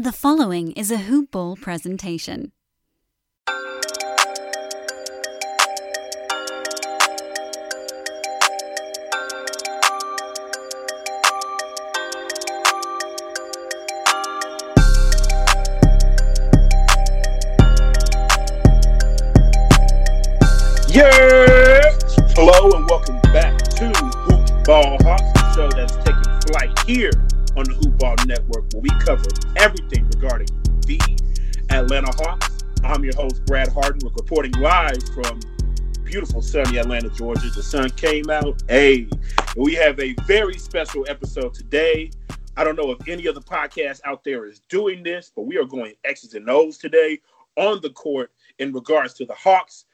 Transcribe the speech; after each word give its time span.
The 0.00 0.12
following 0.12 0.70
is 0.74 0.92
a 0.92 0.96
Hoop 0.96 1.32
Ball 1.32 1.56
presentation. 1.56 2.52
Yeah! 20.86 21.90
Hello 22.36 22.70
and 22.70 22.88
welcome 22.88 23.18
back 23.32 23.58
to 23.58 23.90
Hoop 23.90 24.64
Ball 24.64 24.96
Hawks, 25.02 25.32
the 25.32 25.54
show 25.56 25.68
that's 25.70 25.96
taking 25.96 26.40
flight 26.52 26.78
here 26.86 27.10
on 28.02 28.16
the 28.16 28.18
Hoop 28.18 28.18
Ball 28.18 28.26
Network, 28.26 28.64
where 28.72 28.82
we 28.82 28.90
cover 29.04 29.24
everything 29.56 30.06
regarding 30.14 30.48
the 30.86 31.00
Atlanta 31.70 32.10
Hawks. 32.16 32.64
I'm 32.84 33.04
your 33.04 33.14
host, 33.16 33.44
Brad 33.46 33.68
Hardin. 33.68 34.00
We're 34.02 34.10
reporting 34.10 34.52
live 34.52 35.02
from 35.14 35.40
beautiful 36.04 36.42
sunny 36.42 36.78
Atlanta, 36.78 37.10
Georgia. 37.10 37.48
The 37.48 37.62
sun 37.62 37.90
came 37.90 38.30
out. 38.30 38.62
Hey, 38.68 39.08
we 39.56 39.74
have 39.74 39.98
a 40.00 40.14
very 40.26 40.58
special 40.58 41.04
episode 41.08 41.54
today. 41.54 42.10
I 42.56 42.64
don't 42.64 42.76
know 42.76 42.90
if 42.90 43.06
any 43.08 43.28
other 43.28 43.40
podcast 43.40 44.00
out 44.04 44.24
there 44.24 44.46
is 44.46 44.60
doing 44.68 45.02
this, 45.02 45.30
but 45.34 45.42
we 45.42 45.58
are 45.58 45.64
going 45.64 45.94
X's 46.04 46.34
and 46.34 46.48
O's 46.48 46.78
today 46.78 47.20
on 47.56 47.80
the 47.82 47.90
court 47.90 48.32
in 48.58 48.72
regards 48.72 49.14
to 49.14 49.24
the 49.24 49.34
Hawks 49.34 49.84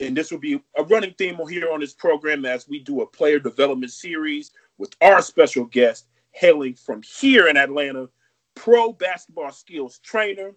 and 0.00 0.16
this 0.16 0.32
will 0.32 0.38
be 0.38 0.60
a 0.76 0.82
running 0.84 1.14
theme 1.16 1.38
here 1.48 1.70
on 1.70 1.80
this 1.80 1.92
program 1.92 2.44
as 2.44 2.68
we 2.68 2.80
do 2.80 3.02
a 3.02 3.06
player 3.06 3.38
development 3.38 3.92
series 3.92 4.50
with 4.78 4.96
our 5.00 5.22
special 5.22 5.64
guest 5.66 6.06
hailing 6.32 6.74
from 6.74 7.02
here 7.02 7.46
in 7.48 7.56
Atlanta, 7.56 8.08
pro 8.54 8.92
basketball 8.92 9.52
skills 9.52 9.98
trainer, 10.00 10.52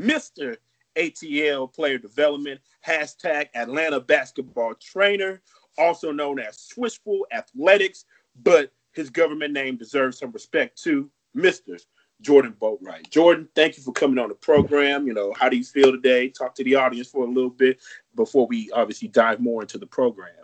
Mr. 0.00 0.56
ATL 0.96 1.72
player 1.72 1.98
development, 1.98 2.60
hashtag 2.86 3.48
Atlanta 3.54 4.00
basketball 4.00 4.74
trainer, 4.74 5.40
also 5.78 6.12
known 6.12 6.38
as 6.38 6.68
Swishful 6.72 7.20
Athletics, 7.32 8.04
but 8.42 8.72
his 8.92 9.10
government 9.10 9.54
name 9.54 9.76
deserves 9.76 10.18
some 10.18 10.32
respect 10.32 10.80
too, 10.80 11.10
Mr. 11.36 11.80
Jordan 12.20 12.54
Boatwright. 12.60 13.10
Jordan, 13.10 13.48
thank 13.54 13.76
you 13.76 13.82
for 13.82 13.92
coming 13.92 14.18
on 14.18 14.28
the 14.28 14.34
program. 14.34 15.06
You 15.06 15.14
know, 15.14 15.32
how 15.38 15.48
do 15.48 15.56
you 15.56 15.64
feel 15.64 15.90
today? 15.90 16.28
Talk 16.28 16.54
to 16.56 16.64
the 16.64 16.76
audience 16.76 17.08
for 17.08 17.24
a 17.24 17.28
little 17.28 17.50
bit 17.50 17.80
before 18.14 18.46
we 18.46 18.70
obviously 18.72 19.08
dive 19.08 19.40
more 19.40 19.62
into 19.62 19.78
the 19.78 19.86
program. 19.86 20.41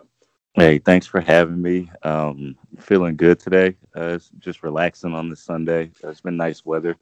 Hey, 0.55 0.79
thanks 0.79 1.05
for 1.05 1.21
having 1.21 1.61
me. 1.61 1.91
Um, 2.01 2.57
feeling 2.79 3.15
good 3.15 3.39
today. 3.39 3.75
Uh, 3.95 4.17
just 4.39 4.63
relaxing 4.63 5.13
on 5.13 5.29
this 5.29 5.41
Sunday. 5.41 5.91
Uh, 6.03 6.09
it's 6.09 6.21
been 6.21 6.37
nice 6.37 6.65
weather, 6.65 6.97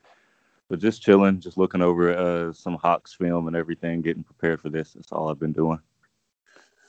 but 0.69 0.79
just 0.79 1.01
chilling, 1.01 1.39
just 1.39 1.57
looking 1.57 1.81
over 1.81 2.13
uh, 2.13 2.51
some 2.51 2.75
Hawks 2.75 3.13
film 3.13 3.47
and 3.47 3.55
everything, 3.55 4.01
getting 4.01 4.23
prepared 4.23 4.59
for 4.59 4.69
this. 4.69 4.93
That's 4.93 5.13
all 5.13 5.29
I've 5.29 5.39
been 5.39 5.53
doing. 5.53 5.79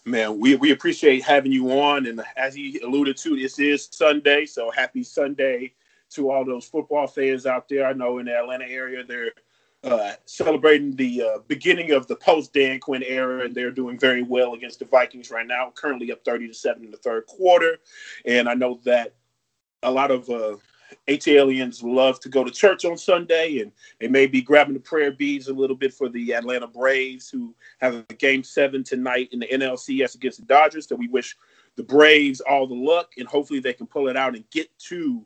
Man, 0.04 0.40
we, 0.40 0.56
we 0.56 0.72
appreciate 0.72 1.22
having 1.22 1.52
you 1.52 1.70
on. 1.70 2.06
And 2.06 2.22
as 2.36 2.54
he 2.56 2.80
alluded 2.80 3.16
to, 3.18 3.36
this 3.36 3.60
is 3.60 3.88
Sunday. 3.92 4.44
So 4.44 4.70
happy 4.72 5.04
Sunday 5.04 5.74
to 6.10 6.30
all 6.30 6.44
those 6.44 6.64
football 6.64 7.06
fans 7.06 7.46
out 7.46 7.68
there. 7.68 7.86
I 7.86 7.92
know 7.92 8.18
in 8.18 8.26
the 8.26 8.36
Atlanta 8.36 8.66
area, 8.66 9.04
they're 9.04 9.30
uh, 9.84 10.12
celebrating 10.24 10.94
the 10.96 11.22
uh, 11.22 11.38
beginning 11.46 11.92
of 11.92 12.06
the 12.06 12.16
post 12.16 12.52
Dan 12.52 12.80
Quinn 12.80 13.02
era, 13.04 13.44
and 13.44 13.54
they're 13.54 13.70
doing 13.70 13.98
very 13.98 14.22
well 14.22 14.54
against 14.54 14.80
the 14.80 14.84
Vikings 14.84 15.30
right 15.30 15.46
now. 15.46 15.72
Currently 15.74 16.10
up 16.12 16.24
thirty 16.24 16.48
to 16.48 16.54
seven 16.54 16.84
in 16.84 16.90
the 16.90 16.96
third 16.96 17.26
quarter, 17.26 17.78
and 18.24 18.48
I 18.48 18.54
know 18.54 18.80
that 18.84 19.14
a 19.82 19.90
lot 19.90 20.10
of 20.10 20.28
uh, 20.28 20.56
ATLians 21.06 21.82
love 21.82 22.18
to 22.20 22.28
go 22.28 22.44
to 22.44 22.50
church 22.50 22.84
on 22.84 22.98
Sunday, 22.98 23.60
and 23.60 23.72
they 24.00 24.08
may 24.08 24.26
be 24.26 24.42
grabbing 24.42 24.74
the 24.74 24.80
prayer 24.80 25.12
beads 25.12 25.48
a 25.48 25.54
little 25.54 25.76
bit 25.76 25.94
for 25.94 26.08
the 26.08 26.34
Atlanta 26.34 26.66
Braves, 26.66 27.30
who 27.30 27.54
have 27.80 27.94
a 27.94 28.14
game 28.14 28.42
seven 28.42 28.82
tonight 28.82 29.28
in 29.32 29.38
the 29.38 29.46
NLCS 29.46 30.14
against 30.14 30.40
the 30.40 30.46
Dodgers. 30.46 30.88
So 30.88 30.96
we 30.96 31.08
wish 31.08 31.36
the 31.76 31.84
Braves 31.84 32.40
all 32.40 32.66
the 32.66 32.74
luck, 32.74 33.12
and 33.18 33.28
hopefully 33.28 33.60
they 33.60 33.72
can 33.72 33.86
pull 33.86 34.08
it 34.08 34.16
out 34.16 34.34
and 34.34 34.48
get 34.50 34.76
to 34.78 35.24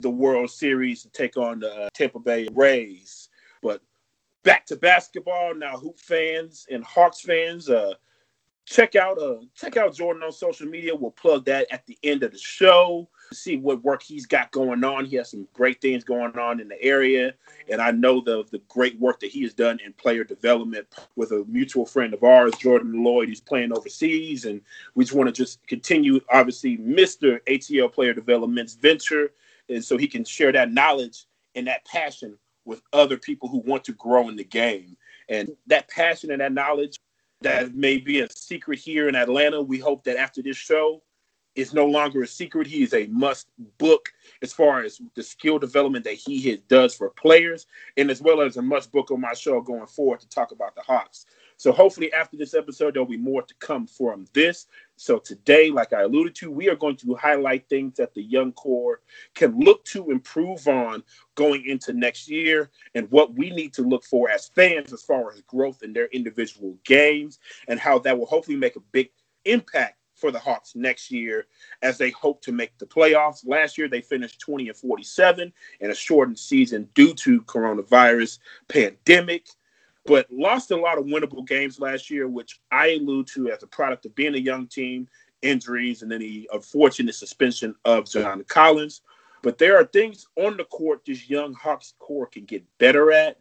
the 0.00 0.10
World 0.10 0.50
Series 0.50 1.02
to 1.02 1.08
take 1.10 1.36
on 1.36 1.58
the 1.60 1.74
uh, 1.74 1.88
Tampa 1.92 2.20
Bay 2.20 2.48
Rays. 2.52 3.27
But 3.62 3.82
back 4.44 4.66
to 4.66 4.76
basketball 4.76 5.54
now. 5.54 5.76
Hoop 5.76 5.98
fans 5.98 6.66
and 6.70 6.84
Hawks 6.84 7.20
fans, 7.20 7.68
uh, 7.68 7.94
check 8.68 8.96
out 8.96 9.18
uh 9.18 9.36
check 9.54 9.76
out 9.76 9.94
Jordan 9.94 10.22
on 10.22 10.32
social 10.32 10.66
media. 10.66 10.94
We'll 10.94 11.10
plug 11.10 11.46
that 11.46 11.66
at 11.70 11.86
the 11.86 11.98
end 12.02 12.22
of 12.22 12.32
the 12.32 12.38
show. 12.38 13.08
See 13.32 13.56
what 13.56 13.82
work 13.82 14.02
he's 14.02 14.26
got 14.26 14.50
going 14.52 14.84
on. 14.84 15.04
He 15.04 15.16
has 15.16 15.30
some 15.30 15.48
great 15.52 15.80
things 15.80 16.04
going 16.04 16.36
on 16.38 16.60
in 16.60 16.68
the 16.68 16.80
area, 16.82 17.34
and 17.70 17.80
I 17.80 17.90
know 17.90 18.20
the 18.20 18.44
the 18.50 18.60
great 18.68 18.98
work 18.98 19.20
that 19.20 19.30
he 19.30 19.42
has 19.42 19.54
done 19.54 19.78
in 19.84 19.92
player 19.94 20.24
development 20.24 20.86
with 21.16 21.32
a 21.32 21.44
mutual 21.46 21.86
friend 21.86 22.12
of 22.14 22.22
ours, 22.22 22.52
Jordan 22.58 23.02
Lloyd. 23.02 23.28
He's 23.28 23.40
playing 23.40 23.72
overseas, 23.72 24.44
and 24.44 24.60
we 24.94 25.04
just 25.04 25.16
want 25.16 25.28
to 25.28 25.32
just 25.32 25.66
continue, 25.66 26.20
obviously, 26.30 26.76
Mister 26.78 27.40
ATL 27.40 27.92
Player 27.92 28.14
Development's 28.14 28.74
venture, 28.74 29.32
and 29.68 29.84
so 29.84 29.96
he 29.96 30.06
can 30.06 30.24
share 30.24 30.52
that 30.52 30.72
knowledge 30.72 31.24
and 31.54 31.66
that 31.66 31.84
passion 31.86 32.38
with 32.68 32.82
other 32.92 33.16
people 33.16 33.48
who 33.48 33.58
want 33.58 33.82
to 33.84 33.92
grow 33.92 34.28
in 34.28 34.36
the 34.36 34.44
game. 34.44 34.96
And 35.28 35.56
that 35.66 35.88
passion 35.88 36.30
and 36.30 36.40
that 36.40 36.52
knowledge 36.52 37.00
that 37.40 37.74
may 37.74 37.96
be 37.98 38.20
a 38.20 38.28
secret 38.30 38.78
here 38.78 39.08
in 39.08 39.14
Atlanta, 39.14 39.62
we 39.62 39.78
hope 39.78 40.04
that 40.04 40.18
after 40.18 40.42
this 40.42 40.56
show, 40.56 41.02
is 41.54 41.74
no 41.74 41.86
longer 41.86 42.22
a 42.22 42.26
secret. 42.26 42.68
He 42.68 42.82
is 42.82 42.94
a 42.94 43.06
must 43.08 43.48
book 43.78 44.10
as 44.42 44.52
far 44.52 44.82
as 44.84 45.00
the 45.16 45.22
skill 45.24 45.58
development 45.58 46.04
that 46.04 46.14
he 46.14 46.56
does 46.68 46.94
for 46.94 47.10
players, 47.10 47.66
and 47.96 48.10
as 48.10 48.22
well 48.22 48.42
as 48.42 48.56
a 48.56 48.62
must 48.62 48.92
book 48.92 49.10
on 49.10 49.20
my 49.20 49.34
show 49.34 49.60
going 49.60 49.86
forward 49.86 50.20
to 50.20 50.28
talk 50.28 50.52
about 50.52 50.76
the 50.76 50.82
Hawks. 50.82 51.26
So 51.56 51.72
hopefully 51.72 52.12
after 52.12 52.36
this 52.36 52.54
episode, 52.54 52.94
there'll 52.94 53.08
be 53.08 53.16
more 53.16 53.42
to 53.42 53.54
come 53.54 53.88
from 53.88 54.26
this. 54.34 54.66
So 54.98 55.18
today, 55.18 55.70
like 55.70 55.92
I 55.92 56.02
alluded 56.02 56.34
to, 56.36 56.50
we 56.50 56.68
are 56.68 56.76
going 56.76 56.96
to 56.96 57.14
highlight 57.14 57.68
things 57.68 57.96
that 57.96 58.14
the 58.14 58.22
young 58.22 58.52
core 58.52 59.00
can 59.34 59.58
look 59.58 59.84
to 59.86 60.10
improve 60.10 60.66
on 60.66 61.04
going 61.36 61.64
into 61.66 61.92
next 61.92 62.28
year 62.28 62.70
and 62.94 63.08
what 63.10 63.34
we 63.34 63.50
need 63.50 63.72
to 63.74 63.82
look 63.82 64.04
for 64.04 64.28
as 64.28 64.48
fans 64.48 64.92
as 64.92 65.02
far 65.02 65.32
as 65.32 65.40
growth 65.42 65.82
in 65.82 65.92
their 65.92 66.06
individual 66.06 66.76
games 66.84 67.38
and 67.68 67.78
how 67.78 67.98
that 68.00 68.18
will 68.18 68.26
hopefully 68.26 68.56
make 68.56 68.76
a 68.76 68.80
big 68.92 69.10
impact 69.44 69.98
for 70.18 70.32
the 70.32 70.38
Hawks 70.38 70.74
next 70.74 71.10
year 71.10 71.46
as 71.82 71.96
they 71.96 72.10
hope 72.10 72.42
to 72.42 72.52
make 72.52 72.76
the 72.78 72.86
playoffs. 72.86 73.46
Last 73.46 73.78
year 73.78 73.88
they 73.88 74.00
finished 74.00 74.40
20 74.40 74.68
and 74.68 74.76
47 74.76 75.52
in 75.80 75.90
a 75.90 75.94
shortened 75.94 76.38
season 76.38 76.88
due 76.94 77.14
to 77.14 77.42
coronavirus 77.42 78.40
pandemic 78.68 79.46
but 80.08 80.26
lost 80.32 80.70
a 80.70 80.76
lot 80.76 80.96
of 80.96 81.04
winnable 81.04 81.46
games 81.46 81.78
last 81.78 82.08
year, 82.08 82.26
which 82.26 82.60
I 82.72 82.94
allude 82.94 83.26
to 83.34 83.50
as 83.50 83.62
a 83.62 83.66
product 83.66 84.06
of 84.06 84.14
being 84.14 84.34
a 84.34 84.38
young 84.38 84.66
team, 84.66 85.06
injuries, 85.42 86.00
and 86.00 86.10
then 86.10 86.20
the 86.20 86.48
unfortunate 86.50 87.14
suspension 87.14 87.74
of 87.84 88.08
John 88.08 88.42
Collins. 88.44 89.02
But 89.42 89.58
there 89.58 89.76
are 89.76 89.84
things 89.84 90.26
on 90.36 90.56
the 90.56 90.64
court 90.64 91.02
this 91.04 91.28
young 91.28 91.52
Hawks 91.52 91.92
core 91.98 92.26
can 92.26 92.46
get 92.46 92.64
better 92.78 93.12
at. 93.12 93.38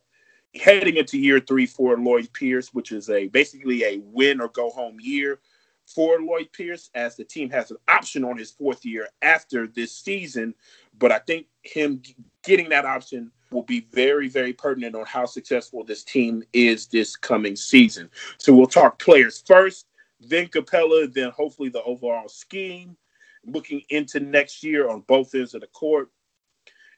Heading 0.56 0.98
into 0.98 1.18
year 1.18 1.40
three 1.40 1.68
for 1.68 1.98
Lloyd 1.98 2.32
Pierce, 2.34 2.74
which 2.74 2.92
is 2.92 3.10
a 3.10 3.28
basically 3.28 3.86
a 3.86 4.00
win 4.00 4.42
or 4.42 4.50
go 4.50 4.70
home 4.70 4.98
year 5.00 5.40
for 5.86 6.20
Lloyd 6.20 6.50
Pierce, 6.52 6.90
as 6.94 7.16
the 7.16 7.24
team 7.24 7.50
has 7.50 7.72
an 7.72 7.78
option 7.88 8.26
on 8.26 8.38
his 8.38 8.52
fourth 8.52 8.84
year 8.84 9.08
after 9.22 9.68
this 9.68 9.94
season. 9.94 10.54
But 11.00 11.14
I 11.14 11.20
think 11.20 11.46
him 11.62 12.02
getting 12.44 12.70
that 12.70 12.86
option 12.86 13.32
will 13.52 13.64
be 13.64 13.88
very, 13.92 14.28
very 14.28 14.54
pertinent 14.54 14.96
on 14.96 15.06
how 15.06 15.26
successful 15.26 15.84
this 15.84 16.04
team 16.04 16.44
is 16.54 16.88
this 16.88 17.16
coming 17.16 17.56
season. 17.56 18.10
So 18.38 18.54
we'll 18.54 18.68
talk 18.68 19.00
players 19.00 19.44
first, 19.46 19.88
then 20.20 20.48
Capela, 20.48 21.12
then 21.12 21.32
hopefully 21.32 21.70
the 21.70 21.84
overall 21.84 22.28
scheme, 22.28 22.98
looking 23.46 23.82
into 23.90 24.20
next 24.20 24.64
year 24.64 24.90
on 24.90 25.02
both 25.02 25.34
ends 25.34 25.54
of 25.54 25.62
the 25.62 25.68
court, 25.68 26.10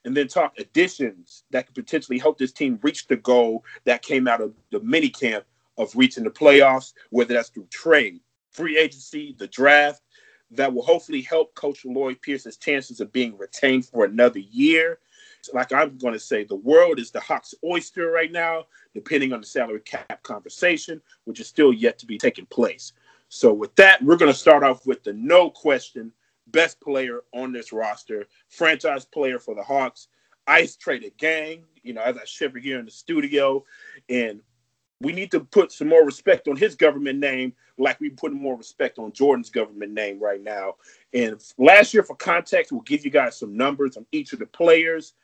and 0.04 0.16
then 0.16 0.28
talk 0.28 0.54
additions 0.58 1.44
that 1.50 1.66
could 1.66 1.74
potentially 1.74 2.18
help 2.18 2.38
this 2.38 2.52
team 2.52 2.78
reach 2.82 3.06
the 3.06 3.16
goal 3.16 3.64
that 3.84 4.02
came 4.02 4.26
out 4.26 4.40
of 4.40 4.54
the 4.70 4.80
mini 4.80 5.10
camp 5.10 5.44
of 5.76 5.94
reaching 5.94 6.24
the 6.24 6.30
playoffs, 6.30 6.94
whether 7.10 7.34
that's 7.34 7.50
through 7.50 7.66
trade, 7.70 8.20
free 8.50 8.78
agency, 8.78 9.34
the 9.38 9.46
draft, 9.48 10.02
that 10.50 10.72
will 10.72 10.82
hopefully 10.82 11.22
help 11.22 11.54
Coach 11.54 11.84
Lloyd 11.84 12.20
Pierce's 12.22 12.56
chances 12.56 13.00
of 13.00 13.12
being 13.12 13.36
retained 13.38 13.86
for 13.86 14.04
another 14.04 14.40
year 14.40 14.98
like 15.52 15.72
I'm 15.72 15.96
going 15.98 16.14
to 16.14 16.20
say, 16.20 16.44
the 16.44 16.56
world 16.56 16.98
is 16.98 17.10
the 17.10 17.20
Hawks' 17.20 17.54
oyster 17.64 18.10
right 18.10 18.30
now, 18.30 18.66
depending 18.94 19.32
on 19.32 19.40
the 19.40 19.46
salary 19.46 19.80
cap 19.80 20.22
conversation, 20.22 21.00
which 21.24 21.40
is 21.40 21.46
still 21.46 21.72
yet 21.72 21.98
to 21.98 22.06
be 22.06 22.18
taking 22.18 22.46
place. 22.46 22.92
So, 23.28 23.52
with 23.52 23.74
that, 23.76 24.02
we're 24.02 24.16
going 24.16 24.32
to 24.32 24.38
start 24.38 24.64
off 24.64 24.86
with 24.86 25.02
the 25.04 25.12
no 25.12 25.50
question 25.50 26.12
best 26.48 26.80
player 26.80 27.20
on 27.32 27.52
this 27.52 27.72
roster, 27.72 28.26
franchise 28.48 29.04
player 29.04 29.38
for 29.38 29.54
the 29.54 29.62
Hawks, 29.62 30.08
Ice 30.46 30.76
traded 30.76 31.16
Gang. 31.16 31.64
You 31.82 31.94
know, 31.94 32.02
as 32.02 32.16
I 32.16 32.24
shiver 32.24 32.58
here 32.58 32.78
in 32.78 32.84
the 32.84 32.90
studio, 32.90 33.64
and 34.08 34.40
we 35.00 35.12
need 35.12 35.30
to 35.30 35.40
put 35.40 35.72
some 35.72 35.88
more 35.88 36.04
respect 36.04 36.46
on 36.48 36.56
his 36.56 36.74
government 36.74 37.18
name, 37.18 37.54
like 37.78 38.00
we 38.00 38.10
put 38.10 38.32
more 38.32 38.56
respect 38.56 38.98
on 38.98 39.12
Jordan's 39.12 39.48
government 39.48 39.92
name 39.92 40.20
right 40.20 40.42
now. 40.42 40.74
And 41.14 41.42
last 41.56 41.94
year, 41.94 42.02
for 42.02 42.16
context, 42.16 42.70
we'll 42.70 42.82
give 42.82 43.04
you 43.04 43.10
guys 43.10 43.38
some 43.38 43.56
numbers 43.56 43.96
on 43.96 44.04
each 44.12 44.32
of 44.32 44.38
the 44.38 44.46
players. 44.46 45.14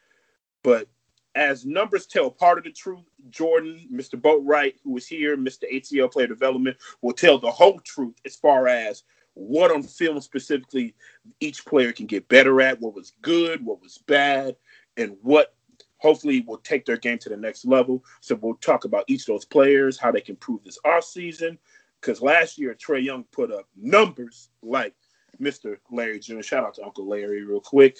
But 0.67 0.89
as 1.37 1.65
numbers 1.65 2.09
tell 2.09 2.29
part 2.29 2.59
of 2.59 2.65
the 2.65 2.73
truth, 2.73 3.05
Jordan, 3.31 3.89
Mr. 3.89 4.21
Boatwright, 4.21 4.75
who 4.83 4.97
is 4.97 5.07
here, 5.07 5.37
Mr. 5.37 5.63
ATL 5.73 6.11
Player 6.11 6.27
Development, 6.27 6.77
will 7.03 7.13
tell 7.13 7.39
the 7.39 7.53
whole 7.53 7.79
truth 7.85 8.17
as 8.25 8.35
far 8.35 8.67
as 8.67 9.05
what 9.35 9.71
on 9.71 9.85
film 9.85 10.21
specifically 10.21 10.97
each 11.39 11.65
player 11.65 11.93
can 11.93 12.07
get 12.07 12.27
better 12.27 12.61
at, 12.61 12.81
what 12.81 12.97
was 12.97 13.13
good, 13.23 13.65
what 13.65 13.81
was 13.81 13.99
bad, 14.09 14.57
and 14.97 15.17
what 15.23 15.55
hopefully 15.99 16.41
will 16.49 16.59
take 16.59 16.85
their 16.85 16.97
game 16.97 17.19
to 17.19 17.29
the 17.29 17.37
next 17.37 17.65
level. 17.65 18.05
So 18.21 18.35
we'll 18.35 18.55
talk 18.55 18.85
about 18.85 19.05
each 19.07 19.21
of 19.21 19.27
those 19.27 19.45
players, 19.45 19.97
how 19.97 20.11
they 20.11 20.21
can 20.21 20.33
improve 20.33 20.65
this 20.65 20.81
off 20.85 21.05
season. 21.05 21.61
Because 22.01 22.21
last 22.21 22.59
year, 22.59 22.75
Trae 22.75 23.05
Young 23.05 23.23
put 23.31 23.53
up 23.53 23.69
numbers 23.77 24.49
like 24.65 24.95
Mr. 25.41 25.77
Larry 25.93 26.19
Jr. 26.19 26.43
Shout 26.43 26.65
out 26.65 26.75
to 26.75 26.85
Uncle 26.85 27.07
Larry 27.07 27.45
real 27.45 27.61
quick. 27.61 27.97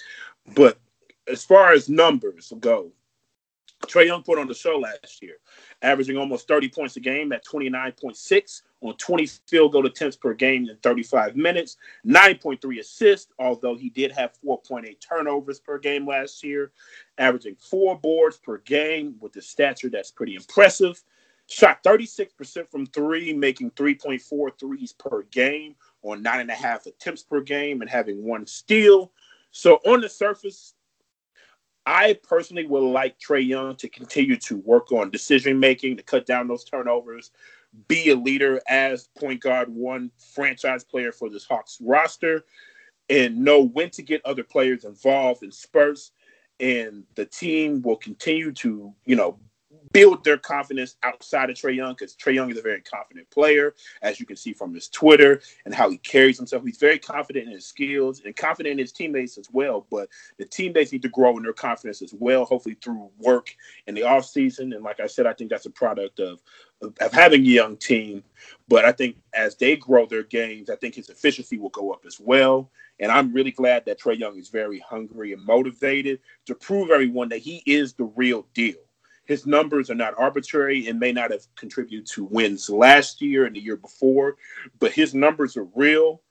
But 0.53 0.79
as 1.29 1.43
far 1.43 1.73
as 1.73 1.89
numbers 1.89 2.51
go, 2.59 2.91
Trae 3.85 4.07
Young 4.07 4.23
put 4.23 4.39
on 4.39 4.47
the 4.47 4.53
show 4.53 4.77
last 4.77 5.21
year, 5.21 5.35
averaging 5.81 6.17
almost 6.17 6.47
30 6.47 6.69
points 6.69 6.95
a 6.95 6.99
game 6.99 7.31
at 7.31 7.45
29.6 7.45 8.61
on 8.81 8.95
20 8.97 9.25
field 9.47 9.71
goal 9.71 9.85
attempts 9.85 10.15
per 10.15 10.33
game 10.33 10.67
in 10.67 10.75
35 10.77 11.35
minutes, 11.35 11.77
9.3 12.05 12.79
assists, 12.79 13.31
although 13.37 13.75
he 13.75 13.89
did 13.89 14.11
have 14.11 14.33
4.8 14.45 14.95
turnovers 14.99 15.59
per 15.59 15.77
game 15.77 16.07
last 16.07 16.43
year, 16.43 16.71
averaging 17.17 17.55
four 17.55 17.97
boards 17.97 18.37
per 18.37 18.57
game 18.59 19.15
with 19.19 19.33
the 19.33 19.41
stature 19.41 19.89
that's 19.89 20.11
pretty 20.11 20.35
impressive. 20.35 21.03
Shot 21.49 21.81
36% 21.83 22.67
from 22.67 22.87
three, 22.87 23.31
making 23.31 23.71
3.4 23.71 24.59
threes 24.59 24.91
per 24.93 25.23
game 25.23 25.75
on 26.01 26.21
nine 26.21 26.41
and 26.41 26.49
a 26.49 26.55
half 26.55 26.87
attempts 26.87 27.23
per 27.23 27.41
game 27.41 27.81
and 27.81 27.89
having 27.89 28.25
one 28.25 28.45
steal. 28.45 29.11
So 29.51 29.75
on 29.85 30.01
the 30.01 30.09
surface, 30.09 30.73
I 31.87 32.19
personally 32.21 32.67
would 32.67 32.83
like 32.83 33.17
Trae 33.17 33.47
Young 33.47 33.77
to 33.77 33.87
continue 33.87 34.35
to 34.39 34.57
work 34.57 34.91
on 34.91 35.09
decision 35.09 35.57
making, 35.57 35.95
to 35.95 36.03
cut 36.03 36.25
down 36.25 36.49
those 36.49 36.65
turnovers, 36.65 37.31
be 37.87 38.09
a 38.09 38.15
leader 38.15 38.59
as 38.67 39.07
point 39.17 39.41
guard, 39.41 39.69
one 39.69 40.11
franchise 40.33 40.83
player 40.83 41.13
for 41.13 41.29
this 41.29 41.45
Hawks 41.45 41.77
roster, 41.81 42.43
and 43.09 43.37
know 43.37 43.61
when 43.61 43.89
to 43.91 44.01
get 44.01 44.25
other 44.25 44.43
players 44.43 44.83
involved 44.83 45.43
in 45.43 45.51
spurts. 45.51 46.11
And 46.59 47.05
the 47.15 47.25
team 47.25 47.81
will 47.81 47.95
continue 47.95 48.51
to, 48.51 48.93
you 49.05 49.15
know, 49.15 49.39
build 49.91 50.23
their 50.23 50.37
confidence 50.37 50.95
outside 51.03 51.49
of 51.49 51.55
Trae 51.55 51.75
Young 51.75 51.93
because 51.93 52.15
Trae 52.15 52.35
Young 52.35 52.51
is 52.51 52.57
a 52.57 52.61
very 52.61 52.81
confident 52.81 53.29
player, 53.29 53.73
as 54.01 54.19
you 54.19 54.25
can 54.25 54.35
see 54.35 54.53
from 54.53 54.73
his 54.73 54.87
Twitter 54.87 55.41
and 55.65 55.73
how 55.73 55.89
he 55.89 55.97
carries 55.97 56.37
himself. 56.37 56.63
He's 56.63 56.77
very 56.77 56.99
confident 56.99 57.47
in 57.47 57.53
his 57.53 57.65
skills 57.65 58.21
and 58.25 58.35
confident 58.35 58.73
in 58.73 58.79
his 58.79 58.91
teammates 58.91 59.37
as 59.37 59.47
well. 59.51 59.85
But 59.89 60.09
the 60.37 60.45
teammates 60.45 60.91
need 60.91 61.01
to 61.03 61.09
grow 61.09 61.37
in 61.37 61.43
their 61.43 61.53
confidence 61.53 62.01
as 62.01 62.13
well, 62.13 62.45
hopefully 62.45 62.77
through 62.81 63.09
work 63.19 63.55
in 63.87 63.95
the 63.95 64.01
offseason. 64.01 64.75
And 64.75 64.83
like 64.83 64.99
I 64.99 65.07
said, 65.07 65.25
I 65.25 65.33
think 65.33 65.49
that's 65.49 65.65
a 65.65 65.71
product 65.71 66.19
of, 66.19 66.41
of, 66.81 66.93
of 66.99 67.11
having 67.11 67.41
a 67.41 67.45
young 67.45 67.77
team. 67.77 68.23
But 68.67 68.85
I 68.85 68.91
think 68.91 69.17
as 69.33 69.55
they 69.55 69.75
grow 69.75 70.05
their 70.05 70.23
games, 70.23 70.69
I 70.69 70.75
think 70.75 70.95
his 70.95 71.09
efficiency 71.09 71.57
will 71.57 71.69
go 71.69 71.91
up 71.91 72.03
as 72.05 72.19
well. 72.19 72.69
And 72.99 73.11
I'm 73.11 73.31
really 73.31 73.51
glad 73.51 73.85
that 73.85 73.99
Trae 73.99 74.17
Young 74.17 74.37
is 74.39 74.49
very 74.49 74.79
hungry 74.79 75.33
and 75.33 75.45
motivated 75.45 76.19
to 76.45 76.55
prove 76.55 76.89
everyone 76.89 77.29
that 77.29 77.39
he 77.39 77.61
is 77.65 77.93
the 77.93 78.05
real 78.05 78.47
deal 78.53 78.75
his 79.27 79.45
numbers 79.45 79.89
are 79.89 79.95
not 79.95 80.15
arbitrary 80.17 80.87
and 80.87 80.99
may 80.99 81.11
not 81.11 81.31
have 81.31 81.45
contributed 81.55 82.07
to 82.07 82.23
wins 82.23 82.69
last 82.69 83.21
year 83.21 83.45
and 83.45 83.55
the 83.55 83.59
year 83.59 83.75
before, 83.75 84.37
but 84.79 84.93
his 84.93 85.13
numbers 85.13 85.57
are 85.57 85.67
real. 85.75 86.21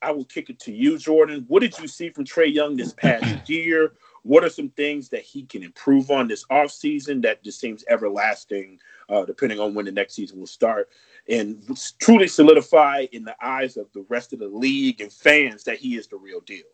I 0.00 0.12
will 0.12 0.24
kick 0.24 0.50
it 0.50 0.60
to 0.60 0.72
you, 0.72 0.96
Jordan. 0.98 1.44
What 1.48 1.60
did 1.60 1.78
you 1.78 1.88
see 1.88 2.10
from 2.10 2.24
Trae 2.24 2.52
Young 2.52 2.76
this 2.76 2.92
past 2.92 3.48
year? 3.48 3.92
What 4.22 4.44
are 4.44 4.50
some 4.50 4.70
things 4.70 5.08
that 5.10 5.22
he 5.22 5.44
can 5.44 5.62
improve 5.62 6.10
on 6.10 6.28
this 6.28 6.44
offseason 6.46 7.22
that 7.22 7.42
just 7.42 7.60
seems 7.60 7.84
everlasting, 7.88 8.78
uh, 9.08 9.24
depending 9.24 9.60
on 9.60 9.74
when 9.74 9.84
the 9.84 9.92
next 9.92 10.14
season 10.14 10.38
will 10.38 10.46
start, 10.46 10.88
and 11.28 11.62
truly 11.98 12.28
solidify 12.28 13.06
in 13.12 13.24
the 13.24 13.36
eyes 13.44 13.76
of 13.76 13.92
the 13.92 14.06
rest 14.08 14.32
of 14.32 14.38
the 14.38 14.48
league 14.48 15.00
and 15.00 15.12
fans 15.12 15.64
that 15.64 15.78
he 15.78 15.96
is 15.96 16.06
the 16.06 16.16
real 16.16 16.40
deal? 16.40 16.64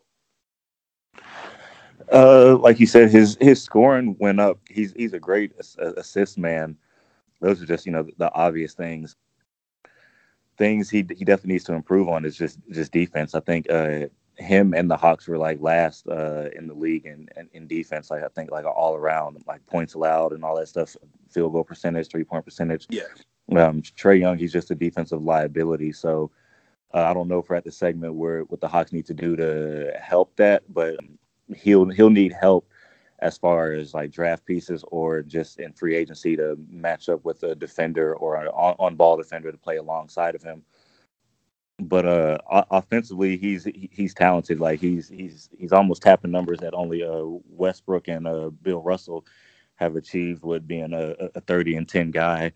Uh, 2.11 2.57
like 2.57 2.79
you 2.79 2.87
said, 2.87 3.09
his 3.09 3.37
his 3.41 3.61
scoring 3.61 4.15
went 4.19 4.39
up. 4.39 4.59
He's 4.69 4.93
he's 4.93 5.13
a 5.13 5.19
great 5.19 5.53
assist 5.79 6.37
man. 6.37 6.77
Those 7.39 7.61
are 7.61 7.65
just 7.65 7.85
you 7.85 7.91
know 7.91 8.07
the 8.17 8.31
obvious 8.33 8.73
things. 8.73 9.15
Things 10.57 10.89
he 10.89 10.97
he 10.97 11.25
definitely 11.25 11.53
needs 11.53 11.63
to 11.65 11.73
improve 11.73 12.07
on 12.07 12.25
is 12.25 12.37
just 12.37 12.59
just 12.71 12.91
defense. 12.91 13.35
I 13.35 13.39
think 13.39 13.69
uh, 13.69 14.07
him 14.35 14.73
and 14.73 14.89
the 14.89 14.97
Hawks 14.97 15.27
were 15.27 15.37
like 15.37 15.61
last 15.61 16.07
uh, 16.07 16.49
in 16.55 16.67
the 16.67 16.73
league 16.73 17.05
in, 17.05 17.27
in, 17.37 17.49
in 17.53 17.67
defense. 17.67 18.09
Like 18.09 18.23
I 18.23 18.27
think 18.29 18.51
like 18.51 18.65
all 18.65 18.95
around 18.95 19.43
like 19.47 19.65
points 19.65 19.93
allowed 19.93 20.33
and 20.33 20.43
all 20.43 20.57
that 20.57 20.67
stuff, 20.67 20.95
field 21.29 21.53
goal 21.53 21.63
percentage, 21.63 22.09
three 22.09 22.23
point 22.23 22.45
percentage. 22.45 22.87
Yeah. 22.89 23.03
Um, 23.55 23.81
Trae 23.81 24.19
Young, 24.19 24.37
he's 24.37 24.53
just 24.53 24.71
a 24.71 24.75
defensive 24.75 25.23
liability. 25.23 25.91
So 25.91 26.31
uh, 26.93 27.03
I 27.03 27.13
don't 27.13 27.27
know 27.27 27.39
if 27.39 27.49
we're 27.49 27.55
at 27.55 27.63
the 27.63 27.71
segment 27.71 28.15
where 28.15 28.41
what 28.43 28.61
the 28.61 28.67
Hawks 28.67 28.93
need 28.93 29.05
to 29.07 29.13
do 29.13 29.35
to 29.35 29.93
help 29.99 30.35
that, 30.37 30.63
but 30.73 30.97
he'll 31.55 31.89
he'll 31.89 32.09
need 32.09 32.33
help 32.33 32.67
as 33.19 33.37
far 33.37 33.71
as 33.71 33.93
like 33.93 34.11
draft 34.11 34.45
pieces 34.45 34.83
or 34.87 35.21
just 35.21 35.59
in 35.59 35.71
free 35.73 35.95
agency 35.95 36.35
to 36.35 36.57
match 36.69 37.07
up 37.07 37.23
with 37.23 37.43
a 37.43 37.55
defender 37.55 38.15
or 38.15 38.35
an 38.35 38.47
on 38.47 38.95
ball 38.95 39.15
defender 39.15 39.51
to 39.51 39.57
play 39.57 39.77
alongside 39.77 40.35
of 40.35 40.41
him. 40.41 40.63
But 41.79 42.05
uh, 42.05 42.37
offensively, 42.71 43.37
he's 43.37 43.67
he's 43.91 44.13
talented. 44.13 44.59
Like 44.59 44.79
he's 44.79 45.07
he's 45.09 45.49
he's 45.57 45.71
almost 45.71 46.01
tapping 46.03 46.31
numbers 46.31 46.59
that 46.59 46.73
only 46.73 47.03
uh, 47.03 47.23
Westbrook 47.49 48.07
and 48.07 48.27
uh, 48.27 48.49
Bill 48.61 48.81
Russell 48.81 49.25
have 49.75 49.95
achieved 49.95 50.43
with 50.43 50.67
being 50.67 50.93
a, 50.93 51.15
a 51.33 51.41
30 51.41 51.77
and 51.77 51.89
10 51.89 52.11
guy. 52.11 52.51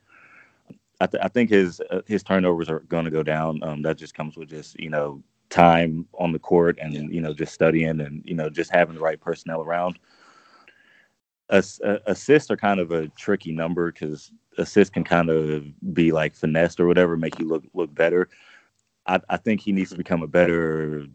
I, 1.02 1.08
th- 1.08 1.24
I 1.24 1.28
think 1.28 1.50
his 1.50 1.82
uh, 1.90 2.02
his 2.06 2.24
turnovers 2.24 2.70
are 2.70 2.82
going 2.82 3.06
to 3.06 3.12
go 3.12 3.24
down. 3.24 3.62
Um, 3.64 3.82
that 3.82 3.98
just 3.98 4.14
comes 4.14 4.38
with 4.38 4.50
just 4.50 4.80
you 4.80 4.90
know 4.90 5.24
time 5.50 6.08
on 6.18 6.32
the 6.32 6.40
court 6.40 6.78
and 6.82 6.94
yeah. 6.94 7.02
you 7.02 7.22
know 7.22 7.34
just 7.34 7.54
studying 7.54 8.02
and 8.02 8.22
you 8.26 8.36
know 8.36 8.50
just 8.50 8.72
having 8.72 8.96
the 8.96 9.02
right 9.02 9.20
personnel 9.20 9.62
around. 9.62 10.00
Ass- 11.52 11.82
uh, 11.82 12.00
assists 12.08 12.50
are 12.50 12.58
kind 12.58 12.80
of 12.80 12.92
a 12.92 13.08
tricky 13.10 13.52
number 13.52 13.92
because 13.92 14.32
assists 14.58 14.92
can 14.92 15.04
kind 15.04 15.30
of 15.30 15.66
be 15.94 16.12
like 16.12 16.36
finessed 16.36 16.80
or 16.80 16.88
whatever, 16.88 17.18
make 17.18 17.40
you 17.40 17.48
look 17.48 17.64
look 17.74 17.94
better. 17.94 18.30
I, 19.08 19.20
I 19.30 19.38
think 19.38 19.62
he 19.62 19.72
needs 19.72 19.92
to 19.92 19.98
become 19.98 20.24
a 20.24 20.28
better, 20.28 21.06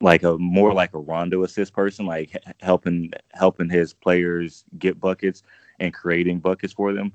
like 0.00 0.22
a 0.22 0.38
more 0.38 0.72
like 0.72 0.94
a 0.94 0.98
Rondo 0.98 1.44
assist 1.44 1.74
person, 1.74 2.06
like 2.06 2.34
helping 2.60 3.12
helping 3.32 3.68
his 3.68 3.92
players 3.92 4.64
get 4.78 5.00
buckets 5.00 5.42
and 5.78 5.92
creating 5.92 6.40
buckets 6.40 6.72
for 6.72 6.92
them. 6.92 7.12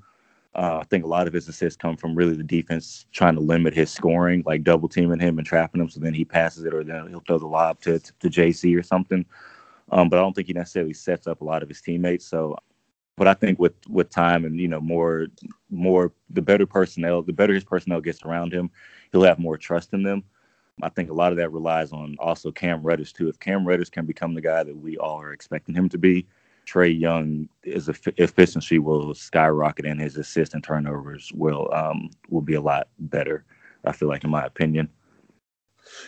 Uh, 0.54 0.78
I 0.80 0.84
think 0.84 1.04
a 1.04 1.08
lot 1.08 1.26
of 1.26 1.32
his 1.32 1.48
assists 1.48 1.76
come 1.76 1.96
from 1.96 2.14
really 2.14 2.36
the 2.36 2.44
defense 2.44 3.06
trying 3.12 3.34
to 3.34 3.40
limit 3.40 3.74
his 3.74 3.90
scoring, 3.90 4.44
like 4.46 4.62
double 4.62 4.88
teaming 4.88 5.18
him 5.18 5.38
and 5.38 5.46
trapping 5.46 5.80
him, 5.80 5.88
so 5.88 5.98
then 5.98 6.14
he 6.14 6.24
passes 6.24 6.64
it, 6.64 6.72
or 6.72 6.84
then 6.84 7.08
he'll 7.08 7.24
throw 7.26 7.38
the 7.38 7.46
lob 7.46 7.80
to 7.80 7.98
to, 7.98 8.12
to 8.20 8.30
JC 8.30 8.78
or 8.78 8.82
something. 8.82 9.24
Um, 9.90 10.08
but 10.08 10.18
I 10.18 10.22
don't 10.22 10.32
think 10.32 10.46
he 10.46 10.52
necessarily 10.52 10.94
sets 10.94 11.26
up 11.26 11.40
a 11.40 11.44
lot 11.44 11.62
of 11.62 11.68
his 11.68 11.80
teammates. 11.80 12.26
So, 12.26 12.56
but 13.16 13.26
I 13.26 13.34
think 13.34 13.58
with 13.58 13.74
with 13.88 14.10
time 14.10 14.44
and 14.44 14.60
you 14.60 14.68
know 14.68 14.80
more 14.80 15.26
more 15.70 16.12
the 16.30 16.42
better 16.42 16.66
personnel, 16.66 17.22
the 17.22 17.32
better 17.32 17.54
his 17.54 17.64
personnel 17.64 18.00
gets 18.00 18.22
around 18.22 18.52
him, 18.52 18.70
he'll 19.10 19.24
have 19.24 19.40
more 19.40 19.58
trust 19.58 19.92
in 19.92 20.04
them. 20.04 20.22
I 20.82 20.88
think 20.88 21.10
a 21.10 21.14
lot 21.14 21.32
of 21.32 21.38
that 21.38 21.52
relies 21.52 21.92
on 21.92 22.16
also 22.18 22.50
Cam 22.52 22.82
Reddish 22.82 23.12
too. 23.12 23.28
If 23.28 23.38
Cam 23.38 23.66
Reddish 23.66 23.90
can 23.90 24.06
become 24.06 24.34
the 24.34 24.40
guy 24.40 24.62
that 24.62 24.76
we 24.76 24.98
all 24.98 25.20
are 25.20 25.32
expecting 25.32 25.74
him 25.74 25.88
to 25.88 25.98
be, 25.98 26.26
Trae 26.66 26.98
Young 26.98 27.48
his 27.62 27.88
efficiency 27.88 28.78
will 28.78 29.14
skyrocket 29.14 29.86
and 29.86 30.00
his 30.00 30.16
assist 30.16 30.54
and 30.54 30.62
turnovers 30.62 31.30
will 31.34 31.72
um, 31.72 32.10
will 32.28 32.42
be 32.42 32.54
a 32.54 32.60
lot 32.60 32.88
better. 32.98 33.44
I 33.84 33.92
feel 33.92 34.08
like, 34.08 34.24
in 34.24 34.30
my 34.30 34.44
opinion. 34.44 34.88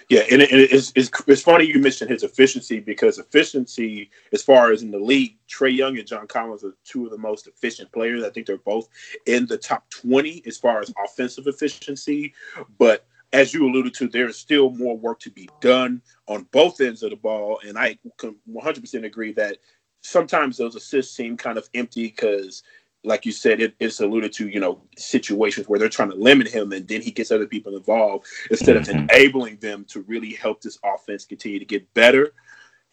Yeah, 0.08 0.22
and, 0.30 0.42
it, 0.42 0.50
it's, 0.50 0.92
it's, 0.94 1.10
it's 1.26 1.42
funny 1.42 1.66
you 1.66 1.78
mentioned 1.78 2.10
his 2.10 2.22
efficiency 2.22 2.80
because 2.80 3.18
efficiency, 3.18 4.10
as 4.32 4.42
far 4.42 4.72
as 4.72 4.82
in 4.82 4.90
the 4.90 4.98
league, 4.98 5.36
Trae 5.48 5.75
Young 5.75 5.98
and 5.98 6.06
John 6.06 6.26
Collins 6.26 6.64
are 6.64 6.75
two 6.84 7.04
of 7.04 7.10
the 7.10 7.18
most 7.18 7.46
efficient 7.46 7.92
players. 7.92 8.25
I 8.25 8.30
think 8.30 8.46
they're 8.46 8.58
both 8.58 8.88
in 9.26 9.46
the 9.46 9.58
top 9.58 9.88
20 9.90 10.42
as 10.46 10.56
far 10.56 10.80
as 10.80 10.92
offensive 11.04 11.46
efficiency. 11.46 12.34
But 12.78 13.06
as 13.32 13.52
you 13.52 13.66
alluded 13.66 13.94
to, 13.94 14.08
there 14.08 14.28
is 14.28 14.38
still 14.38 14.70
more 14.70 14.96
work 14.96 15.20
to 15.20 15.30
be 15.30 15.48
done 15.60 16.00
on 16.26 16.46
both 16.52 16.80
ends 16.80 17.02
of 17.02 17.10
the 17.10 17.16
ball. 17.16 17.60
And 17.66 17.78
I 17.78 17.98
can 18.18 18.36
100% 18.48 19.04
agree 19.04 19.32
that 19.32 19.58
sometimes 20.06 20.56
those 20.56 20.76
assists 20.76 21.14
seem 21.14 21.36
kind 21.36 21.58
of 21.58 21.68
empty 21.75 22.04
because 22.04 22.62
like 23.04 23.25
you 23.25 23.30
said, 23.30 23.60
it, 23.60 23.75
it's 23.78 24.00
alluded 24.00 24.32
to, 24.32 24.48
you 24.48 24.58
know, 24.58 24.82
situations 24.96 25.68
where 25.68 25.78
they're 25.78 25.88
trying 25.88 26.10
to 26.10 26.16
limit 26.16 26.48
him 26.48 26.72
and 26.72 26.88
then 26.88 27.00
he 27.00 27.12
gets 27.12 27.30
other 27.30 27.46
people 27.46 27.76
involved 27.76 28.26
instead 28.50 28.76
mm-hmm. 28.76 28.98
of 28.98 29.08
enabling 29.10 29.56
them 29.58 29.84
to 29.84 30.02
really 30.02 30.32
help 30.34 30.60
this 30.60 30.78
offense 30.84 31.25
continue 31.25 31.60
to 31.60 31.64
get 31.64 31.92
better. 31.94 32.32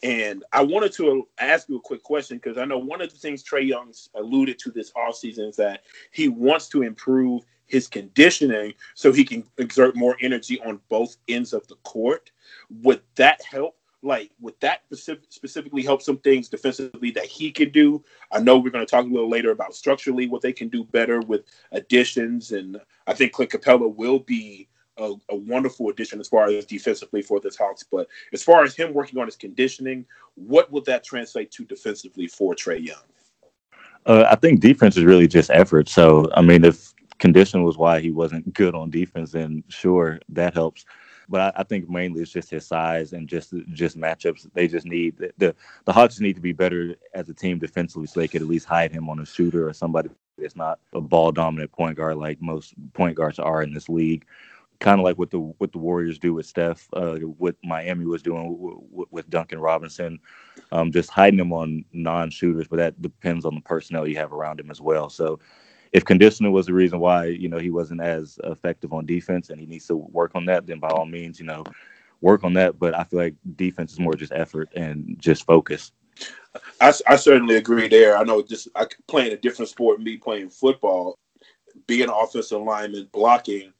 And 0.03 0.43
I 0.51 0.61
wanted 0.61 0.91
to 0.93 1.27
ask 1.39 1.67
you 1.67 1.77
a 1.77 1.81
quick 1.81 2.03
question 2.03 2.37
because 2.37 2.57
I 2.57 2.65
know 2.65 2.77
one 2.77 3.01
of 3.01 3.09
the 3.11 3.17
things 3.17 3.43
Trae 3.43 3.65
Young's 3.65 4.09
alluded 4.15 4.59
to 4.59 4.71
this 4.71 4.91
offseason 4.91 5.49
is 5.49 5.55
that 5.55 5.81
he 6.11 6.27
wants 6.27 6.67
to 6.69 6.83
improve 6.83 7.43
his 7.65 7.87
conditioning 7.87 8.73
so 8.93 9.11
he 9.11 9.23
can 9.23 9.45
exert 9.57 9.95
more 9.95 10.15
energy 10.21 10.59
on 10.61 10.79
both 10.89 11.15
ends 11.27 11.53
of 11.53 11.65
the 11.67 11.75
court. 11.77 12.31
Would 12.83 13.01
that 13.15 13.41
help 13.43 13.77
like 14.03 14.31
would 14.39 14.53
that 14.59 14.81
specific, 14.85 15.23
specifically 15.29 15.81
help 15.81 16.01
some 16.01 16.17
things 16.17 16.49
defensively 16.49 17.11
that 17.11 17.25
he 17.25 17.51
could 17.51 17.71
do? 17.71 18.03
I 18.31 18.39
know 18.39 18.57
we're 18.57 18.69
going 18.69 18.85
to 18.85 18.89
talk 18.89 19.05
a 19.05 19.09
little 19.09 19.29
later 19.29 19.51
about 19.51 19.73
structurally 19.73 20.27
what 20.27 20.41
they 20.41 20.53
can 20.53 20.67
do 20.67 20.83
better 20.83 21.21
with 21.21 21.45
additions, 21.71 22.51
and 22.51 22.79
I 23.07 23.13
think 23.13 23.31
Clint 23.31 23.51
Capela 23.51 23.93
will 23.93 24.19
be 24.19 24.67
a, 24.97 25.13
a, 25.29 25.35
wonderful 25.35 25.89
addition 25.89 26.19
as 26.19 26.27
far 26.27 26.45
as 26.45 26.65
defensively 26.65 27.21
for 27.21 27.39
the 27.39 27.51
Hawks. 27.57 27.83
But 27.83 28.07
as 28.31 28.43
far 28.43 28.63
as 28.63 28.75
him 28.75 28.93
working 28.93 29.19
on 29.19 29.25
his 29.25 29.35
conditioning, 29.35 30.05
what 30.35 30.71
would 30.71 30.85
that 30.85 31.03
translate 31.03 31.51
to 31.51 31.65
defensively 31.65 32.27
for 32.27 32.53
Trae 32.53 32.85
Young? 32.85 32.97
Uh, 34.05 34.25
I 34.29 34.35
think 34.35 34.59
defense 34.59 34.97
is 34.97 35.03
really 35.03 35.27
just 35.27 35.49
effort. 35.49 35.89
So, 35.89 36.29
I 36.35 36.41
mean, 36.41 36.63
if 36.63 36.93
condition 37.19 37.63
was 37.63 37.77
why 37.77 38.01
he 38.01 38.11
wasn't 38.11 38.53
good 38.53 38.75
on 38.75 38.89
defense, 38.89 39.31
then 39.31 39.63
sure, 39.69 40.19
that 40.29 40.53
helps. 40.53 40.85
But 41.29 41.55
I, 41.55 41.61
I 41.61 41.63
think 41.63 41.89
mainly 41.89 42.21
it's 42.21 42.31
just 42.31 42.49
his 42.49 42.65
size 42.65 43.13
and 43.13 43.27
just 43.27 43.53
just 43.73 43.97
matchups. 43.97 44.47
They 44.53 44.67
just 44.67 44.85
need 44.85 45.17
the, 45.17 45.31
the 45.37 45.55
the 45.85 45.93
Hawks 45.93 46.19
need 46.19 46.35
to 46.35 46.41
be 46.41 46.53
better 46.53 46.95
as 47.13 47.29
a 47.29 47.33
team 47.33 47.59
defensively, 47.59 48.07
so 48.07 48.19
they 48.19 48.27
could 48.27 48.41
at 48.41 48.47
least 48.47 48.65
hide 48.65 48.91
him 48.91 49.09
on 49.09 49.19
a 49.19 49.25
shooter 49.25 49.67
or 49.67 49.73
somebody 49.73 50.09
that's 50.37 50.55
not 50.55 50.79
a 50.93 51.01
ball 51.01 51.31
dominant 51.31 51.71
point 51.71 51.95
guard 51.95 52.17
like 52.17 52.41
most 52.41 52.73
point 52.93 53.15
guards 53.15 53.37
are 53.37 53.61
in 53.61 53.73
this 53.73 53.87
league 53.87 54.25
kind 54.83 54.99
of 54.99 55.05
like 55.05 55.17
what 55.17 55.31
the 55.31 55.39
what 55.39 55.71
the 55.71 55.77
Warriors 55.77 56.19
do 56.19 56.33
with 56.33 56.45
Steph, 56.45 56.87
uh, 56.93 57.15
what 57.15 57.55
Miami 57.63 58.05
was 58.05 58.21
doing 58.21 58.57
with 58.91 59.29
Duncan 59.29 59.59
Robinson, 59.59 60.19
um, 60.71 60.91
just 60.91 61.09
hiding 61.09 61.39
him 61.39 61.53
on 61.53 61.85
non-shooters. 61.93 62.67
But 62.67 62.77
that 62.77 63.01
depends 63.01 63.45
on 63.45 63.55
the 63.55 63.61
personnel 63.61 64.07
you 64.07 64.17
have 64.17 64.33
around 64.33 64.59
him 64.59 64.69
as 64.69 64.81
well. 64.81 65.09
So, 65.09 65.39
if 65.93 66.03
conditioning 66.03 66.51
was 66.51 66.65
the 66.65 66.73
reason 66.73 66.99
why 66.99 67.25
you 67.25 67.47
know 67.47 67.59
he 67.59 67.69
wasn't 67.69 68.01
as 68.01 68.39
effective 68.43 68.93
on 68.93 69.05
defense 69.05 69.49
and 69.49 69.59
he 69.59 69.65
needs 69.65 69.87
to 69.87 69.95
work 69.95 70.31
on 70.35 70.45
that, 70.45 70.67
then 70.67 70.79
by 70.79 70.89
all 70.89 71.05
means, 71.05 71.39
you 71.39 71.45
know, 71.45 71.63
work 72.21 72.43
on 72.43 72.53
that. 72.53 72.79
But 72.79 72.95
I 72.95 73.03
feel 73.03 73.19
like 73.19 73.35
defense 73.55 73.93
is 73.93 73.99
more 73.99 74.15
just 74.15 74.33
effort 74.33 74.69
and 74.75 75.15
just 75.19 75.45
focus. 75.45 75.91
I, 76.81 76.93
I 77.07 77.15
certainly 77.15 77.55
agree 77.55 77.87
there. 77.87 78.17
I 78.17 78.23
know 78.23 78.41
just 78.41 78.67
I 78.75 78.87
playing 79.07 79.33
a 79.33 79.37
different 79.37 79.69
sport, 79.69 80.01
me 80.01 80.17
playing 80.17 80.49
football, 80.49 81.17
being 81.87 82.09
offensive 82.09 82.61
lineman, 82.61 83.09
blocking 83.11 83.73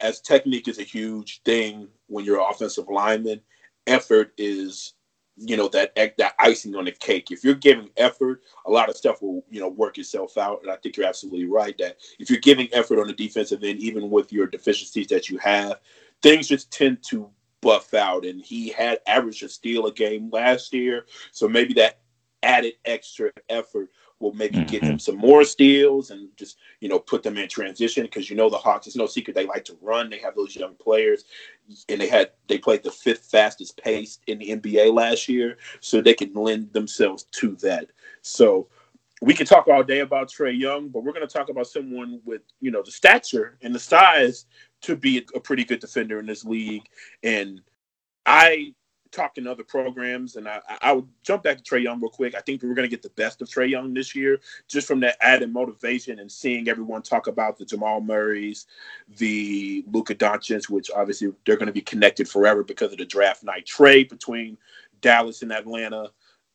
as 0.00 0.20
technique 0.20 0.68
is 0.68 0.78
a 0.78 0.84
huge 0.84 1.42
thing 1.42 1.88
when 2.06 2.24
you're 2.24 2.40
an 2.40 2.46
offensive 2.50 2.88
lineman, 2.88 3.40
effort 3.86 4.32
is 4.38 4.94
you 5.36 5.56
know 5.56 5.68
that 5.68 5.94
that 5.96 6.34
icing 6.38 6.74
on 6.76 6.84
the 6.84 6.92
cake. 6.92 7.30
If 7.30 7.44
you're 7.44 7.54
giving 7.54 7.90
effort, 7.96 8.42
a 8.66 8.70
lot 8.70 8.88
of 8.88 8.96
stuff 8.96 9.22
will 9.22 9.44
you 9.50 9.60
know 9.60 9.68
work 9.68 9.98
itself 9.98 10.38
out. 10.38 10.60
And 10.62 10.70
I 10.70 10.76
think 10.76 10.96
you're 10.96 11.06
absolutely 11.06 11.46
right 11.46 11.76
that 11.78 11.96
if 12.18 12.30
you're 12.30 12.40
giving 12.40 12.68
effort 12.72 13.00
on 13.00 13.06
the 13.06 13.12
defensive 13.12 13.62
end, 13.64 13.80
even 13.80 14.10
with 14.10 14.32
your 14.32 14.46
deficiencies 14.46 15.08
that 15.08 15.28
you 15.28 15.38
have, 15.38 15.80
things 16.22 16.48
just 16.48 16.70
tend 16.70 17.02
to 17.04 17.28
buff 17.60 17.94
out. 17.94 18.24
And 18.24 18.40
he 18.40 18.68
had 18.68 19.00
averaged 19.06 19.42
a 19.42 19.48
steal 19.48 19.86
a 19.86 19.92
game 19.92 20.30
last 20.30 20.72
year, 20.72 21.06
so 21.32 21.48
maybe 21.48 21.74
that 21.74 21.98
added 22.42 22.74
extra 22.84 23.30
effort 23.48 23.88
will 24.24 24.32
maybe 24.32 24.56
mm-hmm. 24.56 24.66
get 24.66 24.82
them 24.82 24.98
some 24.98 25.16
more 25.16 25.44
steals 25.44 26.10
and 26.10 26.28
just 26.36 26.58
you 26.80 26.88
know 26.88 26.98
put 26.98 27.22
them 27.22 27.36
in 27.36 27.48
transition 27.48 28.04
because 28.04 28.30
you 28.30 28.36
know 28.36 28.48
the 28.48 28.56
Hawks. 28.56 28.86
It's 28.86 28.96
no 28.96 29.06
secret 29.06 29.34
they 29.34 29.46
like 29.46 29.64
to 29.66 29.76
run. 29.82 30.08
They 30.08 30.18
have 30.18 30.34
those 30.34 30.56
young 30.56 30.74
players, 30.76 31.24
and 31.88 32.00
they 32.00 32.08
had 32.08 32.30
they 32.48 32.58
played 32.58 32.82
the 32.82 32.90
fifth 32.90 33.26
fastest 33.30 33.80
pace 33.82 34.18
in 34.26 34.38
the 34.38 34.56
NBA 34.56 34.92
last 34.92 35.28
year, 35.28 35.58
so 35.80 36.00
they 36.00 36.14
can 36.14 36.32
lend 36.32 36.72
themselves 36.72 37.24
to 37.32 37.54
that. 37.56 37.90
So 38.22 38.68
we 39.20 39.34
can 39.34 39.46
talk 39.46 39.68
all 39.68 39.82
day 39.82 40.00
about 40.00 40.30
Trae 40.30 40.58
Young, 40.58 40.88
but 40.88 41.04
we're 41.04 41.12
going 41.12 41.26
to 41.26 41.32
talk 41.32 41.48
about 41.50 41.66
someone 41.66 42.20
with 42.24 42.42
you 42.60 42.70
know 42.70 42.82
the 42.82 42.90
stature 42.90 43.58
and 43.62 43.74
the 43.74 43.78
size 43.78 44.46
to 44.82 44.96
be 44.96 45.24
a 45.34 45.40
pretty 45.40 45.64
good 45.64 45.80
defender 45.80 46.18
in 46.18 46.26
this 46.26 46.44
league. 46.44 46.84
And 47.22 47.60
I 48.26 48.74
talking 49.14 49.46
other 49.46 49.62
programs, 49.62 50.36
and 50.36 50.48
I, 50.48 50.60
I 50.80 50.92
would 50.92 51.08
jump 51.22 51.44
back 51.44 51.58
to 51.58 51.62
Trae 51.62 51.82
Young 51.82 52.00
real 52.00 52.10
quick. 52.10 52.34
I 52.34 52.40
think 52.40 52.62
we're 52.62 52.74
going 52.74 52.88
to 52.88 52.94
get 52.94 53.02
the 53.02 53.10
best 53.10 53.40
of 53.40 53.48
Trae 53.48 53.70
Young 53.70 53.94
this 53.94 54.14
year, 54.14 54.40
just 54.68 54.86
from 54.86 55.00
that 55.00 55.16
added 55.20 55.52
motivation 55.52 56.18
and 56.18 56.30
seeing 56.30 56.68
everyone 56.68 57.02
talk 57.02 57.26
about 57.26 57.56
the 57.56 57.64
Jamal 57.64 58.00
Murrays, 58.00 58.66
the 59.16 59.84
Luka 59.90 60.14
Doncic, 60.14 60.68
which 60.68 60.90
obviously 60.94 61.32
they're 61.46 61.56
going 61.56 61.66
to 61.66 61.72
be 61.72 61.80
connected 61.80 62.28
forever 62.28 62.64
because 62.64 62.92
of 62.92 62.98
the 62.98 63.04
draft 63.04 63.44
night 63.44 63.66
trade 63.66 64.08
between 64.08 64.58
Dallas 65.00 65.42
and 65.42 65.52
Atlanta. 65.52 66.10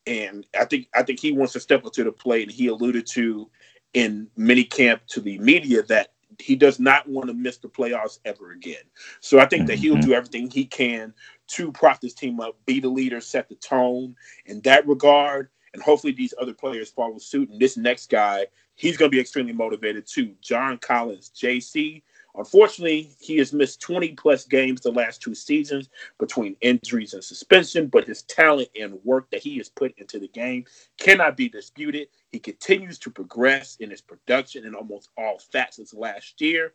And 0.05 0.45
I 0.59 0.65
think 0.65 0.87
I 0.93 1.03
think 1.03 1.19
he 1.19 1.31
wants 1.31 1.53
to 1.53 1.59
step 1.59 1.85
up 1.85 1.93
to 1.93 2.03
the 2.03 2.11
plate, 2.11 2.43
and 2.43 2.51
he 2.51 2.67
alluded 2.67 3.07
to 3.07 3.49
in 3.93 4.27
mini 4.35 4.63
camp 4.63 5.01
to 5.07 5.21
the 5.21 5.39
media 5.39 5.83
that 5.83 6.13
he 6.37 6.55
does 6.55 6.79
not 6.79 7.07
want 7.07 7.27
to 7.27 7.33
miss 7.33 7.57
the 7.57 7.67
playoffs 7.67 8.19
ever 8.25 8.51
again. 8.51 8.83
So 9.19 9.39
I 9.39 9.45
think 9.45 9.67
that 9.67 9.77
he'll 9.77 9.95
mm-hmm. 9.95 10.09
do 10.09 10.13
everything 10.13 10.49
he 10.49 10.65
can 10.65 11.13
to 11.49 11.71
prop 11.71 11.99
this 12.01 12.13
team 12.13 12.39
up, 12.39 12.57
be 12.65 12.79
the 12.79 12.89
leader, 12.89 13.21
set 13.21 13.49
the 13.49 13.55
tone 13.55 14.15
in 14.45 14.61
that 14.61 14.87
regard. 14.87 15.49
And 15.73 15.83
hopefully 15.83 16.13
these 16.13 16.33
other 16.41 16.53
players 16.53 16.89
follow 16.89 17.17
suit. 17.19 17.49
And 17.49 17.59
this 17.59 17.77
next 17.77 18.09
guy, 18.09 18.47
he's 18.75 18.97
going 18.97 19.11
to 19.11 19.15
be 19.15 19.21
extremely 19.21 19.53
motivated 19.53 20.07
too. 20.07 20.33
John 20.41 20.77
Collins, 20.77 21.31
JC. 21.35 22.01
Unfortunately, 22.35 23.09
he 23.19 23.37
has 23.37 23.53
missed 23.53 23.81
20 23.81 24.13
plus 24.13 24.45
games 24.45 24.81
the 24.81 24.91
last 24.91 25.21
two 25.21 25.35
seasons 25.35 25.89
between 26.19 26.55
injuries 26.61 27.13
and 27.13 27.23
suspension, 27.23 27.87
but 27.87 28.05
his 28.05 28.21
talent 28.23 28.69
and 28.79 28.99
work 29.03 29.29
that 29.31 29.41
he 29.41 29.57
has 29.57 29.67
put 29.67 29.93
into 29.97 30.19
the 30.19 30.27
game 30.29 30.65
cannot 30.97 31.35
be 31.35 31.49
disputed. 31.49 32.07
He 32.31 32.39
continues 32.39 32.99
to 32.99 33.11
progress 33.11 33.77
in 33.79 33.89
his 33.89 34.01
production 34.01 34.65
in 34.65 34.75
almost 34.75 35.09
all 35.17 35.39
facets 35.39 35.93
last 35.93 36.39
year 36.39 36.73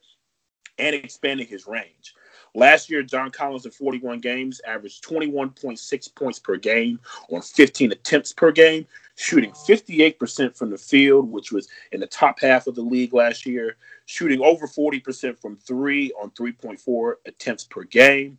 and 0.78 0.94
expanding 0.94 1.46
his 1.46 1.66
range. 1.66 2.14
Last 2.56 2.88
year, 2.88 3.02
John 3.02 3.32
Collins 3.32 3.66
in 3.66 3.72
41 3.72 4.20
games 4.20 4.60
averaged 4.66 5.04
21.6 5.04 6.14
points 6.14 6.38
per 6.38 6.56
game 6.56 7.00
on 7.30 7.42
15 7.42 7.90
attempts 7.90 8.32
per 8.32 8.52
game, 8.52 8.86
shooting 9.16 9.50
58% 9.50 10.56
from 10.56 10.70
the 10.70 10.78
field, 10.78 11.30
which 11.30 11.50
was 11.50 11.68
in 11.90 11.98
the 11.98 12.06
top 12.06 12.40
half 12.40 12.68
of 12.68 12.76
the 12.76 12.82
league 12.82 13.12
last 13.12 13.44
year, 13.44 13.76
shooting 14.06 14.40
over 14.40 14.68
40% 14.68 15.36
from 15.40 15.56
three 15.56 16.12
on 16.12 16.30
3.4 16.30 17.14
attempts 17.26 17.64
per 17.64 17.82
game, 17.82 18.38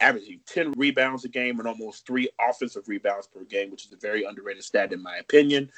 averaging 0.00 0.40
10 0.46 0.72
rebounds 0.72 1.24
a 1.24 1.28
game 1.28 1.60
and 1.60 1.68
almost 1.68 2.04
three 2.04 2.28
offensive 2.40 2.88
rebounds 2.88 3.28
per 3.28 3.44
game, 3.44 3.70
which 3.70 3.86
is 3.86 3.92
a 3.92 3.96
very 3.96 4.24
underrated 4.24 4.64
stat 4.64 4.92
in 4.92 5.00
my 5.00 5.18
opinion, 5.18 5.70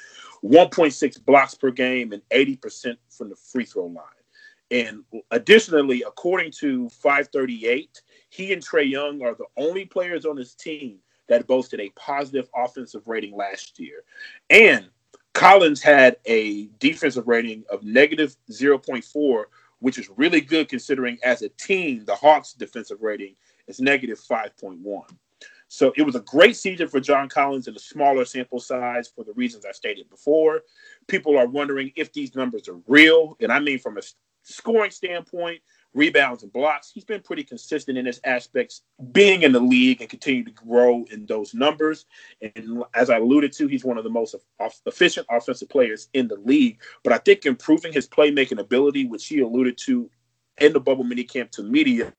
1.6 0.43 1.25
blocks 1.26 1.55
per 1.55 1.71
game, 1.71 2.14
and 2.14 2.23
80% 2.31 2.97
from 3.11 3.29
the 3.29 3.37
free 3.37 3.67
throw 3.67 3.87
line. 3.87 4.24
And 4.71 5.04
additionally, 5.30 6.02
according 6.06 6.52
to 6.61 6.88
538, 6.88 8.02
he 8.30 8.52
and 8.52 8.62
Trae 8.62 8.88
Young 8.88 9.23
are 9.23 9.35
the 9.35 9.47
only 9.56 9.85
players 9.85 10.25
on 10.25 10.37
his 10.37 10.54
team 10.54 10.99
that 11.28 11.47
boasted 11.47 11.80
a 11.80 11.90
positive 11.90 12.49
offensive 12.56 13.02
rating 13.06 13.37
last 13.37 13.78
year. 13.78 14.04
And 14.50 14.88
Collins 15.33 15.83
had 15.83 16.16
a 16.26 16.66
defensive 16.78 17.26
rating 17.26 17.64
of 17.71 17.83
negative 17.83 18.37
0.4, 18.50 19.44
which 19.80 19.99
is 19.99 20.09
really 20.16 20.40
good 20.40 20.68
considering 20.68 21.18
as 21.23 21.42
a 21.42 21.49
team, 21.50 22.04
the 22.04 22.14
Hawks' 22.14 22.52
defensive 22.52 22.99
rating 23.00 23.35
is 23.66 23.80
negative 23.80 24.21
5.1. 24.21 25.02
So 25.68 25.92
it 25.97 26.02
was 26.02 26.14
a 26.14 26.21
great 26.21 26.56
season 26.56 26.87
for 26.87 27.00
John 27.00 27.28
Collins 27.28 27.66
in 27.66 27.75
a 27.75 27.80
smaller 27.80 28.25
sample 28.25 28.61
size 28.61 29.09
for 29.09 29.25
the 29.25 29.33
reasons 29.33 29.64
I 29.66 29.73
stated 29.73 30.09
before. 30.09 30.62
People 31.09 31.37
are 31.37 31.49
wondering 31.49 31.90
if 31.97 32.12
these 32.12 32.37
numbers 32.37 32.68
are 32.68 32.78
real. 32.87 33.37
And 33.40 33.50
I 33.50 33.59
mean, 33.59 33.80
from 33.80 33.99
a 33.99 34.02
scoring 34.45 34.91
standpoint, 34.91 35.61
rebounds 35.95 36.43
and 36.43 36.53
blocks, 36.53 36.91
he's 36.93 37.05
been 37.05 37.21
pretty 37.21 37.43
consistent 37.43 37.97
in 37.97 38.07
his 38.07 38.21
aspects, 38.25 38.83
being 39.13 39.43
in 39.43 39.53
the 39.53 39.61
league 39.61 40.01
and 40.01 40.11
continue 40.11 40.45
to 40.45 40.51
grow 40.51 41.05
in 41.11 41.27
those 41.27 41.55
numbers. 41.55 42.07
And 42.43 42.85
as 42.95 43.11
I 43.11 43.17
alluded 43.17 43.53
to, 43.55 43.67
he's 43.67 43.85
one 43.85 43.99
of 43.99 44.05
the 44.05 44.11
most 44.11 44.35
efficient 44.87 45.27
offensive 45.31 45.69
players 45.69 46.09
in 46.13 46.29
the 46.29 46.37
league. 46.37 46.81
But 47.03 47.13
I 47.13 47.19
think 47.19 47.47
improving 47.47 47.93
his 47.93 48.09
playmaking 48.09 48.59
ability, 48.59 49.07
which 49.07 49.27
he 49.27 49.41
alluded 49.41 49.79
to 49.79 50.11
in 50.61 50.73
the 50.73 50.81
bubble 50.81 51.05
minicamp 51.05 51.51
to 51.53 51.63
media, 51.63 52.13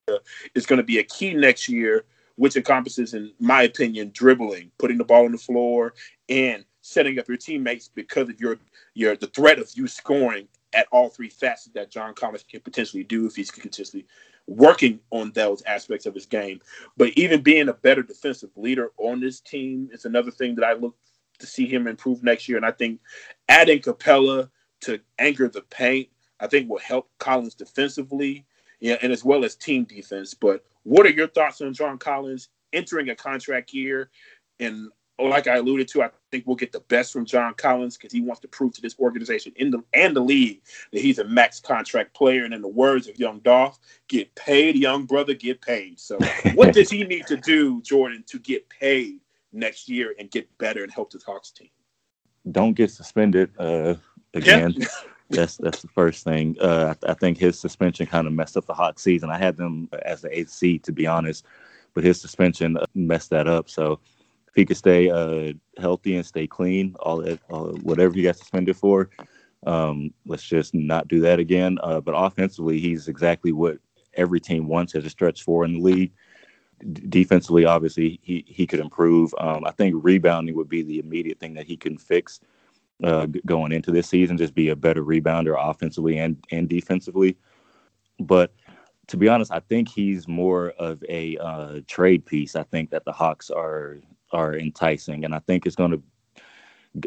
is 0.56 0.66
going 0.66 0.78
to 0.78 0.84
be 0.84 1.00
a 1.00 1.04
key 1.04 1.34
next 1.34 1.70
year, 1.70 2.06
which 2.36 2.56
encompasses, 2.56 3.14
in 3.14 3.32
my 3.40 3.64
opinion, 3.64 4.12
dribbling, 4.14 4.72
putting 4.78 4.98
the 4.98 5.06
ball 5.06 5.26
on 5.26 5.32
the 5.32 5.38
floor, 5.38 5.94
and 6.28 6.66
setting 6.82 7.18
up 7.18 7.28
your 7.28 7.38
teammates 7.38 7.88
because 7.88 8.30
of 8.30 8.40
your 8.40 8.58
your 8.94 9.16
the 9.16 9.28
threat 9.28 9.58
of 9.58 9.70
you 9.76 9.88
scoring 9.88 10.48
at 10.74 10.88
all 10.92 11.10
three 11.10 11.30
facets 11.30 11.74
that 11.74 11.92
John 11.92 12.14
Collins 12.14 12.44
can 12.50 12.62
potentially 12.62 13.04
do 13.04 13.26
if 13.26 13.36
he's 13.36 13.52
consistently 13.52 14.08
working 14.48 15.00
on 15.12 15.32
those 15.32 15.62
aspects 15.64 16.06
of 16.06 16.14
his 16.14 16.26
game. 16.26 16.60
But 16.98 17.10
even 17.16 17.42
being 17.42 17.70
a 17.70 17.74
better 17.74 18.04
defensive 18.04 18.52
leader 18.56 18.92
on 18.98 19.20
this 19.20 19.40
team 19.40 19.90
is 19.92 20.06
another 20.06 20.32
thing 20.32 20.56
that 20.56 20.66
I 20.66 20.74
look 20.74 20.96
to 21.40 21.48
see 21.48 21.66
him 21.66 21.88
improve 21.88 22.24
next 22.24 22.48
year. 22.48 22.58
And 22.58 22.66
I 22.66 22.72
think 22.72 23.00
adding 23.50 23.80
Capela 23.80 24.50
to 24.82 25.00
anchor 25.20 25.48
the 25.48 25.62
paint, 25.62 26.10
I 26.40 26.48
think 26.48 26.70
will 26.70 26.80
help 26.80 27.10
Collins 27.18 27.56
defensively, 27.56 28.46
yeah, 28.80 28.98
and 29.02 29.12
as 29.12 29.24
well 29.24 29.46
as 29.46 29.56
team 29.56 29.86
defense. 29.86 30.34
But 30.34 30.64
what 30.84 31.06
are 31.06 31.12
your 31.12 31.28
thoughts 31.28 31.62
on 31.62 31.74
John 31.74 31.98
Collins 31.98 32.50
entering 32.74 33.10
a 33.10 33.16
contract 33.16 33.74
year? 33.74 34.10
And 34.60 34.90
like 35.20 35.48
I 35.48 35.56
alluded 35.56 35.88
to, 35.90 36.04
I 36.04 36.10
think 36.32 36.46
we'll 36.46 36.58
get 36.58 36.72
the 36.72 36.82
best 36.82 37.14
from 37.14 37.26
John 37.26 37.54
Collins 37.54 37.98
because 37.98 38.12
he 38.12 38.22
wants 38.22 38.42
to 38.42 38.48
prove 38.48 38.74
to 38.74 38.82
this 38.82 38.96
organization 39.00 39.54
in 39.56 39.72
the 39.72 39.82
and 39.94 40.16
the 40.16 40.22
league 40.22 40.62
that 40.92 41.02
he's 41.02 41.20
a 41.20 41.24
max 41.24 41.60
contract 41.60 42.14
player. 42.14 42.44
And 42.44 42.54
in 42.54 42.62
the 42.62 42.68
words 42.68 43.08
of 43.08 43.18
Young 43.18 43.40
Dolph, 43.40 43.80
get 44.10 44.34
paid, 44.36 44.76
young 44.76 45.06
brother, 45.06 45.34
get 45.34 45.62
paid. 45.62 46.00
So, 46.00 46.18
what 46.56 46.74
does 46.74 46.90
he 46.90 47.04
need 47.04 47.28
to 47.28 47.38
do, 47.38 47.82
Jordan, 47.82 48.24
to 48.28 48.40
get 48.40 48.68
paid 48.70 49.20
next 49.54 49.88
year 49.88 50.14
and 50.20 50.30
get 50.30 50.56
better 50.58 50.84
and 50.84 50.92
help 50.92 51.12
the 51.12 51.22
Hawks 51.26 51.52
team? 51.52 51.70
Don't 52.52 52.74
get 52.74 52.92
suspended 52.92 53.52
uh, 53.58 53.96
again. 54.34 54.74
Yeah. 54.76 54.88
that's 55.30 55.58
that's 55.58 55.82
the 55.82 55.88
first 55.88 56.24
thing. 56.24 56.56
Uh, 56.60 56.94
I, 57.04 57.12
I, 57.12 57.14
think 57.16 57.38
his 57.38 57.58
suspension 57.58 58.06
kind 58.06 58.28
of 58.28 58.34
messed 58.34 58.58
up 58.58 58.66
the 58.66 58.74
Hawks 58.74 59.02
season. 59.02 59.30
I 59.32 59.38
had 59.38 59.58
them 59.58 59.90
as 60.04 60.22
the 60.22 60.38
eighth 60.38 60.52
seed, 60.52 60.84
to 60.84 60.92
be 60.92 61.08
honest, 61.08 61.46
but 61.96 62.04
his 62.04 62.22
suspension 62.22 62.78
messed 62.94 63.32
that 63.32 63.48
up. 63.48 63.70
So 63.70 64.00
if 64.56 64.62
he 64.62 64.66
could 64.66 64.78
stay 64.78 65.10
uh, 65.10 65.52
healthy 65.78 66.16
and 66.16 66.26
stay 66.26 66.48
clean, 66.48 66.96
all 67.02 67.18
that, 67.18 67.42
uh, 67.52 67.74
whatever 67.84 68.14
he 68.14 68.22
got 68.22 68.38
suspended 68.38 68.78
for, 68.78 69.10
um, 69.68 70.14
let's 70.26 70.44
just 70.44 70.74
not 70.74 71.10
do 71.10 71.20
that 71.20 71.40
again. 71.40 71.78
Uh, 71.84 72.00
but 72.00 72.14
offensively, 72.14 72.80
he's 72.80 73.10
exactly 73.10 73.52
what 73.52 73.80
every 74.14 74.40
team 74.40 74.70
wants 74.70 74.96
as 74.96 75.04
a 75.04 75.10
stretch 75.10 75.44
four 75.44 75.66
in 75.66 75.74
the 75.74 75.82
league. 75.82 76.14
D- 76.94 77.04
defensively, 77.10 77.66
obviously, 77.66 78.18
he 78.24 78.46
he 78.48 78.66
could 78.66 78.80
improve. 78.80 79.36
Um, 79.40 79.66
I 79.66 79.72
think 79.72 79.94
rebounding 79.98 80.56
would 80.56 80.70
be 80.70 80.84
the 80.84 81.00
immediate 81.00 81.38
thing 81.38 81.54
that 81.56 81.66
he 81.66 81.76
can 81.76 81.98
fix 81.98 82.40
uh, 83.04 83.28
going 83.46 83.74
into 83.74 83.92
this 83.92 84.08
season. 84.08 84.38
Just 84.38 84.56
be 84.56 84.70
a 84.70 84.76
better 84.76 85.04
rebounder 85.04 85.56
offensively 85.60 86.18
and 86.18 86.42
and 86.52 86.70
defensively. 86.70 87.36
But 88.22 88.54
to 89.08 89.18
be 89.18 89.28
honest, 89.28 89.52
I 89.52 89.60
think 89.60 89.90
he's 89.90 90.30
more 90.30 90.70
of 90.80 91.04
a 91.10 91.38
uh, 91.40 91.82
trade 91.88 92.26
piece. 92.26 92.56
I 92.56 92.64
think 92.64 92.90
that 92.92 93.04
the 93.04 93.12
Hawks 93.12 93.50
are 93.50 93.98
are 94.36 94.56
enticing, 94.56 95.26
and 95.26 95.34
I 95.34 95.40
think 95.40 95.66
it's 95.66 95.76
going 95.76 95.92
to 95.92 96.02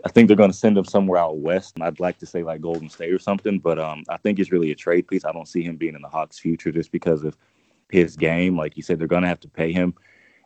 I 0.05 0.11
think 0.11 0.29
they're 0.29 0.37
going 0.37 0.51
to 0.51 0.57
send 0.57 0.77
him 0.77 0.85
somewhere 0.85 1.19
out 1.19 1.39
west. 1.39 1.77
I'd 1.81 2.01
like 2.01 2.19
to 2.19 2.27
say 2.27 2.43
like 2.43 2.61
Golden 2.61 2.91
State 2.91 3.13
or 3.13 3.19
something, 3.19 3.59
but 3.59 3.79
um, 3.79 4.05
I 4.11 4.19
think 4.19 4.39
it's 4.39 4.53
really 4.53 4.71
a 4.71 4.75
trade 4.75 5.09
piece. 5.09 5.25
I 5.25 5.33
don't 5.33 5.49
see 5.49 5.63
him 5.63 5.77
being 5.77 5.95
in 5.95 6.03
the 6.03 6.09
Hawks' 6.09 6.39
future 6.39 6.71
just 6.71 6.93
because 6.93 7.25
of 7.25 7.37
his 7.91 8.17
game. 8.17 8.57
Like 8.57 8.77
you 8.77 8.83
said, 8.83 8.99
they're 8.99 9.07
going 9.07 9.23
to 9.23 9.29
have 9.29 9.41
to 9.41 9.49
pay 9.49 9.73
him, 9.73 9.95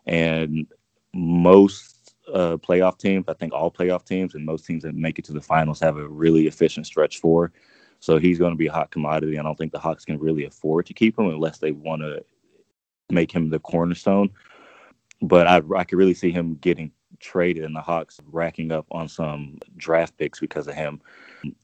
and 0.07 0.67
most 1.15 2.15
uh, 2.33 2.57
playoff 2.57 2.99
teams, 2.99 3.25
I 3.29 3.35
think 3.35 3.53
all 3.53 3.71
playoff 3.71 4.05
teams 4.05 4.35
and 4.35 4.45
most 4.45 4.65
teams 4.65 4.83
that 4.85 4.95
make 4.95 5.19
it 5.19 5.25
to 5.27 5.33
the 5.33 5.41
finals 5.41 5.81
have 5.81 5.97
a 5.97 6.09
really 6.09 6.47
efficient 6.47 6.87
stretch 6.87 7.19
four. 7.19 7.53
So 8.01 8.19
he's 8.19 8.39
going 8.39 8.53
to 8.53 8.57
be 8.57 8.67
a 8.67 8.73
hot 8.73 8.91
commodity. 8.91 9.39
I 9.39 9.43
don't 9.43 9.57
think 9.57 9.73
the 9.73 9.79
Hawks 9.79 10.05
can 10.05 10.19
really 10.19 10.45
afford 10.45 10.87
to 10.87 10.95
keep 10.95 11.19
him 11.19 11.27
unless 11.27 11.59
they 11.59 11.73
want 11.73 12.03
to 12.03 12.25
make 13.11 13.31
him 13.31 13.51
the 13.51 13.61
cornerstone. 13.61 14.31
But 15.23 15.47
I, 15.47 15.63
I 15.77 15.85
could 15.85 15.99
really 15.99 16.15
see 16.15 16.31
him 16.31 16.57
getting 16.57 16.91
traded 17.21 17.65
and 17.65 17.75
the 17.75 17.81
Hawks 17.81 18.21
racking 18.31 18.73
up 18.73 18.87
on 18.91 19.09
some 19.09 19.59
draft 19.77 20.17
picks 20.19 20.41
because 20.41 20.67
of 20.67 20.75
him. 20.75 21.01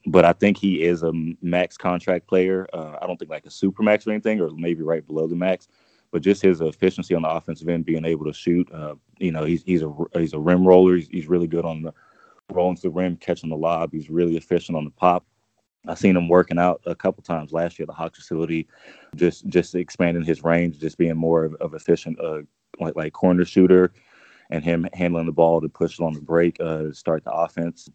But 0.07 0.25
I 0.25 0.33
think 0.33 0.57
he 0.57 0.83
is 0.83 1.03
a 1.03 1.13
max 1.43 1.77
contract 1.77 2.27
player. 2.27 2.67
Uh, 2.73 2.97
I 3.03 3.07
don't 3.07 3.19
think 3.19 3.31
like 3.31 3.47
a 3.47 3.51
super 3.51 3.83
max 3.83 4.07
or 4.07 4.13
anything, 4.13 4.41
or 4.41 4.51
maybe 4.51 4.83
right 4.83 5.07
below 5.07 5.27
the 5.27 5.37
max. 5.37 5.69
But 6.11 6.23
just 6.23 6.41
his 6.41 6.61
efficiency 6.61 7.15
on 7.15 7.23
the 7.23 7.29
offensive 7.29 7.69
end, 7.69 7.85
being 7.85 8.05
able 8.05 8.25
to 8.25 8.33
shoot. 8.33 8.71
Uh, 8.73 8.95
you 9.19 9.31
know, 9.31 9.45
he's 9.45 9.63
he's 9.65 9.83
a 9.83 9.93
he's 10.15 10.33
a 10.33 10.39
rim 10.39 10.67
roller. 10.67 10.97
He's, 10.97 11.09
he's 11.09 11.29
really 11.29 11.47
good 11.47 11.67
on 11.67 11.83
the 11.83 11.93
rolling 12.51 12.77
to 12.77 12.83
the 12.83 12.91
rim, 12.91 13.17
catching 13.17 13.51
the 13.51 13.57
lob. 13.57 13.93
He's 13.93 14.09
really 14.09 14.37
efficient 14.37 14.77
on 14.77 14.85
the 14.85 14.91
pop. 14.91 15.27
I've 15.87 15.99
seen 15.99 16.17
him 16.17 16.29
working 16.29 16.59
out 16.59 16.81
a 16.87 16.95
couple 16.95 17.23
times 17.23 17.53
last 17.53 17.79
year 17.79 17.85
at 17.85 17.89
the 17.89 17.95
Hawks 17.95 18.19
facility, 18.19 18.67
just 19.17 19.47
just 19.49 19.75
expanding 19.75 20.25
his 20.25 20.43
range, 20.43 20.79
just 20.79 20.99
being 20.99 21.17
more 21.17 21.45
of, 21.45 21.55
of 21.57 21.75
efficient, 21.75 22.19
uh, 22.21 22.41
like 22.81 22.97
like 22.97 23.13
corner 23.13 23.45
shooter, 23.45 23.93
and 24.51 24.65
him 24.65 24.89
handling 24.93 25.27
the 25.27 25.33
ball 25.33 25.61
to 25.61 25.69
push 25.69 26.01
on 26.01 26.15
the 26.15 26.21
break 26.21 26.57
uh, 26.61 26.85
to 26.85 26.95
start 26.95 27.25
the 27.25 27.33
offense. 27.33 27.89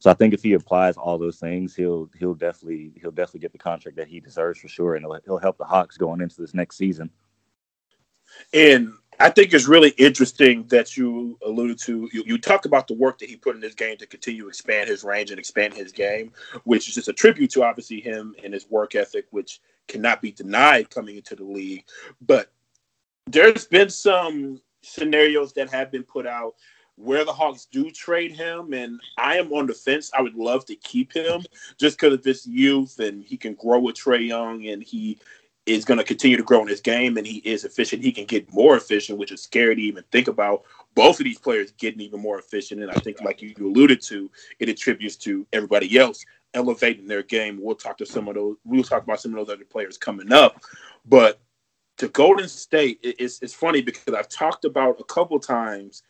So 0.00 0.10
I 0.10 0.14
think 0.14 0.32
if 0.32 0.42
he 0.42 0.52
applies 0.52 0.96
all 0.96 1.18
those 1.18 1.38
things, 1.38 1.74
he'll 1.74 2.08
he'll 2.18 2.34
definitely 2.34 2.92
he'll 3.00 3.10
definitely 3.10 3.40
get 3.40 3.52
the 3.52 3.58
contract 3.58 3.96
that 3.96 4.08
he 4.08 4.20
deserves 4.20 4.60
for 4.60 4.68
sure, 4.68 4.94
and 4.94 5.04
he'll, 5.04 5.18
he'll 5.24 5.38
help 5.38 5.58
the 5.58 5.64
Hawks 5.64 5.96
going 5.96 6.20
into 6.20 6.40
this 6.40 6.54
next 6.54 6.76
season. 6.76 7.10
And 8.52 8.92
I 9.20 9.30
think 9.30 9.52
it's 9.52 9.66
really 9.66 9.90
interesting 9.90 10.64
that 10.68 10.96
you 10.96 11.38
alluded 11.44 11.78
to. 11.80 12.08
You, 12.12 12.22
you 12.24 12.38
talked 12.38 12.66
about 12.66 12.86
the 12.86 12.94
work 12.94 13.18
that 13.18 13.28
he 13.28 13.36
put 13.36 13.56
in 13.56 13.62
his 13.62 13.74
game 13.74 13.96
to 13.96 14.06
continue 14.06 14.42
to 14.42 14.48
expand 14.48 14.88
his 14.88 15.02
range 15.02 15.30
and 15.30 15.40
expand 15.40 15.74
his 15.74 15.90
game, 15.90 16.32
which 16.62 16.88
is 16.88 16.94
just 16.94 17.08
a 17.08 17.12
tribute 17.12 17.50
to 17.52 17.64
obviously 17.64 18.00
him 18.00 18.36
and 18.44 18.54
his 18.54 18.70
work 18.70 18.94
ethic, 18.94 19.26
which 19.30 19.60
cannot 19.88 20.22
be 20.22 20.30
denied 20.30 20.90
coming 20.90 21.16
into 21.16 21.34
the 21.34 21.44
league. 21.44 21.84
But 22.20 22.52
there's 23.32 23.66
been 23.66 23.90
some 23.90 24.60
scenarios 24.82 25.52
that 25.54 25.70
have 25.70 25.90
been 25.90 26.02
put 26.02 26.26
out 26.26 26.54
where 26.96 27.24
the 27.24 27.32
Hawks 27.32 27.68
do 27.70 27.90
trade 27.90 28.32
him, 28.32 28.72
and 28.72 29.00
I 29.16 29.36
am 29.38 29.52
on 29.52 29.66
the 29.66 29.74
fence. 29.74 30.10
I 30.16 30.20
would 30.20 30.34
love 30.34 30.64
to 30.66 30.74
keep 30.76 31.12
him 31.12 31.42
just 31.78 31.98
because 31.98 32.14
of 32.14 32.24
his 32.24 32.44
youth 32.46 32.98
and 32.98 33.22
he 33.22 33.36
can 33.36 33.54
grow 33.54 33.78
with 33.78 33.96
Trae 33.96 34.26
Young 34.26 34.66
and 34.66 34.82
he 34.82 35.18
is 35.64 35.84
going 35.84 35.98
to 35.98 36.04
continue 36.04 36.36
to 36.36 36.42
grow 36.42 36.62
in 36.62 36.68
his 36.68 36.80
game 36.80 37.16
and 37.16 37.26
he 37.26 37.36
is 37.38 37.64
efficient. 37.64 38.02
He 38.02 38.10
can 38.10 38.24
get 38.24 38.52
more 38.52 38.76
efficient, 38.76 39.18
which 39.18 39.30
is 39.30 39.42
scary 39.42 39.76
to 39.76 39.82
even 39.82 40.02
think 40.10 40.26
about. 40.26 40.62
Both 40.94 41.20
of 41.20 41.24
these 41.24 41.38
players 41.38 41.70
getting 41.72 42.00
even 42.00 42.20
more 42.20 42.40
efficient, 42.40 42.82
and 42.82 42.90
I 42.90 42.94
think, 42.94 43.20
like 43.20 43.42
you 43.42 43.54
alluded 43.60 44.02
to, 44.02 44.28
it 44.58 44.68
attributes 44.68 45.14
to 45.16 45.46
everybody 45.52 45.98
else 45.98 46.24
elevating 46.54 47.06
their 47.06 47.22
game. 47.22 47.60
We'll 47.62 47.76
talk 47.76 47.98
to 47.98 48.06
some 48.06 48.26
of 48.26 48.34
those. 48.34 48.56
We'll 48.64 48.82
talk 48.82 49.04
about 49.04 49.20
some 49.20 49.32
of 49.32 49.46
those 49.46 49.54
other 49.54 49.64
players 49.64 49.98
coming 49.98 50.32
up, 50.32 50.60
but 51.06 51.40
to 51.98 52.08
Golden 52.08 52.48
State, 52.48 53.00
it's, 53.02 53.42
it's 53.42 53.54
funny 53.54 53.82
because 53.82 54.14
I've 54.14 54.28
talked 54.28 54.64
about 54.64 55.00
a 55.00 55.04
couple 55.04 55.38
times. 55.38 56.02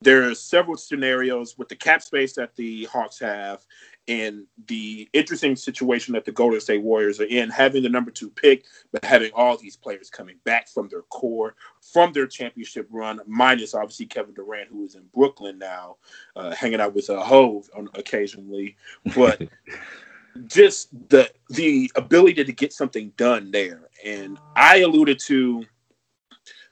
There 0.00 0.28
are 0.28 0.34
several 0.34 0.76
scenarios 0.76 1.56
with 1.56 1.68
the 1.68 1.76
cap 1.76 2.02
space 2.02 2.34
that 2.34 2.56
the 2.56 2.84
Hawks 2.84 3.18
have 3.20 3.64
and 4.06 4.44
the 4.66 5.08
interesting 5.14 5.56
situation 5.56 6.12
that 6.12 6.26
the 6.26 6.32
Golden 6.32 6.60
State 6.60 6.82
Warriors 6.82 7.20
are 7.20 7.26
in, 7.26 7.48
having 7.48 7.82
the 7.82 7.88
number 7.88 8.10
two 8.10 8.28
pick, 8.28 8.64
but 8.92 9.04
having 9.04 9.30
all 9.34 9.56
these 9.56 9.76
players 9.76 10.10
coming 10.10 10.36
back 10.44 10.68
from 10.68 10.88
their 10.88 11.02
core, 11.02 11.54
from 11.80 12.12
their 12.12 12.26
championship 12.26 12.86
run, 12.90 13.20
minus 13.26 13.74
obviously 13.74 14.04
Kevin 14.04 14.34
Durant, 14.34 14.68
who 14.68 14.84
is 14.84 14.94
in 14.94 15.04
Brooklyn 15.14 15.58
now, 15.58 15.96
uh, 16.36 16.54
hanging 16.54 16.80
out 16.80 16.94
with 16.94 17.08
a 17.08 17.18
uh, 17.18 17.24
Hove 17.24 17.70
on, 17.76 17.88
occasionally. 17.94 18.76
But 19.14 19.40
just 20.46 20.88
the 21.08 21.30
the 21.50 21.90
ability 21.96 22.44
to 22.44 22.52
get 22.52 22.72
something 22.72 23.12
done 23.16 23.50
there. 23.50 23.88
And 24.04 24.38
I 24.56 24.78
alluded 24.78 25.18
to 25.26 25.64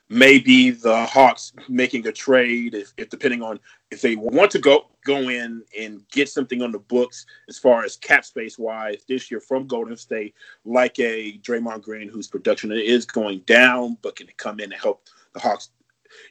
maybe 0.09 0.70
the 0.70 1.07
Hawks 1.07 1.55
making 1.68 2.07
a 2.07 2.12
trade 2.12 2.75
if, 2.75 2.92
if, 2.98 3.09
depending 3.09 3.40
on 3.42 3.59
if 3.90 4.03
they 4.03 4.14
want 4.14 4.51
to 4.51 4.59
go 4.59 4.88
go 5.05 5.29
in 5.31 5.62
and 5.77 6.03
get 6.11 6.29
something 6.29 6.62
on 6.62 6.70
the 6.70 6.79
books 6.79 7.27
as 7.48 7.59
far 7.59 7.83
as 7.85 7.96
cap 7.96 8.25
space 8.25 8.59
wise 8.59 9.03
this 9.09 9.31
year 9.31 9.40
from 9.40 9.66
Golden 9.66 9.96
State, 9.96 10.35
like 10.64 10.98
a 11.01 11.38
Draymond 11.38 11.83
Green 11.83 12.09
whose 12.09 12.29
production 12.29 12.70
is 12.70 13.05
going 13.05 13.40
down, 13.40 13.96
but 14.03 14.14
can 14.14 14.29
come 14.37 14.61
in 14.61 14.72
and 14.72 14.81
help 14.81 15.09
the 15.33 15.40
Hawks. 15.40 15.70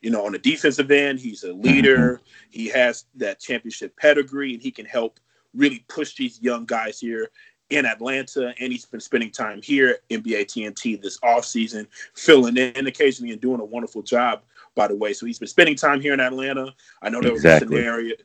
You 0.01 0.11
know, 0.11 0.25
on 0.25 0.31
the 0.31 0.39
defensive 0.39 0.91
end, 0.91 1.19
he's 1.19 1.43
a 1.43 1.51
leader. 1.51 2.13
Mm-hmm. 2.13 2.23
He 2.51 2.67
has 2.67 3.05
that 3.15 3.39
championship 3.39 3.97
pedigree, 3.97 4.53
and 4.53 4.61
he 4.61 4.71
can 4.71 4.85
help 4.85 5.19
really 5.55 5.85
push 5.87 6.15
these 6.15 6.41
young 6.41 6.65
guys 6.65 6.99
here 6.99 7.29
in 7.69 7.85
Atlanta, 7.85 8.53
and 8.59 8.71
he's 8.71 8.85
been 8.85 8.99
spending 8.99 9.31
time 9.31 9.61
here 9.61 9.99
NBA 10.09 10.45
TNT 10.45 11.01
this 11.01 11.19
offseason, 11.21 11.87
filling 12.15 12.57
in 12.57 12.87
occasionally 12.87 13.31
and 13.31 13.41
doing 13.41 13.61
a 13.61 13.65
wonderful 13.65 14.01
job, 14.01 14.41
by 14.75 14.87
the 14.87 14.95
way. 14.95 15.13
So 15.13 15.25
he's 15.25 15.39
been 15.39 15.47
spending 15.47 15.75
time 15.75 16.01
here 16.01 16.13
in 16.13 16.19
Atlanta. 16.19 16.73
I 17.01 17.09
know 17.09 17.21
there 17.21 17.31
was 17.31 17.45
exactly. 17.45 17.77
a 17.77 17.79
scenario, 17.79 18.15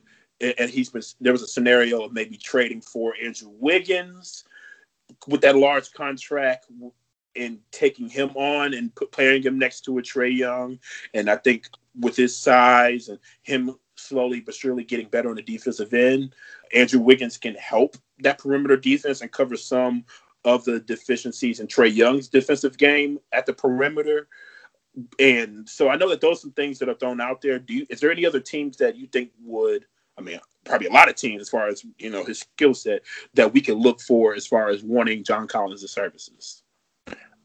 and 0.41 0.69
he's 0.69 0.89
been 0.89 1.01
there 1.21 1.31
was 1.31 1.43
a 1.43 1.47
scenario 1.47 2.03
of 2.03 2.11
maybe 2.11 2.37
trading 2.37 2.81
for 2.81 3.13
Andrew 3.23 3.49
Wiggins 3.57 4.43
with 5.27 5.41
that 5.41 5.55
large 5.55 5.93
contract 5.93 6.67
and 7.35 7.59
taking 7.71 8.09
him 8.09 8.31
on 8.35 8.73
and 8.73 8.93
put, 8.95 9.11
playing 9.11 9.43
him 9.43 9.57
next 9.57 9.81
to 9.81 9.97
a 9.97 10.01
Trae 10.01 10.35
Young. 10.35 10.77
And 11.13 11.29
I 11.29 11.37
think 11.37 11.69
with 11.99 12.15
his 12.15 12.35
size 12.35 13.07
and 13.09 13.19
him 13.43 13.75
slowly 13.97 14.39
but 14.39 14.55
surely 14.55 14.83
getting 14.83 15.07
better 15.07 15.29
on 15.29 15.35
the 15.35 15.41
defensive 15.41 15.93
end. 15.93 16.33
Andrew 16.73 16.99
Wiggins 16.99 17.37
can 17.37 17.55
help 17.55 17.97
that 18.19 18.39
perimeter 18.39 18.77
defense 18.77 19.21
and 19.21 19.31
cover 19.31 19.57
some 19.57 20.05
of 20.45 20.63
the 20.65 20.79
deficiencies 20.79 21.59
in 21.59 21.67
Trae 21.67 21.93
Young's 21.93 22.27
defensive 22.27 22.77
game 22.77 23.19
at 23.33 23.45
the 23.45 23.53
perimeter. 23.53 24.27
And 25.19 25.67
so 25.67 25.89
I 25.89 25.95
know 25.95 26.09
that 26.09 26.21
those 26.21 26.37
are 26.37 26.41
some 26.41 26.51
things 26.51 26.79
that 26.79 26.89
are 26.89 26.95
thrown 26.95 27.21
out 27.21 27.41
there. 27.41 27.59
Do 27.59 27.73
you, 27.73 27.85
is 27.89 27.99
there 27.99 28.11
any 28.11 28.25
other 28.25 28.39
teams 28.39 28.77
that 28.77 28.95
you 28.95 29.07
think 29.07 29.31
would? 29.43 29.85
I 30.17 30.21
mean, 30.21 30.39
probably 30.63 30.87
a 30.87 30.91
lot 30.91 31.09
of 31.09 31.15
teams 31.15 31.41
as 31.41 31.49
far 31.49 31.67
as 31.67 31.85
you 31.99 32.09
know 32.09 32.23
his 32.23 32.39
skill 32.39 32.73
set 32.73 33.03
that 33.35 33.53
we 33.53 33.61
can 33.61 33.75
look 33.75 34.01
for 34.01 34.33
as 34.33 34.47
far 34.47 34.69
as 34.69 34.81
wanting 34.81 35.23
John 35.23 35.47
Collins' 35.47 35.91
services. 35.91 36.63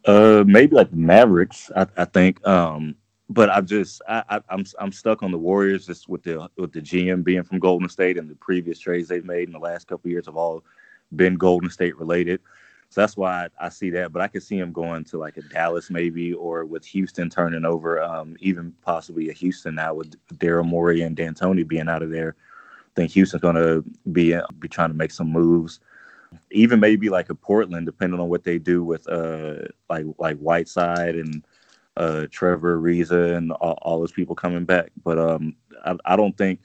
Uh, 0.06 0.42
maybe 0.46 0.74
like 0.74 0.90
the 0.90 0.96
Mavericks. 0.96 1.70
I, 1.76 1.86
I 1.96 2.04
think. 2.06 2.46
Um, 2.46 2.96
but 3.32 3.48
I 3.48 3.60
just 3.62 4.02
I, 4.08 4.22
I, 4.28 4.40
I'm, 4.50 4.64
I'm 4.78 4.92
stuck 4.92 5.22
on 5.22 5.30
the 5.30 5.38
Warriors 5.38 5.86
just 5.86 6.08
with 6.08 6.22
the 6.22 6.48
with 6.56 6.72
the 6.72 6.80
GM 6.80 7.24
being 7.24 7.42
from 7.42 7.58
Golden 7.58 7.88
State 7.88 8.18
and 8.18 8.28
the 8.28 8.34
previous 8.36 8.78
trades 8.78 9.08
they've 9.08 9.24
made 9.24 9.48
in 9.48 9.52
the 9.52 9.58
last 9.58 9.86
couple 9.86 10.10
years 10.10 10.26
have 10.26 10.36
all 10.36 10.62
been 11.16 11.36
Golden 11.36 11.70
State 11.70 11.96
related. 11.96 12.40
So 12.90 13.00
that's 13.00 13.16
why 13.16 13.48
I, 13.58 13.66
I, 13.66 13.68
see 13.70 13.88
that. 13.90 14.12
But 14.12 14.20
I 14.20 14.28
could 14.28 14.42
see 14.42 14.58
him 14.58 14.70
going 14.70 15.04
to 15.04 15.16
like 15.16 15.38
a 15.38 15.42
Dallas 15.42 15.88
maybe, 15.88 16.34
or 16.34 16.66
with 16.66 16.84
Houston 16.84 17.30
turning 17.30 17.64
over, 17.64 18.02
um, 18.02 18.36
even 18.40 18.74
possibly 18.82 19.30
a 19.30 19.32
Houston 19.32 19.76
now 19.76 19.94
with 19.94 20.14
Daryl 20.34 20.66
Morey 20.66 21.00
and 21.00 21.16
D'Antoni 21.16 21.66
being 21.66 21.88
out 21.88 22.02
of 22.02 22.10
there. 22.10 22.36
I 22.38 22.92
think 22.94 23.12
Houston's 23.12 23.40
going 23.40 23.56
to 23.56 23.82
be 24.12 24.38
be 24.58 24.68
trying 24.68 24.90
to 24.90 24.96
make 24.96 25.10
some 25.10 25.32
moves. 25.32 25.80
Even 26.50 26.80
maybe 26.80 27.08
like 27.08 27.30
a 27.30 27.34
Portland, 27.34 27.86
depending 27.86 28.20
on 28.20 28.28
what 28.28 28.44
they 28.44 28.58
do 28.58 28.84
with 28.84 29.08
uh 29.08 29.68
like 29.88 30.04
like 30.18 30.38
Whiteside 30.38 31.14
and 31.14 31.42
uh, 31.96 32.26
Trevor 32.30 32.78
Ariza 32.78 33.36
and 33.36 33.52
all, 33.52 33.78
all, 33.82 34.00
those 34.00 34.12
people 34.12 34.34
coming 34.34 34.64
back. 34.64 34.90
But 35.04 35.18
um, 35.18 35.56
I, 35.84 35.96
I, 36.04 36.16
don't 36.16 36.36
think 36.36 36.60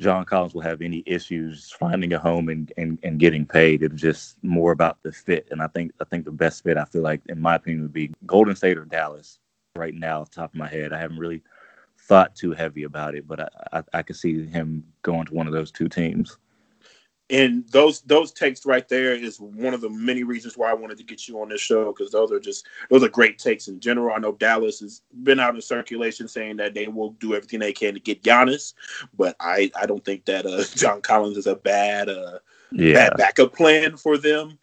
John 0.00 0.24
Collins 0.24 0.54
will 0.54 0.62
have 0.62 0.80
any 0.80 1.02
issues 1.06 1.70
finding 1.70 2.12
a 2.14 2.18
home 2.18 2.48
and, 2.48 2.72
and, 2.76 2.98
and 3.02 3.18
getting 3.18 3.44
paid. 3.44 3.82
It's 3.82 4.00
just 4.00 4.42
more 4.42 4.72
about 4.72 5.02
the 5.02 5.12
fit. 5.12 5.48
And 5.50 5.60
I 5.60 5.66
think 5.66 5.92
I 6.00 6.04
think 6.04 6.24
the 6.24 6.30
best 6.30 6.64
fit 6.64 6.78
I 6.78 6.84
feel 6.84 7.02
like, 7.02 7.20
in 7.28 7.40
my 7.40 7.56
opinion, 7.56 7.82
would 7.82 7.92
be 7.92 8.12
Golden 8.26 8.56
State 8.56 8.78
or 8.78 8.84
Dallas. 8.84 9.38
Right 9.76 9.94
now, 9.94 10.24
top 10.24 10.52
of 10.54 10.58
my 10.58 10.66
head, 10.66 10.92
I 10.92 10.98
haven't 10.98 11.18
really 11.18 11.42
thought 12.00 12.34
too 12.34 12.52
heavy 12.52 12.84
about 12.84 13.14
it, 13.14 13.28
but 13.28 13.40
I, 13.40 13.48
I, 13.72 13.82
I 13.94 14.02
could 14.02 14.16
see 14.16 14.46
him 14.46 14.82
going 15.02 15.26
to 15.26 15.34
one 15.34 15.46
of 15.46 15.52
those 15.52 15.70
two 15.70 15.88
teams 15.88 16.38
and 17.30 17.68
those 17.68 18.00
those 18.02 18.32
takes 18.32 18.64
right 18.64 18.88
there 18.88 19.12
is 19.12 19.38
one 19.38 19.74
of 19.74 19.80
the 19.80 19.90
many 19.90 20.22
reasons 20.22 20.56
why 20.56 20.70
I 20.70 20.74
wanted 20.74 20.96
to 20.98 21.04
get 21.04 21.28
you 21.28 21.40
on 21.40 21.50
this 21.50 21.60
show 21.60 21.92
because 21.92 22.10
those 22.10 22.32
are 22.32 22.40
just 22.40 22.66
those 22.88 23.02
are 23.02 23.08
great 23.08 23.38
takes 23.38 23.68
in 23.68 23.80
general. 23.80 24.14
I 24.14 24.18
know 24.18 24.32
Dallas 24.32 24.80
has 24.80 25.02
been 25.22 25.38
out 25.38 25.54
in 25.54 25.60
circulation 25.60 26.26
saying 26.26 26.56
that 26.56 26.74
they 26.74 26.88
will 26.88 27.10
do 27.12 27.34
everything 27.34 27.60
they 27.60 27.72
can 27.72 27.94
to 27.94 28.00
get 28.00 28.22
Giannis, 28.22 28.72
but 29.16 29.36
I 29.40 29.70
I 29.78 29.84
don't 29.84 30.04
think 30.04 30.24
that 30.24 30.46
uh, 30.46 30.64
John 30.74 31.02
Collins 31.02 31.36
is 31.36 31.46
a 31.46 31.56
bad 31.56 32.08
uh, 32.08 32.38
yeah. 32.72 32.94
bad 32.94 33.16
backup 33.16 33.54
plan 33.54 33.96
for 33.96 34.16
them. 34.16 34.58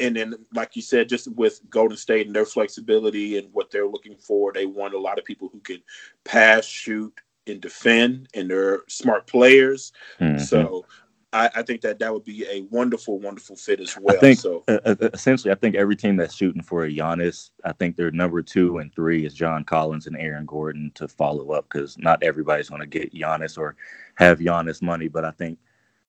And 0.00 0.16
then, 0.16 0.34
like 0.54 0.76
you 0.76 0.82
said, 0.82 1.10
just 1.10 1.30
with 1.34 1.60
Golden 1.68 1.96
State 1.96 2.26
and 2.26 2.34
their 2.34 2.46
flexibility 2.46 3.36
and 3.36 3.52
what 3.52 3.70
they're 3.70 3.86
looking 3.86 4.16
for, 4.16 4.50
they 4.50 4.64
want 4.64 4.94
a 4.94 4.98
lot 4.98 5.18
of 5.18 5.26
people 5.26 5.50
who 5.52 5.60
can 5.60 5.82
pass, 6.24 6.64
shoot, 6.64 7.12
and 7.46 7.60
defend, 7.60 8.28
and 8.32 8.48
they're 8.48 8.80
smart 8.88 9.26
players. 9.26 9.92
Mm-hmm. 10.18 10.38
So 10.38 10.86
I, 11.32 11.50
I, 11.54 11.62
think 11.62 11.80
that 11.82 12.00
that 12.00 12.12
would 12.12 12.24
be 12.24 12.44
a 12.46 12.62
wonderful, 12.70 13.20
wonderful 13.20 13.54
fit 13.54 13.78
as 13.78 13.96
well. 13.96 14.16
I 14.16 14.18
think, 14.18 14.38
so 14.40 14.64
uh, 14.66 14.96
essentially, 15.14 15.52
I 15.52 15.54
think 15.54 15.76
every 15.76 15.94
team 15.94 16.16
that's 16.16 16.34
shooting 16.34 16.62
for 16.62 16.84
a 16.84 16.90
Giannis, 16.90 17.50
I 17.64 17.72
think 17.72 17.96
their 17.96 18.10
number 18.10 18.42
two 18.42 18.78
and 18.78 18.92
three 18.92 19.24
is 19.24 19.32
John 19.32 19.62
Collins 19.62 20.08
and 20.08 20.16
Aaron 20.16 20.44
Gordon 20.44 20.90
to 20.96 21.06
follow 21.06 21.52
up 21.52 21.66
because 21.70 21.96
not 21.98 22.22
everybody's 22.22 22.68
going 22.68 22.80
to 22.80 22.86
get 22.86 23.14
Giannis 23.14 23.56
or 23.56 23.76
have 24.16 24.40
Giannis 24.40 24.82
money. 24.82 25.06
But 25.06 25.24
I 25.24 25.30
think 25.30 25.58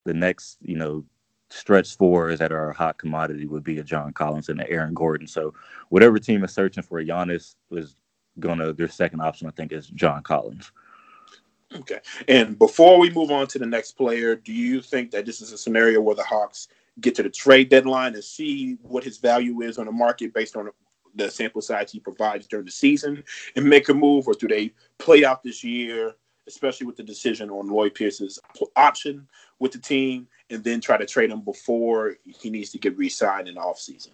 the 0.05 0.13
next, 0.13 0.57
you 0.61 0.75
know, 0.75 1.05
stretch 1.49 1.97
four 1.97 2.31
is 2.31 2.39
that 2.39 2.51
are 2.51 2.71
a 2.71 2.75
hot 2.75 2.97
commodity 2.97 3.45
would 3.45 3.63
be 3.63 3.77
a 3.77 3.83
John 3.83 4.13
Collins 4.13 4.49
and 4.49 4.59
an 4.59 4.67
Aaron 4.69 4.95
Gordon. 4.95 5.27
So 5.27 5.53
whatever 5.89 6.17
team 6.17 6.43
is 6.43 6.51
searching 6.51 6.83
for 6.83 6.99
a 6.99 7.05
Giannis 7.05 7.55
is 7.69 7.95
going 8.39 8.57
to 8.57 8.73
their 8.73 8.87
second 8.87 9.21
option. 9.21 9.47
I 9.47 9.51
think 9.51 9.71
is 9.71 9.87
John 9.87 10.23
Collins. 10.23 10.71
Okay. 11.75 11.99
And 12.27 12.59
before 12.59 12.99
we 12.99 13.09
move 13.09 13.31
on 13.31 13.47
to 13.47 13.59
the 13.59 13.65
next 13.65 13.93
player, 13.93 14.35
do 14.35 14.53
you 14.53 14.81
think 14.81 15.11
that 15.11 15.25
this 15.25 15.41
is 15.41 15.51
a 15.51 15.57
scenario 15.57 16.01
where 16.01 16.15
the 16.15 16.23
Hawks 16.23 16.67
get 16.99 17.15
to 17.15 17.23
the 17.23 17.29
trade 17.29 17.69
deadline 17.69 18.13
and 18.13 18.23
see 18.23 18.77
what 18.81 19.03
his 19.03 19.17
value 19.17 19.61
is 19.61 19.77
on 19.77 19.85
the 19.85 19.91
market 19.91 20.33
based 20.33 20.55
on 20.57 20.69
the 21.15 21.31
sample 21.31 21.61
size 21.61 21.91
he 21.91 21.99
provides 21.99 22.47
during 22.47 22.65
the 22.65 22.71
season 22.71 23.23
and 23.55 23.65
make 23.65 23.89
a 23.89 23.93
move, 23.93 24.27
or 24.27 24.33
do 24.33 24.47
they 24.47 24.73
play 24.97 25.23
out 25.23 25.43
this 25.43 25.63
year, 25.63 26.13
especially 26.47 26.87
with 26.87 26.97
the 26.97 27.03
decision 27.03 27.49
on 27.49 27.67
Lloyd 27.67 27.93
Pierce's 27.95 28.39
option 28.75 29.27
with 29.59 29.71
the 29.71 29.77
team, 29.77 30.27
and 30.49 30.63
then 30.63 30.81
try 30.81 30.97
to 30.97 31.05
trade 31.05 31.31
him 31.31 31.41
before 31.41 32.15
he 32.23 32.49
needs 32.49 32.69
to 32.71 32.77
get 32.77 32.97
re-signed 32.97 33.47
in 33.47 33.55
the 33.55 33.61
offseason? 33.61 34.11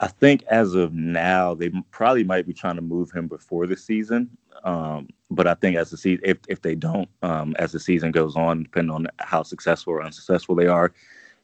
I 0.00 0.08
think 0.08 0.42
as 0.44 0.74
of 0.74 0.92
now, 0.92 1.54
they 1.54 1.70
probably 1.90 2.24
might 2.24 2.46
be 2.46 2.52
trying 2.52 2.76
to 2.76 2.82
move 2.82 3.10
him 3.12 3.28
before 3.28 3.66
the 3.66 3.76
season. 3.76 4.28
Um, 4.64 5.08
but 5.34 5.46
I 5.46 5.54
think 5.54 5.76
as 5.76 5.90
the 5.90 5.96
season, 5.96 6.22
if 6.24 6.38
if 6.48 6.62
they 6.62 6.74
don't, 6.74 7.08
um, 7.22 7.54
as 7.58 7.72
the 7.72 7.80
season 7.80 8.10
goes 8.10 8.36
on, 8.36 8.64
depending 8.64 8.94
on 8.94 9.08
how 9.18 9.42
successful 9.42 9.94
or 9.94 10.02
unsuccessful 10.02 10.54
they 10.54 10.66
are, 10.66 10.92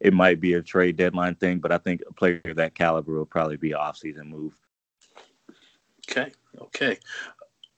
it 0.00 0.12
might 0.12 0.40
be 0.40 0.54
a 0.54 0.62
trade 0.62 0.96
deadline 0.96 1.34
thing. 1.34 1.58
But 1.58 1.72
I 1.72 1.78
think 1.78 2.02
a 2.08 2.12
player 2.12 2.40
of 2.44 2.56
that 2.56 2.74
caliber 2.74 3.12
will 3.12 3.26
probably 3.26 3.56
be 3.56 3.72
an 3.72 3.78
off-season 3.78 4.28
move. 4.28 4.54
Okay, 6.10 6.32
okay. 6.60 6.98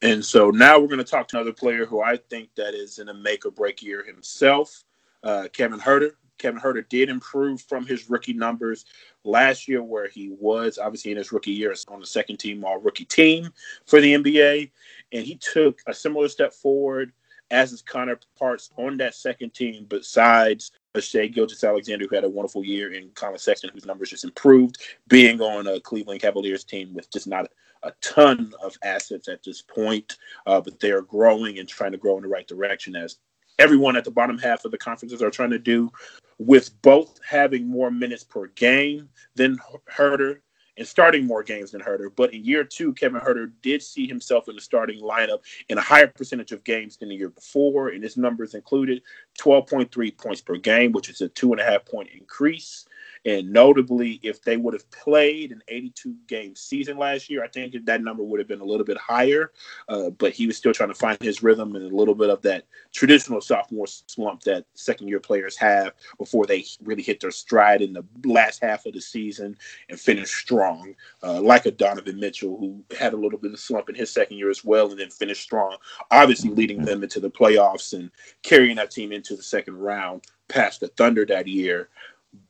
And 0.02 0.24
so 0.24 0.50
now 0.50 0.78
we're 0.78 0.88
going 0.88 0.98
to 0.98 1.04
talk 1.04 1.28
to 1.28 1.36
another 1.36 1.52
player 1.52 1.86
who 1.86 2.02
I 2.02 2.16
think 2.16 2.50
that 2.56 2.74
is 2.74 2.98
in 2.98 3.08
a 3.08 3.14
make 3.14 3.46
or 3.46 3.50
break 3.50 3.82
year 3.82 4.04
himself, 4.04 4.84
uh, 5.22 5.48
Kevin 5.52 5.78
Huerter. 5.78 6.12
Kevin 6.38 6.60
Huerter 6.60 6.88
did 6.88 7.08
improve 7.08 7.60
from 7.60 7.86
his 7.86 8.10
rookie 8.10 8.32
numbers 8.32 8.84
last 9.22 9.68
year, 9.68 9.80
where 9.80 10.08
he 10.08 10.30
was 10.40 10.76
obviously 10.76 11.12
in 11.12 11.16
his 11.16 11.30
rookie 11.30 11.52
year 11.52 11.72
on 11.86 12.00
the 12.00 12.06
second 12.06 12.38
team 12.38 12.64
all 12.64 12.78
rookie 12.78 13.04
team 13.04 13.50
for 13.86 14.00
the 14.00 14.14
NBA 14.14 14.70
and 15.12 15.24
he 15.26 15.36
took 15.36 15.80
a 15.86 15.94
similar 15.94 16.28
step 16.28 16.52
forward 16.52 17.12
as 17.50 17.70
his 17.70 17.82
counterparts 17.82 18.70
on 18.78 18.96
that 18.96 19.14
second 19.14 19.52
team, 19.52 19.84
besides 19.88 20.72
Shai 20.98 21.26
Gilgeous-Alexander, 21.26 22.06
who 22.08 22.14
had 22.14 22.24
a 22.24 22.28
wonderful 22.28 22.64
year, 22.64 22.94
and 22.94 23.14
Collin 23.14 23.38
Sexton, 23.38 23.70
whose 23.74 23.84
numbers 23.84 24.10
just 24.10 24.24
improved, 24.24 24.78
being 25.08 25.40
on 25.40 25.66
a 25.66 25.78
Cleveland 25.80 26.22
Cavaliers 26.22 26.64
team 26.64 26.94
with 26.94 27.10
just 27.10 27.26
not 27.26 27.50
a 27.82 27.92
ton 28.00 28.52
of 28.62 28.76
assets 28.82 29.28
at 29.28 29.42
this 29.42 29.60
point, 29.60 30.16
uh, 30.46 30.60
but 30.60 30.80
they 30.80 30.92
are 30.92 31.02
growing 31.02 31.58
and 31.58 31.68
trying 31.68 31.92
to 31.92 31.98
grow 31.98 32.16
in 32.16 32.22
the 32.22 32.28
right 32.28 32.48
direction 32.48 32.96
as 32.96 33.18
everyone 33.58 33.96
at 33.96 34.04
the 34.04 34.10
bottom 34.10 34.38
half 34.38 34.64
of 34.64 34.70
the 34.70 34.78
conferences 34.78 35.22
are 35.22 35.30
trying 35.30 35.50
to 35.50 35.58
do, 35.58 35.90
with 36.38 36.80
both 36.80 37.20
having 37.28 37.68
more 37.68 37.90
minutes 37.90 38.24
per 38.24 38.46
game 38.48 39.08
than 39.34 39.58
Huerter 39.90 40.40
and 40.78 40.86
starting 40.86 41.26
more 41.26 41.42
games 41.42 41.70
than 41.70 41.80
Huerter. 41.80 42.10
But 42.14 42.32
in 42.32 42.44
year 42.44 42.64
two, 42.64 42.92
Kevin 42.94 43.20
Huerter 43.20 43.52
did 43.62 43.82
see 43.82 44.06
himself 44.06 44.48
in 44.48 44.54
the 44.54 44.60
starting 44.60 45.00
lineup 45.00 45.40
in 45.68 45.78
a 45.78 45.82
higher 45.82 46.06
percentage 46.06 46.52
of 46.52 46.64
games 46.64 46.96
than 46.96 47.10
the 47.10 47.14
year 47.14 47.28
before. 47.28 47.88
And 47.88 48.02
his 48.02 48.16
numbers 48.16 48.54
included 48.54 49.02
12.3 49.38 50.16
points 50.16 50.40
per 50.40 50.56
game, 50.56 50.92
which 50.92 51.10
is 51.10 51.20
a 51.20 51.28
two 51.28 51.52
and 51.52 51.60
a 51.60 51.64
half 51.64 51.84
point 51.84 52.08
increase. 52.16 52.86
And 53.24 53.52
notably, 53.52 54.18
if 54.22 54.42
they 54.42 54.56
would 54.56 54.74
have 54.74 54.90
played 54.90 55.52
an 55.52 55.62
82 55.68 56.16
game 56.26 56.56
season 56.56 56.98
last 56.98 57.30
year, 57.30 57.44
I 57.44 57.48
think 57.48 57.74
that 57.84 58.02
number 58.02 58.24
would 58.24 58.40
have 58.40 58.48
been 58.48 58.60
a 58.60 58.64
little 58.64 58.84
bit 58.84 58.98
higher. 58.98 59.52
Uh, 59.88 60.10
but 60.10 60.32
he 60.32 60.46
was 60.46 60.56
still 60.56 60.72
trying 60.72 60.88
to 60.88 60.94
find 60.94 61.20
his 61.20 61.42
rhythm 61.42 61.76
and 61.76 61.90
a 61.90 61.96
little 61.96 62.16
bit 62.16 62.30
of 62.30 62.42
that 62.42 62.64
traditional 62.92 63.40
sophomore 63.40 63.86
slump 63.86 64.42
that 64.42 64.64
second 64.74 65.06
year 65.06 65.20
players 65.20 65.56
have 65.56 65.92
before 66.18 66.46
they 66.46 66.64
really 66.82 67.02
hit 67.02 67.20
their 67.20 67.30
stride 67.30 67.80
in 67.80 67.92
the 67.92 68.04
last 68.24 68.60
half 68.60 68.86
of 68.86 68.94
the 68.94 69.00
season 69.00 69.56
and 69.88 70.00
finish 70.00 70.30
strong, 70.30 70.94
uh, 71.22 71.40
like 71.40 71.66
a 71.66 71.70
Donovan 71.70 72.18
Mitchell, 72.18 72.56
who 72.58 72.82
had 72.98 73.12
a 73.12 73.16
little 73.16 73.38
bit 73.38 73.52
of 73.52 73.60
slump 73.60 73.88
in 73.88 73.94
his 73.94 74.10
second 74.10 74.36
year 74.36 74.50
as 74.50 74.64
well 74.64 74.90
and 74.90 74.98
then 74.98 75.10
finished 75.10 75.42
strong, 75.42 75.76
obviously 76.10 76.50
leading 76.50 76.82
them 76.82 77.04
into 77.04 77.20
the 77.20 77.30
playoffs 77.30 77.92
and 77.92 78.10
carrying 78.42 78.76
that 78.76 78.90
team 78.90 79.12
into 79.12 79.36
the 79.36 79.42
second 79.42 79.76
round 79.76 80.22
past 80.48 80.80
the 80.80 80.88
Thunder 80.88 81.24
that 81.24 81.46
year. 81.46 81.88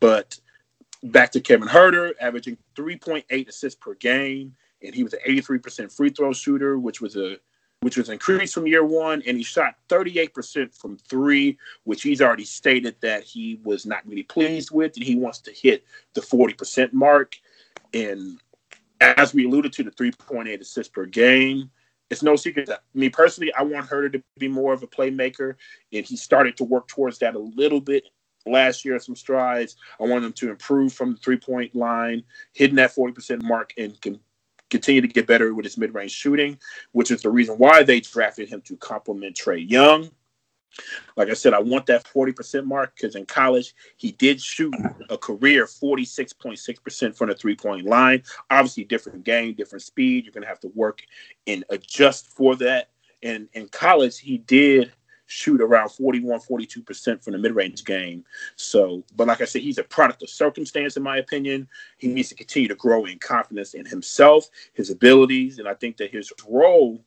But 0.00 0.38
back 1.02 1.32
to 1.32 1.40
Kevin 1.40 1.68
Huerter, 1.68 2.12
averaging 2.20 2.56
3.8 2.76 3.48
assists 3.48 3.78
per 3.80 3.94
game, 3.94 4.54
and 4.82 4.94
he 4.94 5.02
was 5.02 5.14
an 5.14 5.20
83% 5.26 5.94
free 5.94 6.10
throw 6.10 6.32
shooter, 6.32 6.78
which 6.78 7.00
was 7.00 7.16
a 7.16 7.38
which 7.80 7.96
was 7.96 8.10
increased 8.10 8.54
from 8.54 8.68
year 8.68 8.84
one, 8.84 9.24
and 9.26 9.36
he 9.36 9.42
shot 9.42 9.74
38% 9.88 10.72
from 10.72 10.96
three, 10.98 11.58
which 11.82 12.02
he's 12.02 12.22
already 12.22 12.44
stated 12.44 12.94
that 13.00 13.24
he 13.24 13.60
was 13.64 13.84
not 13.84 14.06
really 14.06 14.22
pleased 14.22 14.70
with, 14.70 14.96
and 14.96 15.04
he 15.04 15.16
wants 15.16 15.40
to 15.40 15.50
hit 15.50 15.84
the 16.14 16.20
40% 16.20 16.92
mark. 16.92 17.34
And 17.92 18.38
as 19.00 19.34
we 19.34 19.46
alluded 19.46 19.72
to, 19.72 19.82
the 19.82 19.90
3.8 19.90 20.60
assists 20.60 20.92
per 20.92 21.06
game, 21.06 21.72
it's 22.08 22.22
no 22.22 22.36
secret 22.36 22.66
that 22.66 22.84
me 22.94 23.08
personally, 23.08 23.52
I 23.54 23.62
want 23.62 23.88
Huerter 23.88 24.12
to 24.12 24.22
be 24.38 24.46
more 24.46 24.72
of 24.72 24.84
a 24.84 24.86
playmaker, 24.86 25.56
and 25.92 26.06
he 26.06 26.16
started 26.16 26.56
to 26.58 26.64
work 26.64 26.86
towards 26.86 27.18
that 27.18 27.34
a 27.34 27.40
little 27.40 27.80
bit 27.80 28.04
last 28.46 28.85
year 28.85 28.98
some 28.98 29.16
strides. 29.16 29.76
I 30.00 30.05
want 30.05 30.24
him 30.24 30.33
to 30.35 30.50
improve 30.50 30.92
from 30.92 31.12
the 31.12 31.18
three 31.18 31.38
point 31.38 31.74
line, 31.74 32.24
hitting 32.52 32.76
that 32.76 32.94
40% 32.94 33.42
mark, 33.42 33.72
and 33.76 34.00
can 34.00 34.18
continue 34.70 35.02
to 35.02 35.09
get 35.09 35.26
better 35.26 35.55
with 35.55 35.64
his 35.64 35.78
mid 35.78 35.94
range 35.94 36.12
shooting, 36.12 36.59
which 36.92 37.11
is 37.11 37.22
the 37.22 37.31
reason 37.31 37.57
why 37.57 37.83
they 37.83 38.00
drafted 38.00 38.48
him 38.48 38.62
to 38.62 38.76
complement 38.76 39.37
Trae 39.37 39.68
Young. 39.68 40.11
Like 41.16 41.28
I 41.28 41.35
said, 41.35 41.52
I 41.52 41.61
want 41.61 41.85
that 41.87 42.05
40% 42.05 42.64
mark 42.64 42.94
because 42.96 43.14
in 43.14 43.26
college, 43.26 43.74
he 43.98 44.12
did 44.12 44.40
shoot 44.40 44.74
a 45.11 45.18
career 45.18 45.66
46.6% 45.66 47.16
from 47.16 47.28
the 47.28 47.35
three 47.35 47.55
point 47.55 47.87
line. 47.87 48.22
Obviously, 48.50 48.85
different 48.85 49.24
game, 49.24 49.55
different 49.55 49.83
speed. 49.83 50.24
You're 50.24 50.33
going 50.33 50.42
to 50.42 50.48
have 50.48 50.61
to 50.61 50.72
work 50.74 51.02
and 51.46 51.64
adjust 51.68 52.28
for 52.28 52.57
that. 52.57 52.88
And 53.22 53.48
in 53.52 53.68
college, 53.68 54.18
he 54.18 54.38
did 54.38 54.92
shoot 55.33 55.61
around 55.61 55.88
41, 55.88 56.40
42% 56.40 57.25
from 57.25 57.33
the 57.33 57.38
mid 57.38 57.55
range 57.55 57.85
game. 57.85 58.25
So, 58.57 59.03
but 59.16 59.27
like 59.27 59.40
I 59.40 59.47
said, 59.47 59.62
he's 59.62 59.79
a 59.79 59.85
product 59.85 60.23
of 60.23 60.29
circumstance, 60.29 60.97
in 60.97 61.03
my 61.03 61.16
opinion. 61.18 61.68
He 61.97 62.09
needs 62.09 62.29
to 62.29 62.35
continue 62.35 62.68
to 62.68 62.75
grow 62.75 63.07
in 63.07 63.18
confidence 63.18 63.75
in 63.75 63.87
himself, 63.87 64.49
his 64.75 64.90
abilities. 64.90 65.59
And 65.59 65.66
I 65.66 65.75
think 65.75 65.97
that 65.97 66.11
his 66.11 66.33
role 66.47 67.03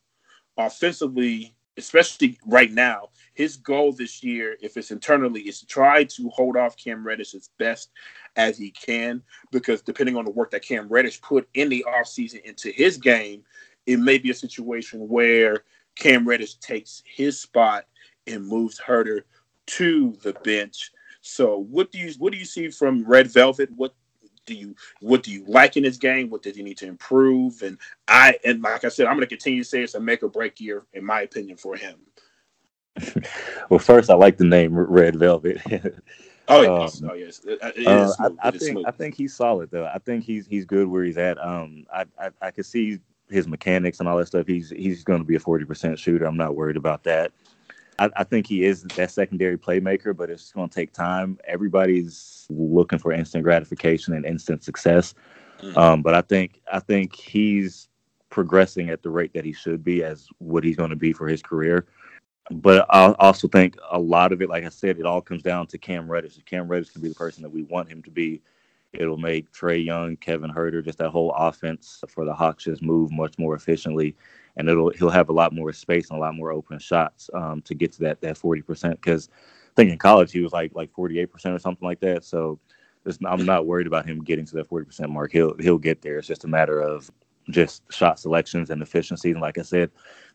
offensively, 0.58 1.56
especially 1.78 2.40
right 2.46 2.72
now, 2.72 3.10
his 3.36 3.58
goal 3.58 3.92
this 3.92 4.24
year, 4.24 4.58
if 4.62 4.76
it's 4.76 4.92
internally, 4.92 5.42
is 5.42 5.60
to 5.60 5.68
try 5.68 6.04
to 6.06 6.30
hold 6.30 6.58
off 6.58 6.78
Cam 6.78 7.06
Reddish 7.06 7.36
as 7.36 7.50
best 7.60 7.92
as 8.38 8.58
he 8.58 8.72
can. 8.72 9.22
Because 9.52 9.82
depending 9.82 10.18
on 10.18 10.26
the 10.26 10.32
work 10.32 10.52
that 10.52 10.64
Cam 10.64 10.88
Reddish 10.88 11.22
put 11.22 11.48
in 11.54 11.70
the 11.70 11.86
offseason 11.88 12.42
into 12.44 12.72
his 12.72 12.98
game, 12.98 13.44
it 13.86 14.00
may 14.00 14.18
be 14.18 14.32
a 14.32 14.36
situation 14.36 15.08
where 15.08 15.64
Cam 15.96 16.28
Reddish 16.28 16.56
takes 16.56 17.04
his 17.06 17.40
spot 17.40 17.86
and 18.28 18.46
moves 18.48 18.80
Huerter 18.80 19.22
to 19.68 20.16
the 20.22 20.34
bench. 20.44 20.92
So 21.22 21.66
what 21.70 21.92
do 21.92 21.98
you 21.98 22.14
what 22.20 22.32
do 22.32 22.38
you 22.38 22.46
see 22.46 22.70
from 22.70 23.04
Red 23.04 23.28
Velvet? 23.28 23.70
What 23.76 23.94
Do 24.46 24.54
you 24.54 24.76
what 25.02 25.24
do 25.24 25.32
you 25.32 25.44
like 25.48 25.76
in 25.76 25.84
his 25.84 25.98
game? 25.98 26.30
What 26.30 26.44
does 26.44 26.56
he 26.56 26.64
need 26.64 26.78
to 26.78 26.88
improve? 26.88 27.64
And 27.64 27.78
I 28.08 28.38
and 28.46 28.62
like 28.62 28.84
I 28.84 28.90
said, 28.90 29.08
I'm 29.08 29.16
going 29.16 29.22
to 29.22 29.28
continue 29.28 29.64
to 29.64 29.70
say 29.70 29.82
it's 29.82 29.96
a 29.96 30.00
make 30.00 30.22
or 30.22 30.30
break 30.30 30.60
year, 30.60 30.86
in 30.94 31.04
my 31.04 31.22
opinion, 31.22 31.58
for 31.58 31.76
him. 31.76 31.96
well, 33.70 33.80
first, 33.80 34.10
I 34.10 34.14
like 34.14 34.38
the 34.38 34.46
name 34.46 34.78
Red 34.78 35.16
Velvet. 35.16 35.62
oh 36.48 36.62
yes, 36.62 37.02
um, 37.02 37.10
oh 37.12 37.14
yes. 37.16 37.42
It, 37.44 37.60
it 37.76 37.88
uh, 37.88 38.14
I, 38.20 38.48
I 38.48 38.52
think 38.52 38.62
smooth. 38.62 38.86
I 38.86 38.92
think 38.92 39.16
he's 39.16 39.36
solid 39.36 39.72
though. 39.72 39.86
I 39.86 39.98
think 39.98 40.24
he's 40.24 40.48
he's 40.48 40.66
good 40.66 40.88
where 40.88 41.04
he's 41.04 41.18
at. 41.18 41.44
Um, 41.44 41.86
I 41.94 42.06
I, 42.20 42.30
I 42.42 42.52
could 42.52 42.66
see 42.66 43.00
his 43.30 43.48
mechanics 43.48 44.00
and 44.00 44.08
all 44.08 44.18
that 44.18 44.28
stuff. 44.28 44.48
He's 44.48 44.70
he's 44.70 45.04
going 45.04 45.20
to 45.20 45.26
be 45.26 45.36
a 45.36 45.40
forty 45.40 45.66
percent 45.66 45.98
shooter. 45.98 46.26
I'm 46.26 46.38
not 46.38 46.56
worried 46.56 46.78
about 46.78 47.04
that. 47.04 47.32
I, 48.00 48.10
I, 48.18 48.24
think 48.24 48.48
he 48.48 48.66
is 48.66 48.84
that 48.84 49.12
secondary 49.12 49.58
playmaker, 49.58 50.16
but 50.16 50.30
it's 50.30 50.52
going 50.52 50.70
to 50.70 50.76
take 50.76 50.92
time. 50.92 51.38
Everybody's 51.46 52.46
looking 52.50 53.00
for 53.00 53.12
instant 53.12 53.44
gratification 53.44 54.14
and 54.14 54.26
instant 54.26 54.64
success. 54.64 55.14
Mm-hmm. 55.60 55.78
Um, 55.78 56.02
but 56.02 56.14
I 56.14 56.22
think 56.22 56.62
I 56.72 56.80
think 56.80 57.16
he's 57.16 57.88
progressing 58.30 58.90
at 58.90 59.02
the 59.02 59.10
rate 59.10 59.34
that 59.34 59.46
he 59.46 59.54
should 59.54 59.84
be 59.84 60.04
as 60.04 60.28
what 60.40 60.64
he's 60.64 60.76
going 60.76 60.90
to 60.90 60.96
be 60.96 61.14
for 61.14 61.28
his 61.28 61.42
career. 61.42 61.86
But 62.52 62.86
I 62.90 63.16
also 63.20 63.48
think 63.48 63.78
a 63.90 63.98
lot 63.98 64.32
of 64.32 64.42
it, 64.42 64.50
like 64.50 64.66
I 64.66 64.70
said, 64.70 65.00
it 65.00 65.06
all 65.06 65.22
comes 65.22 65.42
down 65.42 65.68
to 65.68 65.78
Cam 65.78 66.10
Reddish. 66.10 66.38
If 66.38 66.46
Cam 66.46 66.68
Reddish 66.68 66.92
can 66.92 67.02
be 67.02 67.10
the 67.10 67.16
person 67.16 67.42
that 67.44 67.50
we 67.50 67.64
want 67.64 67.90
him 67.90 68.04
to 68.04 68.12
be, 68.12 68.42
it'll 68.94 69.18
make 69.18 69.52
Trae 69.52 69.84
Young, 69.84 70.16
Kevin 70.18 70.52
Huerter, 70.52 70.84
just 70.84 71.00
that 71.00 71.10
whole 71.10 71.32
offense 71.32 72.04
for 72.08 72.26
the 72.26 72.34
Hawks 72.34 72.66
just 72.66 72.84
move 72.84 73.12
much 73.12 73.40
more 73.40 73.56
efficiently 73.56 74.16
and 74.58 74.70
it'll 74.70 74.90
he'll 74.92 75.10
have 75.10 75.30
a 75.30 75.34
lot 75.34 75.54
more 75.54 75.74
space 75.74 76.10
and 76.10 76.18
a 76.18 76.22
lot 76.22 76.36
more 76.36 76.52
open 76.52 76.80
shots 76.80 77.30
um, 77.34 77.62
to 77.64 77.74
get 77.74 77.92
to 77.94 78.00
that 78.00 78.22
that 78.22 78.38
forty 78.38 78.62
percent. 78.62 79.00
Because 79.02 79.30
I 79.32 79.74
think 79.76 79.92
in 79.92 79.98
college 79.98 80.32
he 80.32 80.42
was 80.42 80.54
like 80.54 80.72
like 80.74 80.92
forty 80.94 81.20
eight 81.20 81.32
percent 81.32 81.56
or 81.56 81.60
something 81.60 81.88
like 81.88 82.00
that. 82.02 82.24
So 82.24 82.60
I'm 83.26 83.46
not 83.46 83.68
worried 83.68 83.88
about 83.88 84.08
him 84.08 84.24
getting 84.24 84.46
to 84.46 84.56
that 84.56 84.68
forty 84.68 84.86
percent 84.86 85.12
mark. 85.12 85.32
He'll 85.32 85.56
he'll 85.60 85.78
get 85.78 86.02
there. 86.02 86.18
It's 86.18 86.28
just 86.28 86.46
a 86.46 86.48
matter 86.50 86.82
of 86.82 87.12
just 87.50 87.84
shot 87.92 88.20
selections 88.20 88.70
and 88.70 88.82
efficiency. 88.82 89.32
And 89.32 89.42
like 89.42 89.58
I 89.58 89.62
said, 89.62 89.92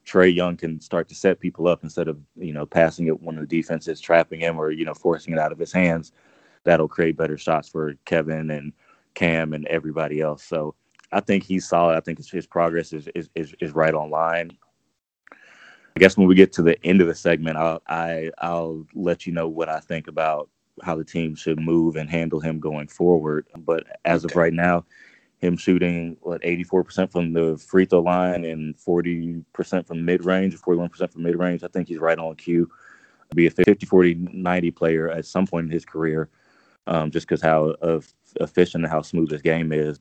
Trae 0.06 0.34
Young 0.34 0.56
can 0.56 0.80
start 0.80 1.08
to 1.08 1.14
set 1.14 1.40
people 1.40 1.66
up 1.66 1.82
instead 1.82 2.08
of 2.08 2.18
you 2.36 2.52
know 2.52 2.66
passing 2.66 3.06
it 3.06 3.22
when 3.22 3.36
the 3.36 3.46
defense 3.46 3.88
is 3.88 4.00
trapping 4.00 4.40
him 4.40 4.58
or 4.58 4.70
you 4.70 4.84
know 4.84 4.94
forcing 4.94 5.32
it 5.32 5.38
out 5.38 5.52
of 5.52 5.58
his 5.58 5.72
hands. 5.72 6.12
That'll 6.64 6.88
create 6.88 7.16
better 7.16 7.38
shots 7.38 7.68
for 7.68 7.94
Kevin 8.04 8.50
and 8.50 8.72
Cam 9.14 9.54
and 9.54 9.66
everybody 9.66 10.20
else. 10.20 10.44
So 10.44 10.74
I 11.12 11.20
think 11.20 11.44
he's 11.44 11.68
solid. 11.68 11.96
I 11.96 12.00
think 12.00 12.24
his 12.24 12.46
progress 12.46 12.92
is, 12.92 13.08
is 13.14 13.28
is 13.34 13.54
is 13.60 13.72
right 13.72 13.94
on 13.94 14.10
line. 14.10 14.56
I 15.32 15.98
guess 15.98 16.16
when 16.16 16.28
we 16.28 16.34
get 16.34 16.52
to 16.54 16.62
the 16.62 16.82
end 16.84 17.00
of 17.00 17.08
the 17.08 17.14
segment, 17.14 17.56
I'll 17.56 17.82
I, 17.88 18.30
I'll 18.38 18.86
let 18.94 19.26
you 19.26 19.32
know 19.32 19.48
what 19.48 19.68
I 19.68 19.80
think 19.80 20.06
about 20.06 20.48
how 20.82 20.94
the 20.94 21.04
team 21.04 21.34
should 21.34 21.58
move 21.58 21.96
and 21.96 22.08
handle 22.08 22.40
him 22.40 22.60
going 22.60 22.88
forward. 22.88 23.46
But 23.58 23.84
as 24.04 24.24
okay. 24.24 24.32
of 24.32 24.36
right 24.36 24.52
now, 24.52 24.84
him 25.40 25.56
shooting 25.56 26.16
what 26.20 26.42
84% 26.42 27.10
from 27.10 27.32
the 27.32 27.56
free 27.56 27.86
throw 27.86 28.00
line 28.00 28.44
and 28.44 28.76
40% 28.76 29.86
from 29.86 30.04
mid 30.04 30.24
range, 30.24 30.56
41% 30.56 31.12
from 31.12 31.22
mid 31.22 31.36
range. 31.36 31.64
I 31.64 31.68
think 31.68 31.88
he's 31.88 31.98
right 31.98 32.18
on 32.18 32.36
cue. 32.36 32.70
Be 33.34 33.46
a 33.46 33.50
50, 33.50 33.86
40, 33.86 34.14
90 34.32 34.70
player 34.72 35.08
at 35.08 35.24
some 35.24 35.46
point 35.46 35.66
in 35.66 35.72
his 35.72 35.84
career, 35.84 36.28
um, 36.86 37.10
just 37.10 37.26
because 37.26 37.40
how 37.40 37.76
of, 37.80 38.12
efficient 38.40 38.84
and 38.84 38.92
how 38.92 39.02
smooth 39.02 39.30
his 39.30 39.42
game 39.42 39.72
is. 39.72 39.98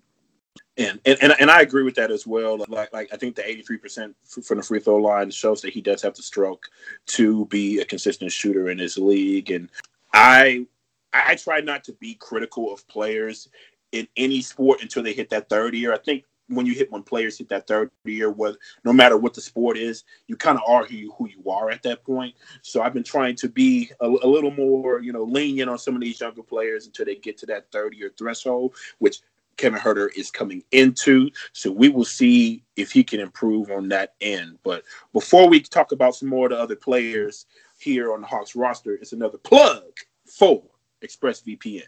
And, 0.77 0.99
and 1.05 1.35
and 1.39 1.51
I 1.51 1.61
agree 1.61 1.83
with 1.83 1.95
that 1.95 2.11
as 2.11 2.25
well. 2.25 2.57
Like 2.67 2.93
like 2.93 3.09
I 3.11 3.17
think 3.17 3.35
the 3.35 3.47
eighty 3.47 3.61
three 3.61 3.77
percent 3.77 4.15
from 4.23 4.57
the 4.57 4.63
free 4.63 4.79
throw 4.79 4.97
line 4.97 5.29
shows 5.31 5.61
that 5.61 5.73
he 5.73 5.81
does 5.81 6.01
have 6.01 6.15
the 6.15 6.23
stroke 6.23 6.67
to 7.07 7.45
be 7.47 7.79
a 7.79 7.85
consistent 7.85 8.31
shooter 8.31 8.69
in 8.69 8.77
his 8.77 8.97
league. 8.97 9.51
And 9.51 9.69
I 10.13 10.65
I 11.11 11.35
try 11.35 11.59
not 11.59 11.83
to 11.85 11.93
be 11.93 12.15
critical 12.15 12.73
of 12.73 12.87
players 12.87 13.49
in 13.91 14.07
any 14.15 14.41
sport 14.41 14.81
until 14.81 15.03
they 15.03 15.13
hit 15.13 15.29
that 15.31 15.49
third 15.49 15.73
year. 15.73 15.93
I 15.93 15.97
think 15.97 16.23
when 16.49 16.65
you 16.65 16.73
hit 16.73 16.91
when 16.91 17.03
players 17.03 17.37
hit 17.37 17.49
that 17.49 17.67
third 17.67 17.91
year, 18.05 18.31
whether 18.31 18.57
no 18.83 18.91
matter 18.91 19.17
what 19.17 19.33
the 19.33 19.41
sport 19.41 19.77
is, 19.77 20.03
you 20.27 20.35
kind 20.35 20.57
of 20.57 20.63
are 20.67 20.85
who 20.85 20.95
you, 20.95 21.11
who 21.17 21.29
you 21.29 21.49
are 21.49 21.69
at 21.69 21.83
that 21.83 22.03
point. 22.03 22.35
So 22.61 22.81
I've 22.81 22.93
been 22.93 23.03
trying 23.03 23.35
to 23.37 23.49
be 23.49 23.91
a, 24.01 24.07
a, 24.07 24.27
little 24.27 24.51
more, 24.51 24.99
you 24.99 25.13
know, 25.13 25.23
lenient 25.23 25.69
on 25.69 25.77
some 25.77 25.95
of 25.95 26.01
these 26.01 26.19
younger 26.19 26.43
players 26.43 26.85
until 26.87 27.05
they 27.05 27.15
get 27.15 27.37
to 27.39 27.45
that 27.47 27.71
third 27.71 27.93
year 27.93 28.11
threshold, 28.17 28.75
which 28.97 29.21
Kevin 29.59 29.79
Huerter 29.79 30.09
is 30.15 30.31
coming 30.31 30.63
into. 30.71 31.29
So 31.51 31.69
we 31.69 31.89
will 31.89 32.05
see 32.05 32.63
if 32.77 32.91
he 32.93 33.03
can 33.03 33.19
improve 33.19 33.69
on 33.69 33.89
that 33.89 34.13
end. 34.21 34.57
But 34.63 34.83
before 35.11 35.49
we 35.49 35.59
talk 35.59 35.91
about 35.91 36.15
some 36.15 36.29
more 36.29 36.45
of 36.45 36.51
the 36.51 36.57
other 36.57 36.77
players 36.77 37.45
here 37.77 38.13
on 38.13 38.21
the 38.21 38.27
Hawks 38.27 38.55
roster, 38.55 38.93
it's 38.93 39.11
another 39.11 39.37
plug 39.37 39.83
for 40.25 40.63
ExpressVPN. 41.03 41.83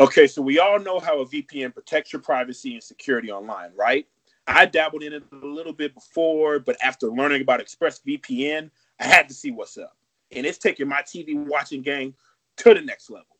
Okay, 0.00 0.26
so 0.26 0.40
we 0.40 0.58
all 0.58 0.80
know 0.80 0.98
how 0.98 1.20
a 1.20 1.26
VPN 1.26 1.74
protects 1.74 2.12
your 2.14 2.22
privacy 2.22 2.72
and 2.72 2.82
security 2.82 3.30
online, 3.30 3.70
right? 3.76 4.06
I 4.46 4.64
dabbled 4.66 5.02
in 5.02 5.12
it 5.12 5.22
a 5.32 5.46
little 5.46 5.72
bit 5.72 5.94
before, 5.94 6.58
but 6.58 6.76
after 6.82 7.08
learning 7.08 7.42
about 7.42 7.60
ExpressVPN, 7.60 8.70
I 9.00 9.04
had 9.04 9.28
to 9.28 9.34
see 9.34 9.50
what's 9.50 9.76
up. 9.76 9.96
And 10.32 10.46
it's 10.46 10.58
taking 10.58 10.88
my 10.88 11.02
TV 11.02 11.34
watching 11.34 11.82
game 11.82 12.14
to 12.56 12.74
the 12.74 12.80
next 12.80 13.10
level 13.10 13.33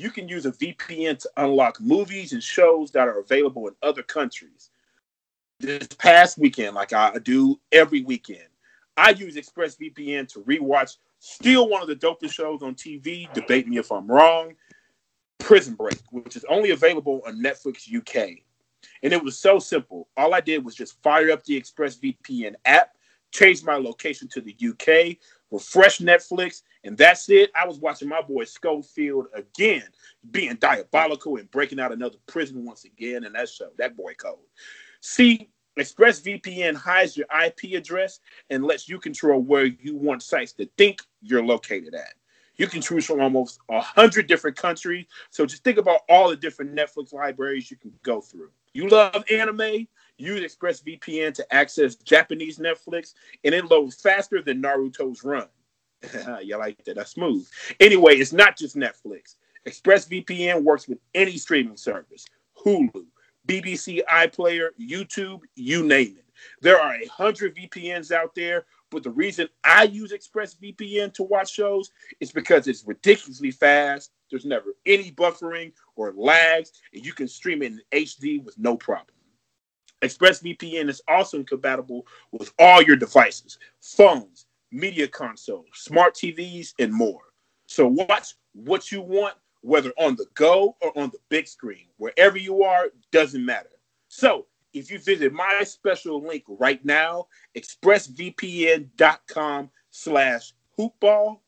you 0.00 0.10
can 0.10 0.28
use 0.28 0.46
a 0.46 0.52
VPN 0.52 1.18
to 1.18 1.30
unlock 1.36 1.78
movies 1.78 2.32
and 2.32 2.42
shows 2.42 2.90
that 2.92 3.06
are 3.06 3.20
available 3.20 3.68
in 3.68 3.74
other 3.82 4.02
countries. 4.02 4.70
This 5.58 5.86
past 5.88 6.38
weekend, 6.38 6.74
like 6.74 6.94
I 6.94 7.18
do 7.18 7.60
every 7.70 8.02
weekend, 8.02 8.48
I 8.96 9.10
use 9.10 9.36
ExpressVPN 9.36 10.26
to 10.32 10.40
rewatch 10.40 10.96
still 11.18 11.68
one 11.68 11.82
of 11.82 11.88
the 11.88 11.96
dopest 11.96 12.32
shows 12.32 12.62
on 12.62 12.74
TV. 12.74 13.30
Debate 13.34 13.68
me 13.68 13.76
if 13.76 13.92
I'm 13.92 14.10
wrong. 14.10 14.54
Prison 15.38 15.74
Break, 15.74 16.00
which 16.10 16.34
is 16.34 16.46
only 16.48 16.70
available 16.70 17.20
on 17.26 17.42
Netflix 17.42 17.94
UK. 17.94 18.38
And 19.02 19.12
it 19.12 19.22
was 19.22 19.38
so 19.38 19.58
simple. 19.58 20.08
All 20.16 20.32
I 20.32 20.40
did 20.40 20.64
was 20.64 20.74
just 20.74 21.02
fire 21.02 21.30
up 21.30 21.44
the 21.44 21.60
ExpressVPN 21.60 22.54
app, 22.64 22.96
change 23.32 23.62
my 23.64 23.74
location 23.74 24.28
to 24.28 24.40
the 24.40 24.56
UK, 24.66 25.18
refresh 25.50 25.98
Netflix, 25.98 26.62
and 26.84 26.96
that's 26.96 27.28
it. 27.28 27.50
I 27.54 27.66
was 27.66 27.78
watching 27.78 28.08
my 28.08 28.22
boy 28.22 28.44
Scofield 28.44 29.26
again, 29.34 29.84
being 30.30 30.54
diabolical 30.56 31.36
and 31.36 31.50
breaking 31.50 31.80
out 31.80 31.92
another 31.92 32.16
prison 32.26 32.64
once 32.64 32.84
again. 32.84 33.24
And 33.24 33.34
that 33.34 33.48
show, 33.48 33.70
that 33.78 33.96
boy 33.96 34.14
code. 34.14 34.38
See, 35.00 35.50
ExpressVPN 35.78 36.74
hides 36.74 37.16
your 37.16 37.26
IP 37.44 37.74
address 37.74 38.20
and 38.50 38.64
lets 38.64 38.88
you 38.88 38.98
control 38.98 39.40
where 39.40 39.66
you 39.66 39.96
want 39.96 40.22
sites 40.22 40.52
to 40.54 40.68
think 40.76 41.00
you're 41.22 41.44
located 41.44 41.94
at. 41.94 42.14
You 42.56 42.66
can 42.66 42.82
choose 42.82 43.06
from 43.06 43.20
almost 43.20 43.60
a 43.70 43.80
hundred 43.80 44.26
different 44.26 44.56
countries. 44.56 45.06
So 45.30 45.46
just 45.46 45.64
think 45.64 45.78
about 45.78 46.00
all 46.10 46.28
the 46.28 46.36
different 46.36 46.74
Netflix 46.74 47.12
libraries 47.12 47.70
you 47.70 47.78
can 47.78 47.92
go 48.02 48.20
through. 48.20 48.50
You 48.74 48.88
love 48.88 49.24
anime? 49.30 49.88
Use 50.20 50.54
ExpressVPN 50.54 51.32
to 51.34 51.54
access 51.54 51.94
Japanese 51.94 52.58
Netflix, 52.58 53.14
and 53.44 53.54
it 53.54 53.64
loads 53.64 54.00
faster 54.00 54.42
than 54.42 54.62
Naruto's 54.62 55.24
run. 55.24 55.48
you 56.42 56.58
like 56.58 56.84
that? 56.84 56.96
That's 56.96 57.12
smooth. 57.12 57.48
Anyway, 57.80 58.16
it's 58.16 58.32
not 58.32 58.56
just 58.56 58.76
Netflix. 58.76 59.36
ExpressVPN 59.66 60.62
works 60.62 60.88
with 60.88 60.98
any 61.14 61.36
streaming 61.36 61.76
service 61.76 62.26
Hulu, 62.64 63.06
BBC 63.46 64.00
iPlayer, 64.04 64.68
YouTube, 64.78 65.40
you 65.54 65.86
name 65.86 66.16
it. 66.18 66.24
There 66.60 66.80
are 66.80 66.94
a 66.94 67.06
hundred 67.06 67.56
VPNs 67.56 68.12
out 68.12 68.34
there, 68.34 68.64
but 68.90 69.02
the 69.02 69.10
reason 69.10 69.48
I 69.64 69.84
use 69.84 70.12
ExpressVPN 70.12 71.14
to 71.14 71.22
watch 71.22 71.52
shows 71.52 71.90
is 72.20 72.32
because 72.32 72.66
it's 72.66 72.86
ridiculously 72.86 73.50
fast. 73.50 74.10
There's 74.30 74.44
never 74.44 74.74
any 74.86 75.12
buffering 75.12 75.72
or 75.96 76.12
lags, 76.14 76.72
and 76.92 77.04
you 77.04 77.12
can 77.12 77.28
stream 77.28 77.62
it 77.62 77.72
in 77.72 77.80
HD 77.92 78.42
with 78.42 78.58
no 78.58 78.76
problem. 78.76 79.14
ExpressVPN 80.02 80.88
is 80.88 81.02
also 81.08 81.42
compatible 81.42 82.06
with 82.32 82.52
all 82.58 82.82
your 82.82 82.96
devices, 82.96 83.58
phones, 83.80 84.46
media 84.72 85.08
consoles, 85.08 85.66
smart 85.74 86.14
TVs, 86.14 86.74
and 86.78 86.92
more. 86.92 87.22
So 87.66 87.86
watch 87.86 88.34
what 88.52 88.90
you 88.90 89.00
want, 89.00 89.34
whether 89.62 89.92
on 89.98 90.16
the 90.16 90.26
go 90.34 90.76
or 90.80 90.96
on 90.98 91.10
the 91.10 91.18
big 91.28 91.46
screen. 91.46 91.86
Wherever 91.98 92.38
you 92.38 92.62
are, 92.62 92.86
doesn't 93.12 93.44
matter. 93.44 93.70
So 94.08 94.46
if 94.72 94.90
you 94.90 94.98
visit 94.98 95.32
my 95.32 95.62
special 95.64 96.22
link 96.22 96.44
right 96.48 96.84
now, 96.84 97.26
expressvpn.com 97.56 99.70
slash 99.90 100.52
hoopball, 100.78 101.40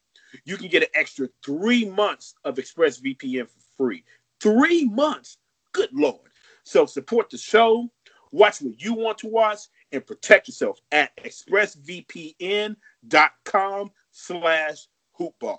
you 0.45 0.57
can 0.57 0.69
get 0.69 0.83
an 0.83 0.89
extra 0.95 1.29
three 1.45 1.85
months 1.85 2.35
of 2.45 2.57
ExpressVPN 2.57 3.49
for 3.49 3.61
free. 3.77 4.05
Three 4.41 4.87
months. 4.87 5.39
Good 5.73 5.91
Lord. 5.93 6.31
So 6.65 6.87
support 6.87 7.31
the 7.31 7.39
show, 7.39 7.91
watch 8.33 8.61
what 8.61 8.83
you 8.83 8.95
want 8.95 9.19
to 9.19 9.29
watch, 9.29 9.61
and 9.93 10.05
protect 10.07 10.49
yourself 10.49 10.81
at 10.91 11.17
expressvpn.com 11.19 13.91
slash 14.11 14.89
hoopball. 15.19 15.59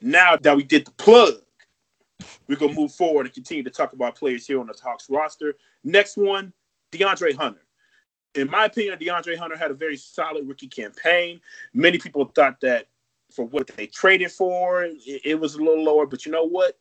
Now 0.00 0.36
that 0.36 0.56
we 0.56 0.62
did 0.62 0.86
the 0.86 0.92
plug, 0.92 1.34
we're 2.48 2.56
gonna 2.56 2.74
move 2.74 2.92
forward 2.92 3.26
and 3.26 3.34
continue 3.34 3.64
to 3.64 3.70
talk 3.70 3.92
about 3.92 4.16
players 4.16 4.46
here 4.46 4.60
on 4.60 4.66
the 4.66 4.74
Hawks 4.82 5.10
roster. 5.10 5.54
Next 5.82 6.16
one, 6.16 6.52
DeAndre 6.92 7.34
Hunter. 7.34 7.60
In 8.34 8.50
my 8.50 8.66
opinion, 8.66 8.98
DeAndre 8.98 9.36
Hunter 9.36 9.56
had 9.56 9.70
a 9.70 9.74
very 9.74 9.96
solid 9.96 10.48
rookie 10.48 10.68
campaign. 10.68 11.40
Many 11.72 11.98
people 11.98 12.24
thought 12.34 12.60
that 12.60 12.88
for 13.32 13.46
what 13.46 13.68
they 13.68 13.86
traded 13.86 14.32
for, 14.32 14.84
it, 14.84 15.22
it 15.24 15.40
was 15.40 15.54
a 15.54 15.58
little 15.58 15.82
lower. 15.82 16.06
But 16.06 16.26
you 16.26 16.32
know 16.32 16.44
what? 16.44 16.78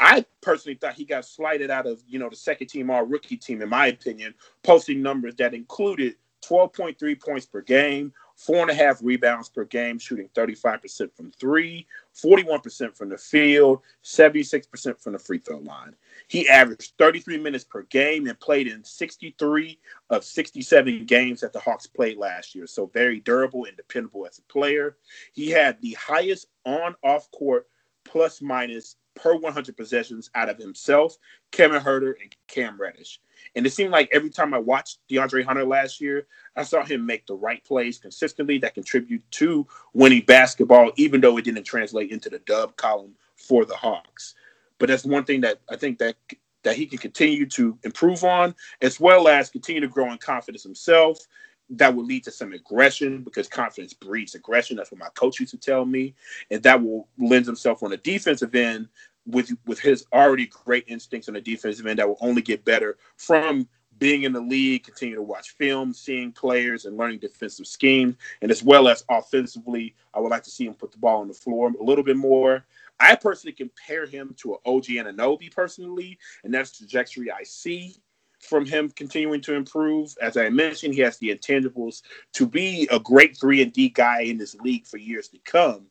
I 0.00 0.24
personally 0.40 0.78
thought 0.80 0.94
he 0.94 1.04
got 1.04 1.26
slighted 1.26 1.70
out 1.70 1.86
of, 1.86 2.02
you 2.08 2.18
know, 2.18 2.30
the 2.30 2.36
second 2.36 2.68
team 2.68 2.90
all 2.90 3.04
rookie 3.04 3.36
team, 3.36 3.60
in 3.60 3.68
my 3.68 3.88
opinion, 3.88 4.34
posting 4.64 5.02
numbers 5.02 5.34
that 5.36 5.52
included 5.52 6.16
12.3 6.42 7.20
points 7.20 7.44
per 7.44 7.60
game, 7.60 8.10
four 8.34 8.62
and 8.62 8.70
a 8.70 8.74
half 8.74 8.98
rebounds 9.02 9.50
per 9.50 9.64
game, 9.64 9.98
shooting 9.98 10.30
35% 10.34 11.14
from 11.14 11.30
three, 11.32 11.86
41% 12.16 12.96
from 12.96 13.10
the 13.10 13.18
field, 13.18 13.80
76% 14.02 14.98
from 14.98 15.12
the 15.12 15.18
free 15.18 15.38
throw 15.38 15.58
line. 15.58 15.94
He 16.28 16.48
averaged 16.48 16.94
33 16.98 17.36
minutes 17.36 17.64
per 17.64 17.82
game 17.82 18.26
and 18.26 18.40
played 18.40 18.68
in 18.68 18.82
63 18.82 19.78
of 20.08 20.24
67 20.24 21.04
games 21.04 21.40
that 21.40 21.52
the 21.52 21.60
Hawks 21.60 21.86
played 21.86 22.16
last 22.16 22.54
year. 22.54 22.66
So 22.66 22.86
very 22.86 23.20
durable 23.20 23.66
and 23.66 23.76
dependable 23.76 24.26
as 24.26 24.38
a 24.38 24.52
player. 24.52 24.96
He 25.34 25.50
had 25.50 25.78
the 25.82 25.92
highest 25.92 26.46
on 26.64 26.94
off 27.04 27.30
court 27.32 27.66
plus 28.06 28.40
minus 28.40 28.96
per 29.14 29.34
100 29.34 29.76
possessions 29.76 30.30
out 30.34 30.48
of 30.48 30.58
himself, 30.58 31.16
Kevin 31.50 31.80
Huerter, 31.80 32.14
and 32.20 32.34
Cam 32.46 32.80
Reddish. 32.80 33.20
And 33.54 33.66
it 33.66 33.72
seemed 33.72 33.90
like 33.90 34.08
every 34.12 34.30
time 34.30 34.54
I 34.54 34.58
watched 34.58 34.98
DeAndre 35.10 35.44
Hunter 35.44 35.64
last 35.64 36.00
year, 36.00 36.26
I 36.56 36.62
saw 36.62 36.84
him 36.84 37.04
make 37.04 37.26
the 37.26 37.34
right 37.34 37.64
plays 37.64 37.98
consistently 37.98 38.58
that 38.58 38.74
contribute 38.74 39.22
to 39.32 39.66
winning 39.92 40.24
basketball, 40.24 40.92
even 40.96 41.20
though 41.20 41.36
it 41.38 41.44
didn't 41.44 41.64
translate 41.64 42.10
into 42.10 42.30
the 42.30 42.38
dub 42.40 42.76
column 42.76 43.14
for 43.36 43.64
the 43.64 43.76
Hawks. 43.76 44.34
But 44.78 44.88
that's 44.88 45.04
one 45.04 45.24
thing 45.24 45.40
that 45.42 45.60
I 45.68 45.76
think 45.76 45.98
that 45.98 46.16
that 46.62 46.76
he 46.76 46.86
can 46.86 46.98
continue 46.98 47.46
to 47.46 47.78
improve 47.84 48.22
on, 48.22 48.54
as 48.82 49.00
well 49.00 49.28
as 49.28 49.48
continue 49.48 49.80
to 49.80 49.88
grow 49.88 50.12
in 50.12 50.18
confidence 50.18 50.62
himself. 50.62 51.26
That 51.70 51.94
will 51.94 52.04
lead 52.04 52.24
to 52.24 52.30
some 52.30 52.52
aggression 52.52 53.22
because 53.22 53.48
confidence 53.48 53.92
breeds 53.92 54.34
aggression. 54.34 54.76
That's 54.76 54.90
what 54.90 54.98
my 54.98 55.08
coach 55.14 55.38
used 55.40 55.52
to 55.52 55.58
tell 55.58 55.84
me, 55.84 56.14
and 56.50 56.62
that 56.64 56.82
will 56.82 57.08
lend 57.18 57.46
himself 57.46 57.82
on 57.82 57.90
the 57.90 57.96
defensive 57.96 58.54
end 58.54 58.88
with 59.26 59.52
with 59.66 59.78
his 59.78 60.04
already 60.12 60.46
great 60.46 60.84
instincts 60.88 61.28
on 61.28 61.34
the 61.34 61.40
defensive 61.40 61.86
end 61.86 61.98
that 61.98 62.08
will 62.08 62.18
only 62.20 62.42
get 62.42 62.64
better 62.64 62.98
from 63.16 63.68
being 64.00 64.22
in 64.22 64.32
the 64.32 64.40
league, 64.40 64.82
continue 64.82 65.14
to 65.14 65.22
watch 65.22 65.50
film, 65.50 65.92
seeing 65.92 66.32
players, 66.32 66.86
and 66.86 66.96
learning 66.96 67.18
defensive 67.18 67.66
schemes, 67.66 68.16
and 68.40 68.50
as 68.50 68.64
well 68.64 68.88
as 68.88 69.04
offensively, 69.10 69.94
I 70.14 70.20
would 70.20 70.30
like 70.30 70.42
to 70.44 70.50
see 70.50 70.66
him 70.66 70.74
put 70.74 70.90
the 70.90 70.98
ball 70.98 71.20
on 71.20 71.28
the 71.28 71.34
floor 71.34 71.70
a 71.78 71.84
little 71.84 72.02
bit 72.02 72.16
more. 72.16 72.64
I 72.98 73.14
personally 73.14 73.52
compare 73.52 74.06
him 74.06 74.34
to 74.38 74.54
an 74.54 74.58
OG 74.64 74.90
and 74.96 75.08
Anunoby 75.08 75.54
personally, 75.54 76.18
and 76.44 76.52
that's 76.52 76.70
the 76.72 76.78
trajectory 76.78 77.30
I 77.30 77.42
see 77.42 77.96
from 78.40 78.66
him 78.66 78.90
continuing 78.90 79.40
to 79.42 79.54
improve. 79.54 80.14
As 80.20 80.36
I 80.36 80.48
mentioned, 80.48 80.94
he 80.94 81.00
has 81.00 81.18
the 81.18 81.34
intangibles 81.34 82.02
to 82.32 82.46
be 82.46 82.88
a 82.90 82.98
great 82.98 83.36
three 83.36 83.62
and 83.62 83.72
D 83.72 83.88
guy 83.88 84.22
in 84.22 84.38
this 84.38 84.54
league 84.56 84.86
for 84.86 84.96
years 84.96 85.28
to 85.28 85.38
come. 85.44 85.86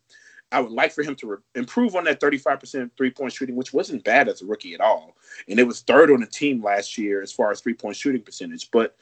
I 0.52 0.60
would 0.60 0.72
like 0.72 0.92
for 0.92 1.04
him 1.04 1.16
to 1.18 1.28
re- 1.28 1.38
improve 1.56 1.96
on 1.96 2.06
that 2.06 2.20
35% 2.20 2.90
three 2.98 3.12
point 3.12 3.34
shooting, 3.34 3.56
which 3.56 3.74
wasn't 3.74 4.04
bad 4.04 4.28
as 4.28 4.42
a 4.42 4.46
rookie 4.46 4.74
at 4.74 4.82
all. 4.82 5.16
And 5.48 5.60
it 5.60 5.68
was 5.68 5.82
third 5.82 6.12
on 6.12 6.22
the 6.22 6.28
team 6.28 6.64
last 6.64 6.98
year 6.98 7.22
as 7.22 7.32
far 7.32 7.52
as 7.52 7.62
three 7.62 7.76
point 7.76 7.96
shooting 7.96 8.22
percentage. 8.22 8.72
But 8.72 8.96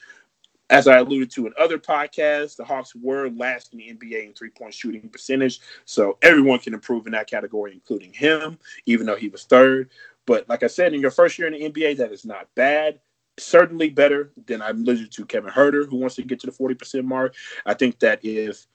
as 0.69 0.87
I 0.87 0.97
alluded 0.97 1.31
to 1.31 1.47
in 1.47 1.53
other 1.57 1.77
podcasts, 1.77 2.57
the 2.57 2.65
Hawks 2.65 2.93
were 2.95 3.29
last 3.29 3.71
in 3.71 3.79
the 3.79 3.93
NBA 3.93 4.25
in 4.25 4.33
three 4.33 4.49
point 4.49 4.73
shooting 4.73 5.07
percentage. 5.07 5.61
So 5.85 6.17
everyone 6.21 6.59
can 6.59 6.73
improve 6.73 7.05
in 7.05 7.13
that 7.13 7.29
category, 7.29 7.71
including 7.73 8.11
him, 8.11 8.59
even 8.85 9.05
though 9.05 9.15
he 9.15 9.29
was 9.29 9.45
third. 9.45 9.89
But 10.25 10.49
like 10.49 10.63
I 10.63 10.67
said, 10.67 10.93
in 10.93 10.99
your 10.99 11.11
first 11.11 11.39
year 11.39 11.47
in 11.47 11.53
the 11.53 11.69
NBA, 11.69 11.97
that 11.97 12.11
is 12.11 12.25
not 12.25 12.53
bad. 12.55 12.99
Certainly 13.39 13.91
better 13.91 14.31
than 14.45 14.61
I 14.61 14.69
alluded 14.69 15.11
to 15.11 15.25
Kevin 15.25 15.51
Huerter, 15.51 15.87
who 15.87 15.97
wants 15.97 16.15
to 16.15 16.23
get 16.23 16.39
to 16.41 16.47
the 16.47 16.51
40% 16.51 17.03
mark. 17.03 17.35
I 17.65 17.73
think 17.73 17.99
that 17.99 18.19
if 18.23 18.65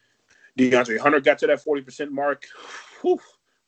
DeAndre 0.58 0.98
Hunter 0.98 1.20
got 1.20 1.38
to 1.38 1.46
that 1.48 1.64
40% 1.64 2.10
mark, 2.10 2.46
whew, 3.00 3.20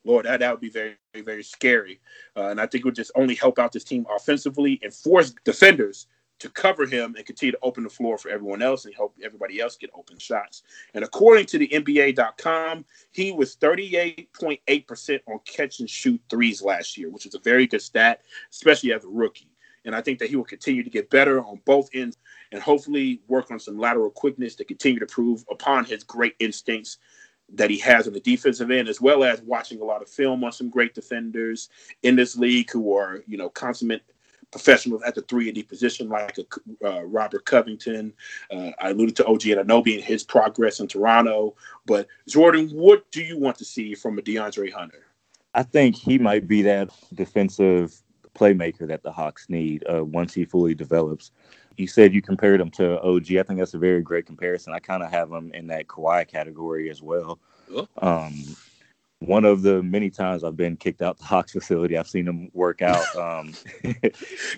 Lord, 0.05 0.25
that, 0.25 0.39
that 0.39 0.51
would 0.51 0.61
be 0.61 0.69
very, 0.69 0.95
very, 1.13 1.25
very 1.25 1.43
scary. 1.43 1.99
Uh, 2.37 2.49
and 2.49 2.61
I 2.61 2.67
think 2.67 2.81
it 2.81 2.85
would 2.85 2.95
just 2.95 3.11
only 3.15 3.35
help 3.35 3.59
out 3.59 3.71
this 3.71 3.83
team 3.83 4.05
offensively 4.15 4.79
and 4.83 4.93
force 4.93 5.33
defenders 5.43 6.07
to 6.39 6.49
cover 6.49 6.85
him 6.85 7.15
and 7.15 7.25
continue 7.25 7.51
to 7.51 7.59
open 7.61 7.83
the 7.83 7.89
floor 7.89 8.17
for 8.17 8.29
everyone 8.29 8.61
else 8.61 8.85
and 8.85 8.93
help 8.93 9.15
everybody 9.23 9.59
else 9.59 9.77
get 9.77 9.89
open 9.95 10.17
shots. 10.17 10.63
And 10.93 11.03
according 11.03 11.45
to 11.47 11.57
the 11.57 11.67
NBA.com, 11.69 12.85
he 13.11 13.31
was 13.31 13.55
38.8% 13.55 15.19
on 15.27 15.39
catch 15.45 15.79
and 15.79 15.89
shoot 15.89 16.21
threes 16.29 16.61
last 16.61 16.97
year, 16.97 17.09
which 17.09 17.25
is 17.25 17.35
a 17.35 17.39
very 17.39 17.67
good 17.67 17.81
stat, 17.81 18.21
especially 18.51 18.93
as 18.93 19.05
a 19.05 19.07
rookie. 19.07 19.49
And 19.85 19.95
I 19.95 20.01
think 20.01 20.19
that 20.19 20.29
he 20.29 20.35
will 20.35 20.43
continue 20.43 20.83
to 20.83 20.89
get 20.89 21.09
better 21.09 21.43
on 21.43 21.61
both 21.65 21.89
ends 21.93 22.17
and 22.51 22.61
hopefully 22.61 23.21
work 23.27 23.51
on 23.51 23.59
some 23.59 23.77
lateral 23.77 24.09
quickness 24.09 24.55
to 24.55 24.65
continue 24.65 24.99
to 24.99 25.05
prove 25.05 25.45
upon 25.49 25.85
his 25.85 26.03
great 26.03 26.35
instincts 26.39 26.97
that 27.53 27.69
he 27.69 27.77
has 27.77 28.07
on 28.07 28.13
the 28.13 28.19
defensive 28.19 28.71
end, 28.71 28.89
as 28.89 28.99
well 28.99 29.23
as 29.23 29.41
watching 29.43 29.79
a 29.79 29.83
lot 29.83 30.01
of 30.01 30.09
film 30.09 30.43
on 30.43 30.51
some 30.51 30.69
great 30.69 30.95
defenders 30.95 31.69
in 32.01 32.15
this 32.15 32.35
league 32.35 32.71
who 32.71 32.95
are, 32.95 33.23
you 33.27 33.37
know, 33.37 33.49
consummate 33.49 34.01
professionals 34.51 35.01
at 35.03 35.15
the 35.15 35.21
three 35.23 35.47
and 35.47 35.55
D 35.55 35.63
position, 35.63 36.09
like 36.09 36.37
a, 36.37 36.87
uh, 36.87 37.03
Robert 37.03 37.45
Covington. 37.45 38.13
Uh, 38.51 38.71
I 38.79 38.91
alluded 38.91 39.15
to 39.17 39.25
OG 39.25 39.41
Anunoby 39.41 39.95
and 39.95 40.03
his 40.03 40.23
progress 40.23 40.79
in 40.79 40.87
Toronto. 40.87 41.55
But 41.85 42.07
Jordan, 42.27 42.69
what 42.69 43.09
do 43.11 43.21
you 43.21 43.37
want 43.37 43.57
to 43.57 43.65
see 43.65 43.93
from 43.95 44.17
a 44.17 44.21
DeAndre 44.21 44.71
Hunter? 44.71 45.05
I 45.53 45.63
think 45.63 45.95
he 45.95 46.17
might 46.17 46.47
be 46.47 46.61
that 46.63 46.89
defensive 47.13 48.01
playmaker 48.35 48.87
that 48.87 49.03
the 49.03 49.11
Hawks 49.11 49.47
need 49.49 49.83
uh, 49.91 50.03
once 50.03 50.33
he 50.33 50.45
fully 50.45 50.75
develops. 50.75 51.31
You 51.77 51.87
said 51.87 52.13
you 52.13 52.21
compared 52.21 52.61
him 52.61 52.71
to 52.71 53.01
OG. 53.01 53.35
I 53.35 53.43
think 53.43 53.59
that's 53.59 53.73
a 53.73 53.79
very 53.79 54.01
great 54.01 54.25
comparison. 54.25 54.73
I 54.73 54.79
kind 54.79 55.03
of 55.03 55.11
have 55.11 55.31
him 55.31 55.51
in 55.53 55.67
that 55.67 55.87
Kawhi 55.87 56.27
category 56.27 56.89
as 56.89 57.01
well. 57.01 57.39
Um, 57.97 58.33
one 59.19 59.45
of 59.45 59.61
the 59.61 59.81
many 59.81 60.09
times 60.09 60.43
I've 60.43 60.57
been 60.57 60.77
kicked 60.77 61.01
out 61.01 61.17
the 61.17 61.25
Hawks 61.25 61.51
facility, 61.51 61.97
I've 61.97 62.07
seen 62.07 62.27
him 62.27 62.49
work 62.53 62.81
out. 62.81 63.03
Um, 63.15 63.53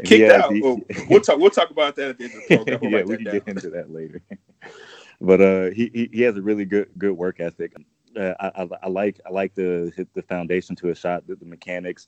kicked 0.03 0.31
out. 0.31 0.51
He, 0.51 0.61
well, 0.61 0.79
we'll 1.09 1.21
talk. 1.21 1.37
We'll 1.37 1.49
talk 1.49 1.69
about 1.69 1.95
that 1.95 2.09
at 2.09 2.17
the 2.17 2.25
end 2.25 2.33
of 2.33 2.65
the 2.65 2.77
program. 2.77 2.79
yeah, 2.91 3.03
we 3.03 3.15
can 3.15 3.25
down. 3.25 3.33
get 3.33 3.47
into 3.47 3.69
that 3.69 3.91
later. 3.91 4.21
but 5.21 5.41
uh, 5.41 5.69
he, 5.71 6.09
he 6.11 6.21
has 6.21 6.37
a 6.37 6.41
really 6.41 6.65
good 6.65 6.89
good 6.97 7.13
work 7.13 7.39
ethic. 7.39 7.73
Uh, 8.15 8.33
I, 8.39 8.63
I, 8.63 8.69
I, 8.83 8.87
like 8.89 9.21
I 9.25 9.29
like 9.29 9.53
the 9.53 10.07
the 10.13 10.21
foundation 10.23 10.75
to 10.77 10.87
his 10.87 10.97
shot, 10.97 11.27
the, 11.27 11.35
the 11.35 11.45
mechanics 11.45 12.07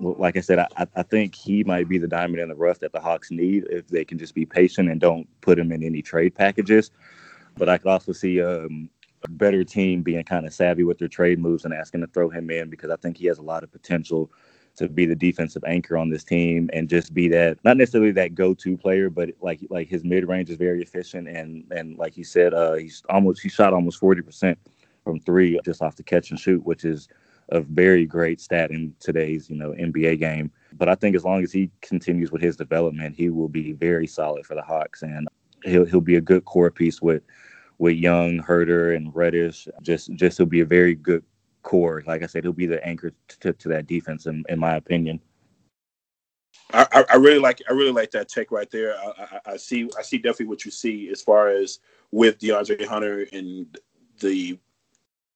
like 0.00 0.36
I 0.36 0.40
said, 0.40 0.58
I, 0.58 0.86
I 0.96 1.02
think 1.02 1.34
he 1.34 1.64
might 1.64 1.88
be 1.88 1.98
the 1.98 2.08
diamond 2.08 2.40
in 2.40 2.48
the 2.48 2.54
rough 2.54 2.80
that 2.80 2.92
the 2.92 3.00
Hawks 3.00 3.30
need 3.30 3.64
if 3.70 3.88
they 3.88 4.04
can 4.04 4.18
just 4.18 4.34
be 4.34 4.44
patient 4.44 4.90
and 4.90 5.00
don't 5.00 5.28
put 5.40 5.58
him 5.58 5.72
in 5.72 5.82
any 5.82 6.02
trade 6.02 6.34
packages. 6.34 6.90
But 7.56 7.68
I 7.68 7.78
could 7.78 7.90
also 7.90 8.12
see 8.12 8.42
um, 8.42 8.90
a 9.24 9.30
better 9.30 9.64
team 9.64 10.02
being 10.02 10.24
kind 10.24 10.46
of 10.46 10.52
savvy 10.52 10.84
with 10.84 10.98
their 10.98 11.08
trade 11.08 11.38
moves 11.38 11.64
and 11.64 11.72
asking 11.72 12.00
to 12.02 12.06
throw 12.08 12.28
him 12.28 12.50
in 12.50 12.68
because 12.68 12.90
I 12.90 12.96
think 12.96 13.16
he 13.16 13.26
has 13.26 13.38
a 13.38 13.42
lot 13.42 13.62
of 13.62 13.72
potential 13.72 14.30
to 14.76 14.88
be 14.88 15.06
the 15.06 15.14
defensive 15.14 15.62
anchor 15.66 15.96
on 15.96 16.10
this 16.10 16.24
team 16.24 16.68
and 16.72 16.88
just 16.88 17.14
be 17.14 17.28
that 17.28 17.58
not 17.64 17.76
necessarily 17.76 18.10
that 18.12 18.34
go-to 18.34 18.76
player, 18.76 19.08
but 19.08 19.30
like 19.40 19.60
like 19.70 19.88
his 19.88 20.04
mid-range 20.04 20.50
is 20.50 20.56
very 20.56 20.82
efficient 20.82 21.28
and 21.28 21.64
and 21.70 21.96
like 21.96 22.12
he 22.12 22.24
said, 22.24 22.52
uh, 22.52 22.74
he's 22.74 23.02
almost 23.08 23.40
he 23.40 23.48
shot 23.48 23.72
almost 23.72 23.98
forty 23.98 24.20
percent 24.20 24.58
from 25.04 25.20
three 25.20 25.60
just 25.64 25.82
off 25.82 25.96
the 25.96 26.02
catch 26.02 26.30
and 26.30 26.40
shoot, 26.40 26.64
which 26.64 26.84
is 26.84 27.08
a 27.50 27.60
very 27.60 28.06
great 28.06 28.40
stat 28.40 28.70
in 28.70 28.94
today's 29.00 29.50
you 29.50 29.56
know 29.56 29.72
NBA 29.72 30.18
game. 30.18 30.50
But 30.72 30.88
I 30.88 30.94
think 30.94 31.14
as 31.14 31.24
long 31.24 31.42
as 31.42 31.52
he 31.52 31.70
continues 31.82 32.32
with 32.32 32.42
his 32.42 32.56
development, 32.56 33.14
he 33.16 33.30
will 33.30 33.48
be 33.48 33.72
very 33.72 34.06
solid 34.06 34.46
for 34.46 34.54
the 34.54 34.62
Hawks, 34.62 35.02
and 35.02 35.28
he'll 35.64 35.84
he'll 35.84 36.00
be 36.00 36.16
a 36.16 36.20
good 36.20 36.44
core 36.44 36.70
piece 36.70 37.00
with 37.00 37.22
with 37.78 37.96
Young, 37.96 38.40
Huerter, 38.40 38.96
and 38.96 39.14
Reddish. 39.14 39.68
Just 39.82 40.12
just 40.14 40.38
he'll 40.38 40.46
be 40.46 40.60
a 40.60 40.66
very 40.66 40.94
good 40.94 41.22
core. 41.62 42.02
Like 42.06 42.22
I 42.22 42.26
said, 42.26 42.44
he'll 42.44 42.52
be 42.52 42.66
the 42.66 42.84
anchor 42.86 43.12
to, 43.40 43.52
to 43.52 43.68
that 43.68 43.86
defense, 43.86 44.26
in, 44.26 44.44
in 44.48 44.58
my 44.58 44.76
opinion. 44.76 45.20
I, 46.72 47.04
I, 47.10 47.16
really 47.16 47.38
like 47.38 47.62
I 47.68 47.72
really 47.72 47.92
like 47.92 48.10
that 48.12 48.28
take 48.28 48.50
right 48.50 48.70
there. 48.70 48.96
I, 48.96 49.06
I, 49.06 49.52
I, 49.52 49.56
see 49.56 49.88
I 49.98 50.02
see 50.02 50.18
definitely 50.18 50.46
what 50.46 50.64
you 50.64 50.70
see 50.70 51.08
as 51.10 51.20
far 51.20 51.48
as 51.48 51.80
with 52.10 52.38
DeAndre 52.38 52.84
Hunter 52.86 53.26
and 53.32 53.78
the 54.20 54.58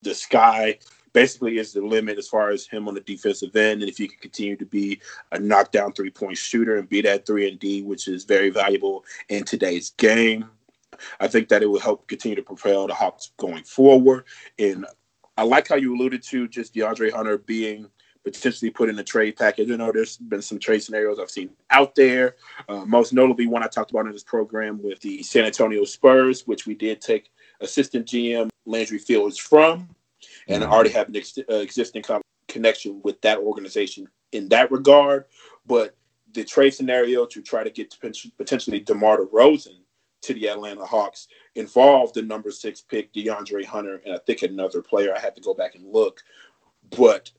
the 0.03 0.15
sky 0.15 0.79
basically 1.19 1.59
is 1.59 1.73
the 1.73 1.81
limit 1.81 2.17
as 2.17 2.29
far 2.29 2.51
as 2.51 2.69
him 2.69 2.87
on 2.87 2.95
the 2.95 3.01
defensive 3.01 3.55
end. 3.57 3.83
And 3.83 3.91
if 3.91 3.99
he 3.99 4.07
can 4.07 4.21
continue 4.21 4.55
to 4.55 4.65
be 4.65 5.01
a 5.33 5.39
knockdown 5.41 5.93
three 5.93 6.11
point 6.11 6.39
shooter 6.39 6.77
and 6.77 6.89
be 6.89 7.03
that 7.03 7.27
three 7.27 7.49
and 7.49 7.59
D, 7.59 7.83
which 7.83 8.07
is 8.07 8.23
very 8.23 8.51
valuable 8.51 9.05
in 9.29 9.43
today's 9.43 9.91
game, 9.91 10.49
I 11.19 11.27
think 11.27 11.49
that 11.49 11.61
it 11.61 11.67
will 11.67 11.81
help 11.81 12.07
continue 12.07 12.37
to 12.37 12.43
propel 12.43 12.87
the 12.87 12.95
Hawks 12.95 13.33
going 13.37 13.65
forward. 13.65 14.27
And 14.61 14.87
I 15.37 15.43
like 15.43 15.67
how 15.67 15.75
you 15.75 15.97
alluded 15.97 16.23
to 16.25 16.47
just 16.47 16.73
DeAndre 16.73 17.13
Hunter 17.13 17.39
being 17.39 17.91
potentially 18.23 18.71
put 18.71 18.89
in 18.89 18.97
a 19.01 19.05
trade 19.05 19.37
package. 19.37 19.69
You 19.69 19.77
know, 19.77 19.91
there's 19.91 20.19
been 20.19 20.43
some 20.43 20.61
trade 20.61 20.85
scenarios 20.85 21.19
I've 21.19 21.33
seen 21.33 21.51
out 21.71 21.97
there. 21.97 22.37
Uh, 22.69 22.85
most 22.85 23.13
notably, 23.13 23.49
one 23.49 23.65
I 23.65 23.67
talked 23.67 23.91
about 23.91 24.07
in 24.07 24.13
this 24.13 24.23
program 24.23 24.81
with 24.81 25.01
the 25.01 25.25
San 25.25 25.45
Antonio 25.45 25.85
Spurs, 25.85 26.47
which 26.47 26.65
we 26.65 26.75
did 26.75 27.01
take 27.01 27.33
assistant 27.61 28.07
GM 28.07 28.51
Landry 28.67 28.99
Fields 28.99 29.37
from 29.37 29.89
and 30.49 30.63
mm-hmm. 30.63 30.73
already 30.73 30.91
have 30.91 31.09
an 31.09 31.17
ex- 31.17 31.39
uh, 31.39 31.55
existing 31.57 32.03
connection 32.49 33.01
with 33.05 33.21
that 33.21 33.39
organization 33.39 34.09
in 34.33 34.49
that 34.49 34.71
regard. 34.71 35.27
But 35.67 35.97
the 36.33 36.45
trade 36.45 36.75
scenario 36.75 37.27
to 37.27 37.43
try 37.43 37.65
to 37.65 37.71
get 37.71 37.91
to 37.91 38.31
potentially 38.37 38.81
DeMar 38.81 39.19
DeRozan 39.19 39.79
to 40.23 40.35
the 40.35 40.49
Atlanta 40.49 40.85
Hawks 40.85 41.29
involved 41.55 42.15
the 42.15 42.23
number 42.23 42.51
six 42.51 42.81
pick, 42.81 43.13
DeAndre 43.13 43.65
Hunter, 43.65 44.03
and 44.05 44.15
I 44.15 44.19
think 44.27 44.43
another 44.43 44.83
player. 44.83 45.15
I 45.15 45.21
had 45.21 45.35
to 45.37 45.41
go 45.41 45.55
back 45.55 45.75
and 45.75 45.87
look. 45.93 46.23
But 46.97 47.31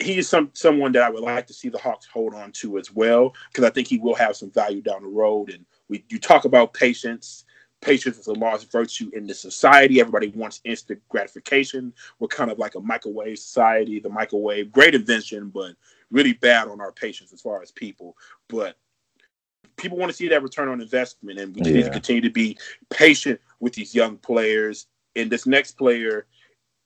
he 0.00 0.18
is 0.18 0.28
some 0.28 0.50
someone 0.52 0.92
that 0.92 1.02
I 1.02 1.10
would 1.10 1.22
like 1.22 1.46
to 1.46 1.54
see 1.54 1.68
the 1.68 1.78
Hawks 1.78 2.06
hold 2.06 2.34
on 2.34 2.52
to 2.52 2.78
as 2.78 2.92
well, 2.92 3.34
because 3.48 3.64
I 3.64 3.70
think 3.70 3.88
he 3.88 3.98
will 3.98 4.14
have 4.14 4.36
some 4.36 4.50
value 4.50 4.82
down 4.82 5.02
the 5.02 5.08
road. 5.08 5.50
And 5.50 5.64
we 5.88 6.04
you 6.08 6.18
talk 6.18 6.44
about 6.44 6.74
patience. 6.74 7.44
Patience 7.82 8.18
is 8.18 8.26
a 8.26 8.32
lost 8.32 8.70
virtue 8.72 9.10
in 9.12 9.26
this 9.26 9.40
society. 9.40 10.00
Everybody 10.00 10.28
wants 10.28 10.60
instant 10.64 11.00
gratification. 11.08 11.92
We're 12.18 12.28
kind 12.28 12.50
of 12.50 12.58
like 12.58 12.74
a 12.74 12.80
microwave 12.80 13.38
society. 13.38 14.00
The 14.00 14.08
microwave, 14.08 14.72
great 14.72 14.94
invention, 14.94 15.50
but 15.50 15.72
really 16.10 16.32
bad 16.32 16.68
on 16.68 16.80
our 16.80 16.92
patience 16.92 17.32
as 17.32 17.40
far 17.40 17.62
as 17.62 17.70
people. 17.70 18.16
But 18.48 18.76
people 19.76 19.98
want 19.98 20.10
to 20.10 20.16
see 20.16 20.28
that 20.28 20.42
return 20.42 20.68
on 20.68 20.80
investment, 20.80 21.38
and 21.38 21.54
we 21.54 21.62
yeah. 21.62 21.76
need 21.76 21.84
to 21.84 21.90
continue 21.90 22.22
to 22.22 22.30
be 22.30 22.58
patient 22.90 23.40
with 23.60 23.74
these 23.74 23.94
young 23.94 24.16
players. 24.18 24.86
And 25.14 25.30
this 25.30 25.46
next 25.46 25.72
player 25.72 26.26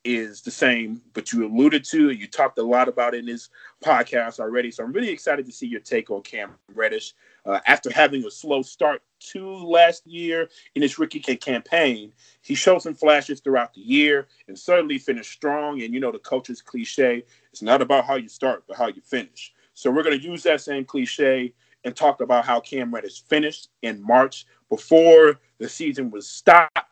is 0.04 0.40
the 0.40 0.50
same, 0.50 1.00
but 1.12 1.32
you 1.32 1.46
alluded 1.46 1.84
to, 1.84 2.10
you 2.10 2.26
talked 2.26 2.58
a 2.58 2.62
lot 2.62 2.88
about 2.88 3.14
it 3.14 3.18
in 3.18 3.26
this 3.26 3.50
podcast 3.84 4.40
already. 4.40 4.70
So 4.70 4.82
I'm 4.82 4.92
really 4.92 5.10
excited 5.10 5.44
to 5.46 5.52
see 5.52 5.66
your 5.66 5.80
take 5.80 6.10
on 6.10 6.22
Cam 6.22 6.52
Reddish. 6.74 7.14
Uh, 7.46 7.60
after 7.66 7.90
having 7.90 8.24
a 8.24 8.30
slow 8.30 8.62
start 8.62 9.02
to 9.18 9.48
last 9.48 10.06
year 10.06 10.48
in 10.74 10.82
his 10.82 10.98
rookie 10.98 11.20
campaign, 11.20 12.12
he 12.42 12.54
showed 12.54 12.80
some 12.80 12.94
flashes 12.94 13.40
throughout 13.40 13.72
the 13.74 13.80
year 13.80 14.28
and 14.48 14.58
certainly 14.58 14.98
finished 14.98 15.32
strong. 15.32 15.82
And 15.82 15.94
you 15.94 16.00
know, 16.00 16.12
the 16.12 16.18
coach's 16.18 16.60
cliche 16.62 17.24
it's 17.52 17.62
not 17.62 17.82
about 17.82 18.04
how 18.04 18.16
you 18.16 18.28
start, 18.28 18.64
but 18.68 18.76
how 18.76 18.88
you 18.88 19.00
finish. 19.02 19.52
So 19.74 19.90
we're 19.90 20.02
going 20.02 20.18
to 20.18 20.24
use 20.24 20.42
that 20.44 20.60
same 20.60 20.84
cliche 20.84 21.52
and 21.84 21.96
talk 21.96 22.20
about 22.20 22.44
how 22.44 22.60
Cam 22.60 22.94
Reddish 22.94 23.22
finished 23.24 23.68
in 23.82 24.02
March 24.02 24.46
before 24.68 25.40
the 25.58 25.68
season 25.68 26.10
was 26.10 26.28
stopped. 26.28 26.89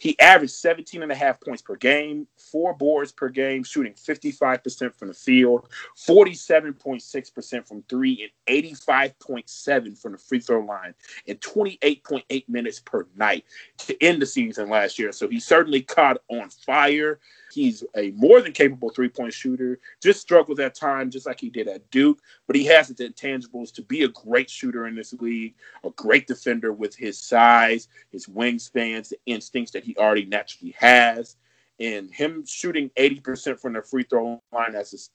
He 0.00 0.18
averaged 0.18 0.54
17 0.54 1.02
and 1.02 1.12
a 1.12 1.14
half 1.14 1.40
points 1.42 1.60
per 1.60 1.76
game, 1.76 2.26
four 2.38 2.72
boards 2.72 3.12
per 3.12 3.28
game, 3.28 3.62
shooting 3.62 3.92
55% 3.92 4.94
from 4.94 5.08
the 5.08 5.14
field, 5.14 5.68
47.6% 5.96 7.68
from 7.68 7.82
three, 7.82 8.30
and 8.48 8.64
85.7 8.64 10.00
from 10.00 10.12
the 10.12 10.18
free 10.18 10.40
throw 10.40 10.60
line, 10.60 10.94
and 11.28 11.38
28.8 11.40 12.48
minutes 12.48 12.80
per 12.80 13.06
night 13.14 13.44
to 13.78 14.02
end 14.02 14.22
the 14.22 14.26
season 14.26 14.70
last 14.70 14.98
year. 14.98 15.12
So 15.12 15.28
he 15.28 15.38
certainly 15.38 15.82
caught 15.82 16.16
on 16.30 16.48
fire. 16.48 17.20
He's 17.52 17.84
a 17.96 18.10
more 18.12 18.40
than 18.40 18.52
capable 18.52 18.90
three 18.90 19.08
point 19.08 19.32
shooter. 19.32 19.78
Just 20.02 20.20
struggles 20.20 20.58
at 20.60 20.74
times, 20.74 21.14
just 21.14 21.26
like 21.26 21.40
he 21.40 21.50
did 21.50 21.68
at 21.68 21.90
Duke. 21.90 22.20
But 22.46 22.56
he 22.56 22.64
has 22.66 22.88
the 22.88 23.08
intangibles 23.08 23.72
to 23.74 23.82
be 23.82 24.02
a 24.02 24.08
great 24.08 24.50
shooter 24.50 24.86
in 24.86 24.94
this 24.94 25.12
league, 25.14 25.54
a 25.84 25.90
great 25.90 26.26
defender 26.26 26.72
with 26.72 26.94
his 26.96 27.18
size, 27.18 27.88
his 28.10 28.26
wingspans, 28.26 29.08
the 29.08 29.18
instincts 29.26 29.72
that 29.72 29.84
he 29.84 29.96
already 29.96 30.24
naturally 30.24 30.74
has. 30.78 31.36
And 31.78 32.10
him 32.10 32.44
shooting 32.46 32.90
80% 32.98 33.58
from 33.58 33.72
the 33.72 33.82
free 33.82 34.04
throw 34.04 34.42
line 34.52 34.74
as 34.74 35.10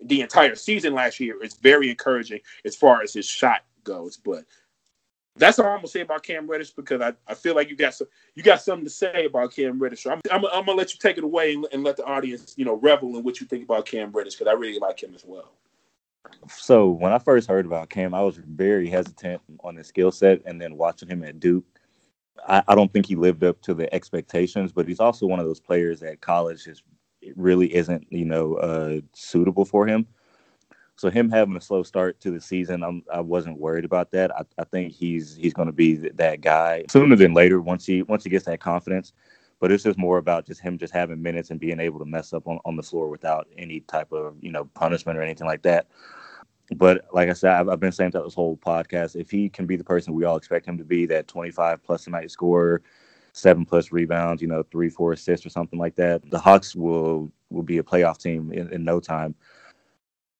the 0.00 0.20
entire 0.22 0.54
season 0.54 0.94
last 0.94 1.20
year 1.20 1.42
is 1.42 1.54
very 1.54 1.90
encouraging 1.90 2.40
as 2.64 2.74
far 2.74 3.02
as 3.02 3.12
his 3.12 3.26
shot 3.26 3.62
goes. 3.84 4.16
But 4.16 4.44
that's 5.38 5.58
all 5.58 5.66
I'm 5.66 5.78
gonna 5.78 5.88
say 5.88 6.00
about 6.00 6.22
Cam 6.22 6.46
Reddish 6.46 6.70
because 6.70 7.00
I, 7.00 7.12
I 7.26 7.34
feel 7.34 7.54
like 7.54 7.68
you 7.68 7.76
got 7.76 7.94
some 7.94 8.08
you 8.34 8.42
got 8.42 8.62
something 8.62 8.84
to 8.84 8.90
say 8.90 9.26
about 9.26 9.52
Cam 9.52 9.78
Reddish. 9.78 10.02
So 10.02 10.10
I'm, 10.10 10.20
I'm, 10.30 10.44
I'm 10.46 10.64
gonna 10.64 10.72
let 10.72 10.92
you 10.92 10.98
take 10.98 11.18
it 11.18 11.24
away 11.24 11.54
and, 11.54 11.66
and, 11.72 11.84
let 11.84 11.96
the 11.96 12.04
audience 12.04 12.54
you 12.56 12.64
know 12.64 12.74
revel 12.74 13.16
in 13.16 13.22
what 13.22 13.40
you 13.40 13.46
think 13.46 13.64
about 13.64 13.86
Cam 13.86 14.12
Reddish 14.12 14.34
because 14.34 14.48
I 14.48 14.54
really 14.54 14.78
like 14.78 15.02
him 15.02 15.14
as 15.14 15.24
well. 15.24 15.52
So 16.48 16.88
when 16.88 17.12
I 17.12 17.18
first 17.18 17.48
heard 17.48 17.66
about 17.66 17.90
Cam, 17.90 18.14
I 18.14 18.22
was 18.22 18.36
very 18.36 18.88
hesitant 18.88 19.42
on 19.60 19.76
his 19.76 19.86
skill 19.86 20.10
set, 20.10 20.42
and 20.46 20.60
then 20.60 20.76
watching 20.76 21.08
him 21.08 21.22
at 21.22 21.38
Duke, 21.38 21.64
I, 22.48 22.62
I, 22.66 22.74
don't 22.74 22.92
think 22.92 23.06
he 23.06 23.14
lived 23.14 23.44
up 23.44 23.60
to 23.62 23.74
the 23.74 23.92
expectations. 23.94 24.72
But 24.72 24.88
he's 24.88 25.00
also 25.00 25.26
one 25.26 25.38
of 25.38 25.46
those 25.46 25.60
players 25.60 26.02
at 26.02 26.20
college 26.20 26.66
is 26.66 26.82
really 27.36 27.74
isn't 27.74 28.06
you 28.10 28.24
know 28.24 28.54
uh, 28.56 29.00
suitable 29.12 29.64
for 29.64 29.86
him. 29.86 30.06
So 30.96 31.10
him 31.10 31.30
having 31.30 31.56
a 31.56 31.60
slow 31.60 31.82
start 31.82 32.20
to 32.20 32.30
the 32.30 32.40
season, 32.40 32.82
I'm, 32.82 33.02
I 33.12 33.20
wasn't 33.20 33.58
worried 33.58 33.84
about 33.84 34.10
that. 34.12 34.34
I, 34.34 34.42
I 34.58 34.64
think 34.64 34.92
he's 34.92 35.36
he's 35.36 35.52
going 35.52 35.66
to 35.66 35.72
be 35.72 35.96
that 35.96 36.40
guy 36.40 36.84
sooner 36.90 37.16
than 37.16 37.34
later 37.34 37.60
once 37.60 37.84
he 37.84 38.02
once 38.02 38.24
he 38.24 38.30
gets 38.30 38.46
that 38.46 38.60
confidence. 38.60 39.12
But 39.58 39.72
it's 39.72 39.84
just 39.84 39.98
more 39.98 40.18
about 40.18 40.46
just 40.46 40.60
him 40.60 40.76
just 40.76 40.92
having 40.92 41.22
minutes 41.22 41.50
and 41.50 41.60
being 41.60 41.80
able 41.80 41.98
to 41.98 42.04
mess 42.04 42.32
up 42.34 42.46
on, 42.46 42.58
on 42.66 42.76
the 42.76 42.82
floor 42.82 43.08
without 43.08 43.46
any 43.56 43.80
type 43.80 44.12
of 44.12 44.36
you 44.40 44.50
know 44.50 44.64
punishment 44.74 45.18
or 45.18 45.22
anything 45.22 45.46
like 45.46 45.62
that. 45.62 45.86
But 46.74 47.06
like 47.12 47.28
I 47.28 47.32
said, 47.34 47.52
I've, 47.52 47.68
I've 47.68 47.80
been 47.80 47.92
saying 47.92 48.10
that 48.12 48.24
this 48.24 48.34
whole 48.34 48.56
podcast. 48.56 49.16
If 49.16 49.30
he 49.30 49.48
can 49.48 49.66
be 49.66 49.76
the 49.76 49.84
person 49.84 50.14
we 50.14 50.24
all 50.24 50.36
expect 50.36 50.66
him 50.66 50.78
to 50.78 50.84
be, 50.84 51.06
that 51.06 51.28
25 51.28 51.82
plus 51.84 52.06
a 52.06 52.10
night 52.10 52.30
scorer, 52.30 52.82
seven 53.32 53.64
plus 53.64 53.92
rebounds, 53.92 54.42
you 54.42 54.48
know, 54.48 54.64
three, 54.64 54.88
four 54.88 55.12
assists 55.12 55.46
or 55.46 55.50
something 55.50 55.78
like 55.78 55.94
that, 55.96 56.28
the 56.30 56.38
Hawks 56.38 56.74
will 56.74 57.30
will 57.50 57.62
be 57.62 57.78
a 57.78 57.82
playoff 57.82 58.18
team 58.18 58.50
in, 58.50 58.72
in 58.72 58.84
no 58.84 58.98
time. 58.98 59.34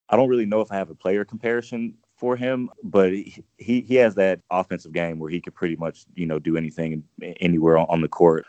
I 0.09 0.15
don't 0.15 0.29
really 0.29 0.45
know 0.45 0.61
if 0.61 0.71
I 0.71 0.75
have 0.75 0.89
a 0.89 0.95
player 0.95 1.25
comparison 1.25 1.95
for 2.15 2.35
him, 2.35 2.69
but 2.83 3.11
he 3.11 3.43
he 3.57 3.95
has 3.95 4.15
that 4.15 4.41
offensive 4.49 4.93
game 4.93 5.19
where 5.19 5.29
he 5.29 5.41
could 5.41 5.55
pretty 5.55 5.75
much 5.75 6.05
you 6.15 6.25
know 6.25 6.39
do 6.39 6.57
anything 6.57 7.03
anywhere 7.39 7.77
on, 7.77 8.01
the 8.01 8.07
court. 8.07 8.45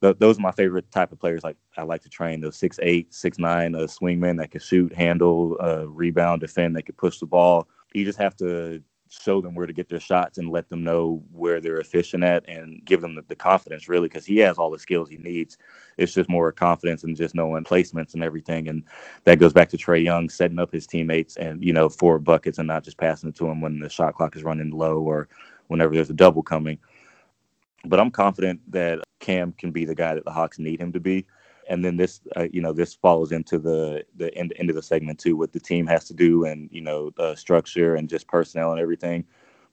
those 0.00 0.38
are 0.38 0.42
my 0.42 0.52
favorite 0.52 0.90
type 0.90 1.12
of 1.12 1.20
players. 1.20 1.44
Like 1.44 1.56
I 1.76 1.82
like 1.82 2.02
to 2.02 2.08
train 2.08 2.40
those 2.40 2.56
six 2.56 2.78
eight, 2.82 3.12
six 3.14 3.38
nine, 3.38 3.74
a 3.74 3.84
swingman 3.84 4.38
that 4.38 4.50
can 4.50 4.60
shoot, 4.60 4.92
handle, 4.92 5.56
uh, 5.60 5.88
rebound, 5.88 6.40
defend, 6.40 6.76
that 6.76 6.86
can 6.86 6.94
push 6.94 7.18
the 7.18 7.26
ball. 7.26 7.68
You 7.94 8.04
just 8.04 8.18
have 8.18 8.36
to 8.36 8.82
show 9.20 9.40
them 9.40 9.54
where 9.54 9.66
to 9.66 9.72
get 9.72 9.88
their 9.88 10.00
shots 10.00 10.38
and 10.38 10.50
let 10.50 10.68
them 10.68 10.82
know 10.82 11.22
where 11.32 11.60
they're 11.60 11.80
efficient 11.80 12.24
at 12.24 12.48
and 12.48 12.84
give 12.84 13.00
them 13.00 13.14
the, 13.14 13.22
the 13.28 13.36
confidence 13.36 13.88
really 13.88 14.08
because 14.08 14.24
he 14.24 14.38
has 14.38 14.58
all 14.58 14.70
the 14.70 14.78
skills 14.78 15.08
he 15.08 15.18
needs. 15.18 15.58
It's 15.98 16.14
just 16.14 16.30
more 16.30 16.50
confidence 16.52 17.04
and 17.04 17.16
just 17.16 17.34
knowing 17.34 17.64
placements 17.64 18.14
and 18.14 18.22
everything. 18.22 18.68
And 18.68 18.84
that 19.24 19.38
goes 19.38 19.52
back 19.52 19.68
to 19.70 19.76
Trae 19.76 20.02
Young 20.02 20.28
setting 20.28 20.58
up 20.58 20.72
his 20.72 20.86
teammates 20.86 21.36
and 21.36 21.62
you 21.62 21.72
know 21.72 21.88
for 21.88 22.18
buckets 22.18 22.58
and 22.58 22.68
not 22.68 22.84
just 22.84 22.96
passing 22.98 23.28
it 23.28 23.36
to 23.36 23.48
him 23.48 23.60
when 23.60 23.78
the 23.78 23.88
shot 23.88 24.14
clock 24.14 24.36
is 24.36 24.44
running 24.44 24.70
low 24.70 25.00
or 25.00 25.28
whenever 25.68 25.94
there's 25.94 26.10
a 26.10 26.14
double 26.14 26.42
coming. 26.42 26.78
But 27.84 28.00
i'm 28.00 28.10
confident 28.10 28.60
that 28.70 29.00
cam 29.18 29.52
can 29.52 29.72
be 29.72 29.84
the 29.84 29.94
guy 29.94 30.14
that 30.14 30.24
the 30.24 30.30
hawks 30.30 30.58
need 30.58 30.80
him 30.80 30.92
to 30.92 31.00
be 31.00 31.26
and 31.68 31.84
then 31.84 31.96
this 31.96 32.20
uh, 32.36 32.48
you 32.52 32.62
know 32.62 32.72
this 32.72 32.94
follows 32.94 33.32
into 33.32 33.58
the 33.58 34.04
the 34.16 34.34
end, 34.36 34.52
end 34.56 34.70
of 34.70 34.76
the 34.76 34.82
segment 34.82 35.18
too 35.18 35.36
what 35.36 35.52
the 35.52 35.60
team 35.60 35.86
has 35.86 36.04
to 36.06 36.14
do 36.14 36.44
and 36.44 36.70
you 36.72 36.80
know 36.82 37.10
the 37.16 37.34
structure 37.36 37.96
and 37.96 38.08
just 38.08 38.28
personnel 38.28 38.72
and 38.72 38.80
everything. 38.80 39.24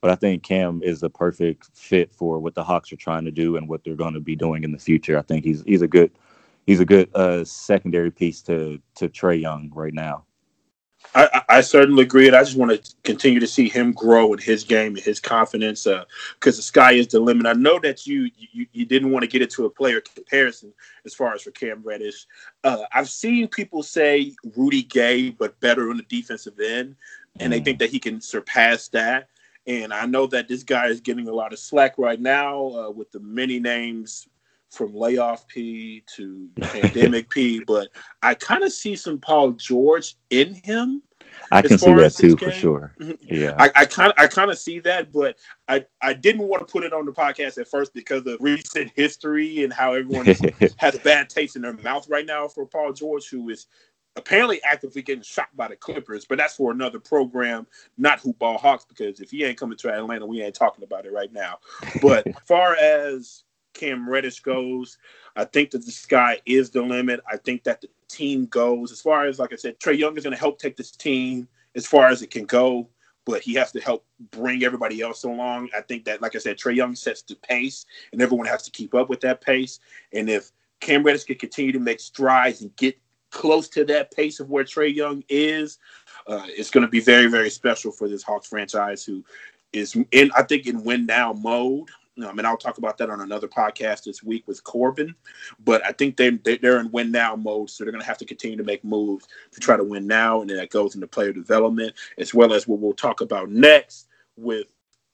But 0.02 0.12
i 0.12 0.16
think 0.16 0.44
cam 0.44 0.82
is 0.84 1.02
the 1.02 1.10
perfect 1.10 1.70
fit 1.76 2.14
for 2.14 2.40
what 2.40 2.56
the 2.56 2.64
hawks 2.64 2.92
are 2.94 2.98
trying 2.98 3.26
to 3.26 3.32
do 3.32 3.58
and 3.58 3.70
what 3.70 3.84
they're 3.84 3.96
going 3.96 4.16
to 4.16 4.22
be 4.22 4.36
doing 4.36 4.64
in 4.64 4.72
the 4.74 4.80
future. 4.80 5.18
I 5.18 5.24
think 5.24 5.46
he's 5.46 5.64
he's 5.64 5.84
a 5.84 5.88
good 5.90 6.12
he's 6.68 6.82
a 6.82 6.86
good 6.86 7.10
uh, 7.16 7.46
secondary 7.46 8.12
piece 8.12 8.42
to 8.44 8.80
to 8.96 9.10
Trae 9.10 9.42
Young 9.42 9.72
right 9.76 9.94
now 9.96 10.26
I, 11.16 11.42
I, 11.50 11.62
certainly 11.62 12.04
agree, 12.04 12.28
and 12.28 12.36
I 12.36 12.44
just 12.44 12.58
want 12.58 12.72
to 12.72 12.96
continue 13.04 13.40
to 13.40 13.48
see 13.48 13.68
him 13.68 13.94
grow 13.94 14.32
in 14.34 14.40
his 14.40 14.64
game 14.64 14.96
and 14.96 15.04
his 15.04 15.20
confidence, 15.20 15.86
because 15.86 16.56
uh, 16.56 16.60
the 16.60 16.62
sky 16.62 16.92
is 16.92 17.08
the 17.08 17.20
limit. 17.20 17.48
I 17.48 17.54
know 17.54 17.80
that 17.80 18.06
you, 18.06 18.30
you, 18.38 18.68
you 18.74 18.86
didn't 18.86 19.12
want 19.12 19.24
to 19.24 19.28
get 19.28 19.42
into 19.42 19.66
a 19.66 19.70
player 19.70 20.02
comparison 20.02 20.72
as 21.06 21.16
far 21.16 21.34
as 21.34 21.42
for 21.42 21.52
Cam 21.52 21.82
Reddish. 21.84 22.28
Uh, 22.64 22.84
I've 22.92 23.10
seen 23.10 23.48
people 23.48 23.82
say 23.82 24.34
Rudy 24.56 24.84
Gay, 24.84 25.32
but 25.32 25.60
better 25.62 25.90
on 25.90 25.98
the 25.98 26.04
defensive 26.04 26.60
end, 26.60 26.96
and 27.40 27.52
mm. 27.52 27.56
they 27.56 27.64
think 27.64 27.80
that 27.80 27.90
he 27.90 28.00
can 28.00 28.22
surpass 28.22 28.88
that. 28.90 29.30
And 29.66 29.94
I 29.94 30.06
know 30.06 30.28
that 30.28 30.48
this 30.48 30.64
guy 30.64 30.88
is 30.88 31.02
getting 31.02 31.28
a 31.28 31.34
lot 31.34 31.54
of 31.54 31.60
slack 31.60 31.98
right 31.98 32.20
now 32.20 32.68
uh, 32.76 32.90
with 32.92 33.12
the 33.12 33.20
many 33.20 33.60
names 33.60 34.28
from 34.70 34.96
layoff 34.96 35.48
P 35.48 36.04
to 36.16 36.50
pandemic 36.62 37.30
P, 37.30 37.64
but 37.68 37.90
I 38.22 38.34
kind 38.36 38.64
of 38.64 38.72
see 38.72 38.96
some 38.96 39.20
Paul 39.20 39.52
George 39.54 40.16
in 40.30 40.54
him. 40.54 41.02
I 41.52 41.62
can 41.62 41.78
see 41.78 41.94
that 41.94 42.16
too 42.16 42.36
for 42.38 42.52
sure. 42.52 42.96
Mm-hmm. 43.00 43.34
Yeah, 43.34 43.56
I 43.58 43.86
kind 43.86 44.14
I 44.18 44.28
kind 44.28 44.52
of 44.52 44.58
see 44.58 44.80
that, 44.80 45.12
but 45.12 45.38
I 45.68 45.86
I 46.02 46.14
didn't 46.14 46.48
want 46.48 46.66
to 46.66 46.72
put 46.72 46.84
it 46.84 46.94
on 46.94 47.06
the 47.06 47.12
podcast 47.12 47.58
at 47.58 47.68
first 47.68 47.94
because 47.94 48.26
of 48.26 48.38
recent 48.40 48.92
history 48.96 49.64
and 49.64 49.72
how 49.72 49.94
everyone 49.94 50.26
has 50.78 50.96
a 50.96 51.00
bad 51.00 51.30
taste 51.30 51.56
in 51.56 51.62
their 51.62 51.74
mouth 51.74 52.08
right 52.10 52.26
now 52.26 52.48
for 52.48 52.66
Paul 52.66 52.94
George, 52.94 53.30
who 53.30 53.50
is 53.50 53.68
apparently 54.16 54.62
actively 54.64 55.02
getting 55.02 55.24
shot 55.24 55.48
by 55.56 55.68
the 55.68 55.76
Clippers, 55.76 56.26
but 56.26 56.38
that's 56.38 56.56
for 56.56 56.72
another 56.72 57.00
program, 57.00 57.66
not 57.98 58.22
Hoopball 58.22 58.60
Hawks, 58.60 58.86
because 58.86 59.20
if 59.20 59.32
he 59.32 59.44
ain't 59.44 59.58
coming 59.58 59.78
to 59.78 59.92
Atlanta, 59.92 60.26
we 60.26 60.42
ain't 60.42 60.56
talking 60.56 60.84
about 60.84 61.06
it 61.06 61.14
right 61.14 61.32
now. 61.32 61.60
But 62.02 62.28
as 62.28 62.36
far 62.48 62.76
as 62.76 63.44
Cam 63.74 64.10
Reddish 64.10 64.40
goes. 64.42 64.98
I 65.36 65.46
think 65.46 65.72
that 65.72 65.86
the 65.86 65.92
sky 65.92 66.40
is 66.46 66.70
the 66.70 66.82
limit. 66.82 67.22
I 67.32 67.38
think 67.38 67.64
that 67.64 67.82
the 67.82 67.90
team 68.08 68.46
goes 68.48 68.92
as 68.92 69.02
far 69.02 69.26
as, 69.26 69.40
like 69.40 69.54
I 69.54 69.56
said, 69.56 69.80
Trae 69.80 69.98
Young 69.98 70.18
is 70.18 70.24
going 70.24 70.34
to 70.34 70.40
help 70.40 70.60
take 70.60 70.76
this 70.76 70.92
team 70.92 71.48
as 71.76 71.86
far 71.86 72.08
as 72.08 72.22
it 72.22 72.32
can 72.32 72.46
go, 72.46 72.90
but 73.26 73.42
he 73.42 73.54
has 73.54 73.72
to 73.74 73.80
help 73.80 74.06
bring 74.32 74.64
everybody 74.64 75.02
else 75.02 75.24
along. 75.24 75.70
I 75.76 75.82
think 75.82 76.06
that, 76.06 76.22
like 76.22 76.36
I 76.36 76.40
said, 76.40 76.58
Trae 76.58 76.76
Young 76.76 76.96
sets 76.96 77.22
the 77.22 77.36
pace, 77.36 77.86
and 78.12 78.22
everyone 78.22 78.48
has 78.48 78.64
to 78.64 78.72
keep 78.72 78.94
up 78.96 79.10
with 79.10 79.22
that 79.22 79.42
pace. 79.42 79.80
And 80.14 80.30
if 80.30 80.52
Cam 80.80 81.04
Reddish 81.04 81.26
can 81.26 81.38
continue 81.38 81.72
to 81.72 81.80
make 81.80 82.00
strides 82.00 82.62
and 82.62 82.76
get 82.76 83.00
close 83.32 83.70
to 83.70 83.86
that 83.86 84.12
pace 84.12 84.40
of 84.40 84.50
where 84.50 84.64
Trae 84.64 84.94
Young 84.94 85.24
is, 85.30 85.78
uh, 86.28 86.46
it's 86.48 86.72
going 86.72 86.86
to 86.86 86.92
be 86.92 87.00
very, 87.00 87.28
very 87.28 87.50
special 87.50 87.92
for 87.92 88.08
this 88.08 88.24
Hawks 88.24 88.48
franchise 88.48 89.04
who 89.04 89.24
is 89.72 89.96
in, 90.12 90.32
I 90.36 90.44
think, 90.44 90.66
in 90.66 90.84
win 90.84 91.06
now 91.06 91.34
mode 91.34 91.90
I 92.28 92.34
mean, 92.34 92.46
I'll 92.46 92.58
talk 92.58 92.78
about 92.78 92.98
that 92.98 93.10
on 93.10 93.22
another 93.22 93.48
podcast 93.48 94.04
this 94.04 94.24
week 94.24 94.48
with 94.48 94.64
Corbin. 94.64 95.16
But 95.64 95.86
I 95.86 95.92
think 95.92 96.18
they, 96.18 96.32
they 96.32 96.60
are 96.64 96.80
in 96.80 96.92
win 96.92 97.12
now 97.12 97.36
mode, 97.36 97.70
so 97.70 97.84
they're 97.84 97.92
going 97.92 98.02
to 98.02 98.08
have 98.08 98.18
to 98.20 98.26
continue 98.26 98.58
to 98.58 98.64
make 98.64 98.84
moves 98.84 99.28
to 99.52 99.60
try 99.60 99.78
to 99.78 99.84
win 99.84 100.08
now, 100.08 100.42
and 100.42 100.50
then 100.50 100.58
that 100.58 100.70
goes 100.70 100.96
into 100.96 101.08
player 101.08 101.34
development 101.34 101.94
as 102.18 102.34
well 102.34 102.54
as 102.54 102.68
what 102.68 102.80
we'll 102.80 102.94
talk 102.94 103.22
about 103.22 103.50
next 103.50 104.08
with 104.36 104.68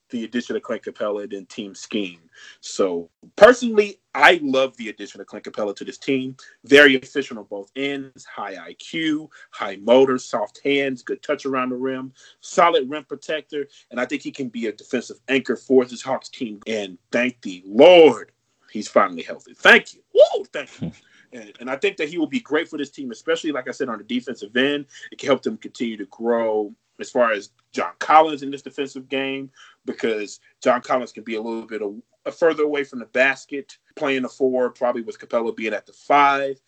the 0.10 0.24
addition 0.24 0.56
of 0.56 0.62
Clint 0.62 0.84
Capela 0.84 1.24
and 1.24 1.32
then 1.32 1.46
team 1.48 1.74
scheme. 1.76 2.20
So 2.62 3.10
personally, 3.36 4.00
I 4.14 4.40
love 4.42 4.76
the 4.78 4.90
addition 4.90 5.20
of 5.20 5.28
Clint 5.28 5.46
Capela 5.46 5.76
to 5.76 5.86
this 5.86 5.98
team. 5.98 6.36
Very 6.64 6.96
efficient 6.96 7.40
on 7.40 7.46
both 7.46 7.72
ends, 7.76 8.26
high 8.26 8.56
IQ, 8.56 9.30
high 9.52 9.78
motor, 9.78 10.18
soft 10.18 10.62
hands, 10.64 11.02
good 11.02 11.22
touch 11.22 11.46
around 11.46 11.70
the 11.70 11.76
rim, 11.76 12.14
solid 12.40 12.90
rim 12.90 13.04
protector, 13.06 13.68
and 13.92 14.00
I 14.00 14.06
think 14.06 14.22
he 14.22 14.32
can 14.32 14.50
be 14.50 14.68
a 14.68 14.72
defensive 14.72 15.18
anchor 15.28 15.56
for 15.56 15.86
this 15.86 16.02
Hawks 16.02 16.30
team. 16.30 16.62
And 16.68 16.98
thank 17.12 17.42
the 17.42 17.64
Lord, 17.66 18.32
he's 18.72 18.88
finally 18.88 19.24
healthy. 19.24 19.54
Thank 19.54 19.96
you. 19.96 20.02
Woo, 20.14 20.46
thank 20.46 20.82
you. 20.82 20.92
And, 21.34 21.52
and, 21.60 21.70
I 21.70 21.76
think 21.76 21.98
that 21.98 22.08
he 22.08 22.18
will 22.18 22.28
be 22.28 22.40
great 22.40 22.70
for 22.70 22.78
this 22.78 22.92
team, 22.92 23.12
especially 23.12 23.52
like 23.52 23.68
I 23.68 23.72
said 23.72 23.90
on 23.90 23.98
the 23.98 24.06
defensive 24.06 24.56
end. 24.56 24.86
It 25.12 25.18
can 25.18 25.28
help 25.28 25.42
them 25.42 25.58
continue 25.58 25.98
to 25.98 26.06
grow 26.06 26.74
as 27.00 27.10
far 27.10 27.32
as 27.32 27.50
John 27.72 27.92
Collins 28.00 28.44
in 28.44 28.52
this 28.52 28.62
defensive 28.62 29.10
game 29.10 29.52
because 29.86 30.40
John 30.62 30.82
Collins 30.82 31.12
can 31.12 31.24
be 31.24 31.36
a 31.36 31.42
little 31.42 31.68
bit 31.68 31.82
of, 31.82 31.96
a 32.26 32.32
further 32.32 32.64
away 32.64 32.84
from 32.84 33.00
the 33.00 33.06
basket, 33.06 33.78
playing 33.96 34.24
the 34.24 34.30
four, 34.30 34.72
probably 34.72 35.02
with 35.02 35.20
Capela 35.20 35.56
being 35.56 35.74
at 35.74 35.86
the 35.86 35.94
five. 35.94 36.60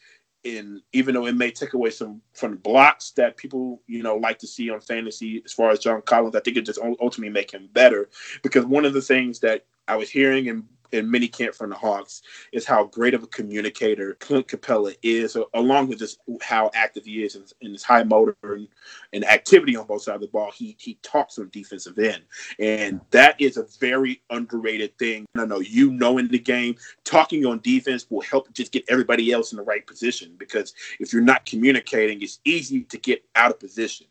And 0.46 0.82
even 0.94 1.16
though 1.16 1.26
it 1.26 1.36
may 1.36 1.52
take 1.52 1.74
away 1.74 1.90
some 1.90 2.22
from 2.34 2.52
the 2.52 2.58
blocks 2.58 3.12
that 3.12 3.38
people, 3.38 3.82
you 3.88 4.04
know, 4.04 4.16
like 4.18 4.38
to 4.40 4.48
see 4.48 4.70
on 4.70 4.80
fantasy 4.80 5.42
as 5.44 5.52
far 5.52 5.72
as 5.72 5.80
John 5.80 6.02
Collins, 6.04 6.36
I 6.36 6.42
think 6.42 6.58
it 6.58 6.66
just 6.66 6.80
ultimately 6.80 7.30
make 7.30 7.52
him 7.52 7.70
better. 7.74 8.10
Because 8.44 8.66
one 8.66 8.86
of 8.86 8.94
the 8.94 9.02
things 9.02 9.40
that 9.40 9.66
I 9.88 9.96
was 9.96 10.10
hearing 10.10 10.50
and 10.50 10.64
in 10.92 11.10
mini 11.10 11.28
camp 11.28 11.56
from 11.56 11.70
the 11.70 11.76
Hawks 11.76 12.22
is 12.52 12.66
how 12.66 12.86
great 12.86 13.14
of 13.14 13.24
a 13.24 13.28
communicator 13.28 14.16
Clint 14.20 14.48
Capela 14.48 14.96
is, 15.04 15.38
along 15.54 15.88
with 15.88 16.00
just 16.00 16.20
how 16.42 16.72
active 16.74 17.06
he 17.06 17.24
is 17.24 17.36
in, 17.36 17.44
in 17.62 17.72
his 17.74 17.84
high 17.84 18.04
motor 18.04 18.36
and, 18.44 18.68
and, 19.14 19.26
activity 19.26 19.76
on 19.76 19.86
both 19.86 20.04
sides 20.04 20.16
of 20.16 20.22
the 20.22 20.28
ball. 20.28 20.52
He 20.52 20.76
he 20.80 20.98
talks 21.02 21.38
on 21.38 21.50
defensive 21.50 21.98
end, 22.00 22.24
and 22.60 23.02
that 23.12 23.40
is 23.40 23.58
a 23.58 23.66
very 23.80 24.22
underrated 24.30 24.98
thing. 24.98 25.26
I 25.36 25.46
know 25.46 25.60
you 25.60 25.92
know 25.92 26.18
in 26.18 26.28
the 26.28 26.40
game, 26.40 26.76
talking 27.04 27.46
on 27.46 27.60
defense 27.60 28.06
will 28.10 28.22
help 28.22 28.52
just 28.54 28.72
get 28.72 28.86
everybody 28.90 29.32
else 29.32 29.52
in 29.52 29.58
the 29.58 29.64
right 29.64 29.86
position 29.86 30.34
because 30.38 30.74
if 31.00 31.14
you're 31.14 31.22
not 31.22 31.46
communicating, 31.46 32.22
it's 32.22 32.40
easy 32.46 32.84
to 32.84 32.98
get 32.98 33.24
out 33.36 33.52
of 33.52 33.60
position 33.60 34.08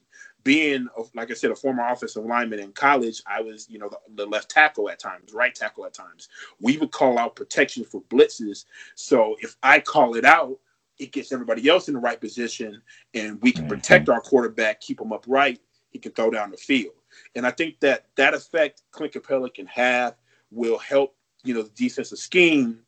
being 0.46 0.88
like 1.14 1.32
I 1.32 1.34
said, 1.34 1.50
a 1.50 1.56
former 1.56 1.84
offensive 1.84 2.24
lineman 2.24 2.60
in 2.60 2.70
college, 2.70 3.20
I 3.26 3.40
was 3.42 3.68
you 3.68 3.80
know 3.80 3.88
the, 3.88 3.98
the, 4.14 4.26
left 4.26 4.48
tackle 4.48 4.88
at 4.88 5.00
times, 5.00 5.34
right 5.34 5.52
tackle 5.52 5.84
at 5.86 5.92
times. 5.92 6.28
We 6.60 6.78
would 6.78 6.92
call 6.92 7.18
out 7.18 7.34
protection 7.34 7.84
for 7.84 8.00
blitzes. 8.02 8.64
So 8.94 9.36
if 9.40 9.56
I 9.64 9.80
call 9.80 10.14
it 10.14 10.24
out, 10.24 10.56
it 10.98 11.10
gets 11.10 11.32
everybody 11.32 11.68
else 11.68 11.88
in 11.88 11.94
the 11.94 12.00
right 12.00 12.20
position, 12.20 12.80
and 13.12 13.42
we 13.42 13.50
can 13.50 13.64
mm-hmm. 13.64 13.72
protect 13.72 14.08
our 14.08 14.20
quarterback, 14.20 14.80
keep 14.80 15.00
him 15.00 15.12
upright. 15.12 15.60
He 15.90 15.98
can 15.98 16.12
throw 16.12 16.30
down 16.30 16.52
the 16.52 16.56
field, 16.56 16.94
and 17.34 17.44
I 17.44 17.50
think 17.50 17.80
that 17.80 18.06
that 18.14 18.32
effect 18.32 18.82
Clint 18.92 19.14
Capela 19.14 19.52
can 19.52 19.66
have 19.66 20.14
will 20.52 20.78
help 20.78 21.16
you 21.42 21.54
know 21.54 21.62
the 21.62 21.70
defensive 21.70 22.18
scheme 22.18 22.78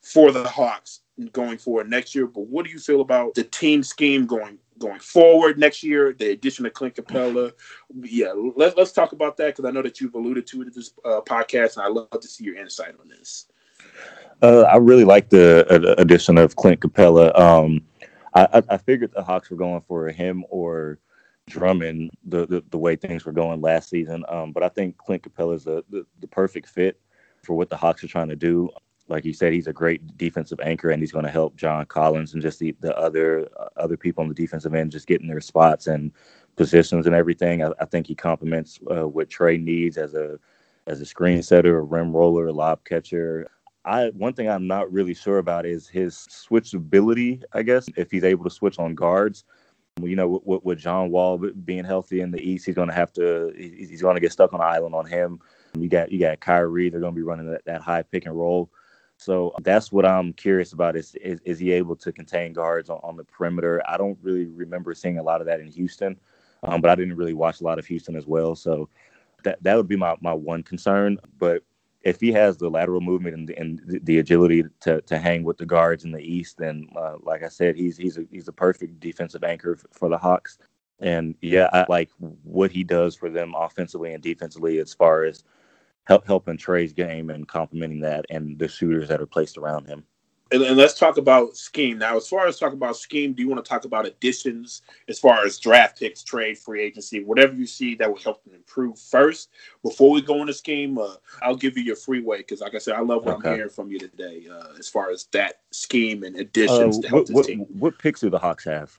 for 0.00 0.32
the 0.32 0.48
Hawks 0.48 1.00
going 1.32 1.58
forward 1.58 1.90
next 1.90 2.14
year. 2.14 2.26
But 2.26 2.46
what 2.46 2.64
do 2.64 2.72
you 2.72 2.78
feel 2.78 3.02
about 3.02 3.34
the 3.34 3.44
team 3.44 3.82
scheme 3.82 4.24
going 4.24 4.58
going 4.82 5.00
forward 5.00 5.58
next 5.58 5.82
year, 5.82 6.12
the 6.12 6.30
addition 6.30 6.66
of 6.66 6.72
Clint 6.74 6.94
Capela. 6.94 7.52
Yeah, 8.02 8.32
let, 8.56 8.76
let's 8.76 8.92
talk 8.92 9.12
about 9.12 9.36
that 9.38 9.56
because 9.56 9.64
I 9.64 9.70
know 9.70 9.82
that 9.82 10.00
you've 10.00 10.14
alluded 10.14 10.46
to 10.48 10.62
it 10.62 10.68
in 10.68 10.72
this 10.74 10.92
uh, 11.04 11.20
podcast, 11.26 11.76
and 11.76 11.84
I 11.84 11.88
love 11.88 12.10
to 12.10 12.28
see 12.28 12.44
your 12.44 12.56
insight 12.56 12.94
on 13.00 13.08
this. 13.08 13.46
Uh, 14.42 14.62
I 14.62 14.76
really 14.76 15.04
like 15.04 15.30
the 15.30 15.66
uh, 15.70 15.94
addition 15.98 16.36
of 16.36 16.56
Clint 16.56 16.80
Capela. 16.80 17.38
Um, 17.38 17.82
I, 18.34 18.62
I, 18.70 18.76
figured 18.78 19.12
the 19.12 19.22
Hawks 19.22 19.50
were 19.50 19.56
going 19.56 19.82
for 19.82 20.08
him 20.08 20.44
or 20.48 20.98
Drummond 21.48 22.10
the, 22.24 22.46
the, 22.46 22.64
the 22.70 22.78
way 22.78 22.96
things 22.96 23.24
were 23.24 23.32
going 23.32 23.60
last 23.60 23.90
season. 23.90 24.24
Um, 24.28 24.52
but 24.52 24.62
I 24.62 24.68
think 24.68 24.96
Clint 24.96 25.22
Capela 25.22 25.54
is 25.54 25.64
the, 25.64 25.84
the, 25.90 26.06
the 26.20 26.26
perfect 26.26 26.68
fit 26.68 26.98
for 27.42 27.54
what 27.54 27.68
the 27.68 27.76
Hawks 27.76 28.02
are 28.02 28.08
trying 28.08 28.28
to 28.28 28.36
do 28.36 28.70
like 29.12 29.24
you 29.24 29.32
said, 29.32 29.52
he's 29.52 29.68
a 29.68 29.72
great 29.72 30.16
defensive 30.16 30.58
anchor, 30.60 30.90
and 30.90 31.02
he's 31.02 31.12
going 31.12 31.24
to 31.24 31.30
help 31.30 31.54
John 31.54 31.84
Collins 31.86 32.32
and 32.32 32.42
just 32.42 32.58
the, 32.58 32.74
the 32.80 32.96
other 32.98 33.46
uh, 33.60 33.68
other 33.76 33.96
people 33.96 34.22
on 34.22 34.28
the 34.28 34.34
defensive 34.34 34.74
end 34.74 34.90
just 34.90 35.06
getting 35.06 35.28
their 35.28 35.40
spots 35.40 35.86
and 35.86 36.10
positions 36.56 37.06
and 37.06 37.14
everything. 37.14 37.62
I, 37.62 37.70
I 37.78 37.84
think 37.84 38.06
he 38.06 38.14
complements 38.14 38.80
uh, 38.90 39.06
what 39.06 39.28
Trae 39.28 39.62
needs 39.62 39.98
as 39.98 40.14
a 40.14 40.38
as 40.86 41.00
a 41.00 41.06
screen 41.06 41.42
setter, 41.42 41.78
a 41.78 41.82
rim 41.82 42.12
roller, 42.12 42.46
a 42.48 42.52
lob 42.52 42.84
catcher. 42.84 43.48
I 43.84 44.08
one 44.10 44.32
thing 44.32 44.48
I'm 44.48 44.66
not 44.66 44.90
really 44.90 45.14
sure 45.14 45.38
about 45.38 45.66
is 45.66 45.88
his 45.88 46.14
switchability. 46.30 47.42
I 47.52 47.62
guess 47.62 47.88
if 47.96 48.10
he's 48.10 48.24
able 48.24 48.44
to 48.44 48.50
switch 48.50 48.78
on 48.78 48.94
guards. 48.94 49.44
You 50.00 50.16
know, 50.16 50.40
with, 50.46 50.64
with 50.64 50.78
John 50.78 51.10
Wall 51.10 51.36
being 51.36 51.84
healthy 51.84 52.22
in 52.22 52.30
the 52.30 52.40
East, 52.40 52.64
he's 52.64 52.74
going 52.74 52.88
to 52.88 52.94
have 52.94 53.12
to. 53.12 53.52
He's 53.54 54.00
going 54.00 54.14
to 54.14 54.22
get 54.22 54.32
stuck 54.32 54.54
on 54.54 54.60
an 54.62 54.66
island 54.66 54.94
on 54.94 55.04
him. 55.04 55.38
You 55.78 55.88
got 55.90 56.10
you 56.10 56.18
got 56.18 56.40
Kyrie. 56.40 56.88
They're 56.88 57.00
going 57.00 57.12
to 57.12 57.16
be 57.16 57.22
running 57.22 57.50
that, 57.50 57.66
that 57.66 57.82
high 57.82 58.02
pick 58.02 58.24
and 58.24 58.34
roll. 58.34 58.70
So 59.22 59.54
that's 59.62 59.92
what 59.92 60.04
I'm 60.04 60.32
curious 60.32 60.72
about 60.72 60.96
is 60.96 61.14
is, 61.16 61.40
is 61.44 61.58
he 61.58 61.72
able 61.72 61.96
to 61.96 62.12
contain 62.12 62.52
guards 62.52 62.90
on, 62.90 63.00
on, 63.02 63.16
the 63.16 63.24
perimeter? 63.24 63.82
I 63.88 63.96
don't 63.96 64.18
really 64.22 64.46
remember 64.46 64.94
seeing 64.94 65.18
a 65.18 65.22
lot 65.22 65.40
of 65.40 65.46
that 65.46 65.60
in 65.60 65.68
Houston, 65.68 66.18
um, 66.62 66.80
but 66.80 66.90
I 66.90 66.94
didn't 66.94 67.16
really 67.16 67.34
watch 67.34 67.60
a 67.60 67.64
lot 67.64 67.78
of 67.78 67.86
Houston 67.86 68.16
as 68.16 68.26
well. 68.26 68.54
So 68.54 68.88
that 69.44 69.62
that 69.62 69.76
would 69.76 69.88
be 69.88 69.96
my, 69.96 70.16
my 70.20 70.32
one 70.32 70.62
concern. 70.62 71.18
But 71.38 71.62
if 72.02 72.20
he 72.20 72.32
has 72.32 72.56
the 72.56 72.68
lateral 72.68 73.00
movement 73.00 73.36
and, 73.36 73.50
and 73.50 73.80
the, 73.86 74.00
the, 74.00 74.18
agility 74.18 74.64
to, 74.80 75.00
to 75.02 75.18
hang 75.18 75.44
with 75.44 75.56
the 75.56 75.66
guards 75.66 76.04
in 76.04 76.10
the 76.10 76.20
East, 76.20 76.58
then 76.58 76.88
uh, 76.96 77.14
like 77.22 77.44
I 77.44 77.48
said, 77.48 77.76
he's 77.76 77.96
he's 77.96 78.18
a, 78.18 78.24
he's 78.30 78.48
a 78.48 78.52
perfect 78.52 78.98
defensive 78.98 79.44
anchor 79.44 79.78
for 79.92 80.08
the 80.08 80.18
Hawks. 80.18 80.58
And 80.98 81.34
yeah, 81.40 81.68
I 81.72 81.84
like 81.88 82.10
what 82.18 82.70
he 82.70 82.84
does 82.84 83.16
for 83.16 83.28
them 83.28 83.54
offensively 83.56 84.14
and 84.14 84.22
defensively 84.22 84.78
as 84.78 84.94
far 84.94 85.24
as 85.24 85.44
help 86.04 86.26
helping 86.26 86.56
Trae's 86.56 86.92
game 86.92 87.30
and 87.30 87.46
complementing 87.46 88.00
that 88.00 88.26
and 88.30 88.58
the 88.58 88.68
shooters 88.68 89.08
that 89.08 89.20
are 89.20 89.26
placed 89.26 89.58
around 89.58 89.86
him. 89.86 90.04
And, 90.50 90.62
and, 90.62 90.76
let's 90.76 90.98
talk 90.98 91.16
about 91.16 91.56
scheme 91.56 91.96
now. 91.96 92.14
As 92.14 92.28
far 92.28 92.46
as 92.46 92.58
talk 92.58 92.74
about 92.74 92.98
scheme, 92.98 93.32
do 93.32 93.42
you 93.42 93.48
want 93.48 93.64
to 93.64 93.68
talk 93.68 93.86
about 93.86 94.06
additions 94.06 94.82
as 95.08 95.18
far 95.18 95.44
as 95.46 95.58
draft 95.58 95.98
picks, 95.98 96.22
trade, 96.22 96.58
free 96.58 96.82
agency, 96.82 97.24
whatever 97.24 97.54
you 97.54 97.66
see 97.66 97.94
that 97.94 98.10
will 98.10 98.18
help 98.18 98.44
them 98.44 98.54
improve 98.54 98.98
first? 98.98 99.48
Before 99.82 100.10
we 100.10 100.20
go 100.20 100.42
into 100.42 100.52
scheme, 100.52 100.98
uh, 100.98 101.14
I'll 101.40 101.56
give 101.56 101.78
you 101.78 101.82
your 101.82 101.96
freeway 101.96 102.38
because, 102.38 102.60
like 102.60 102.74
I 102.74 102.78
said, 102.78 102.96
I 102.96 103.00
love 103.00 103.24
what 103.24 103.36
okay. 103.36 103.48
I'm 103.48 103.54
hearing 103.54 103.70
from 103.70 103.90
you 103.90 103.98
today 103.98 104.46
uh, 104.52 104.74
as 104.78 104.90
far 104.90 105.10
as 105.10 105.24
that 105.32 105.60
scheme 105.70 106.22
and 106.22 106.36
additions 106.36 106.98
uh, 106.98 107.00
to 107.00 107.08
help 107.08 107.20
what, 107.20 107.26
this 107.28 107.34
what, 107.34 107.46
team. 107.46 107.60
What 107.78 107.98
picks 107.98 108.20
do 108.20 108.28
the 108.28 108.38
Hawks 108.38 108.64
have? 108.64 108.94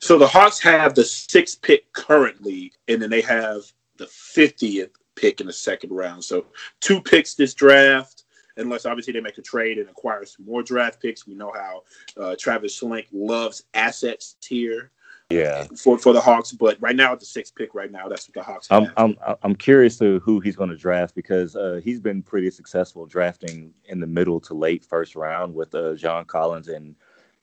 So 0.00 0.18
the 0.18 0.26
Hawks 0.26 0.60
have 0.60 0.94
the 0.94 1.04
sixth 1.04 1.62
pick 1.62 1.90
currently, 1.94 2.72
and 2.88 3.00
then 3.00 3.08
they 3.08 3.22
have 3.22 3.62
the 3.96 4.04
50th 4.04 4.90
pick 5.16 5.40
in 5.40 5.46
the 5.46 5.52
second 5.52 5.90
round. 5.90 6.24
So 6.24 6.46
two 6.80 7.00
picks 7.00 7.34
this 7.34 7.54
draft, 7.54 8.24
unless 8.56 8.86
obviously 8.86 9.12
they 9.12 9.20
make 9.20 9.38
a 9.38 9.42
trade 9.42 9.78
and 9.78 9.88
acquire 9.88 10.24
some 10.24 10.46
more 10.46 10.62
draft 10.62 11.00
picks. 11.00 11.26
We 11.26 11.34
know 11.34 11.52
how 11.54 11.82
uh, 12.20 12.36
Travis 12.38 12.78
Schlenk 12.78 13.06
loves 13.12 13.64
assets 13.74 14.36
here. 14.44 14.90
Yeah, 15.30 15.64
for 15.78 15.98
for 15.98 16.12
the 16.12 16.20
Hawks, 16.20 16.52
but 16.52 16.76
right 16.80 16.94
now 16.94 17.12
at 17.12 17.18
the 17.18 17.24
sixth 17.24 17.54
pick, 17.54 17.74
right 17.74 17.90
now 17.90 18.08
that's 18.08 18.28
what 18.28 18.34
the 18.34 18.42
Hawks. 18.42 18.68
I'm 18.70 18.92
I'm 18.98 19.16
I'm 19.42 19.56
curious 19.56 19.98
to 19.98 20.20
who 20.20 20.38
he's 20.38 20.54
going 20.54 20.68
to 20.68 20.76
draft 20.76 21.14
because 21.14 21.56
uh, 21.56 21.80
he's 21.82 21.98
been 21.98 22.22
pretty 22.22 22.50
successful 22.50 23.06
drafting 23.06 23.72
in 23.86 24.00
the 24.00 24.06
middle 24.06 24.38
to 24.40 24.54
late 24.54 24.84
first 24.84 25.16
round 25.16 25.54
with 25.54 25.74
uh, 25.74 25.94
John 25.94 26.26
Collins 26.26 26.68
and 26.68 26.94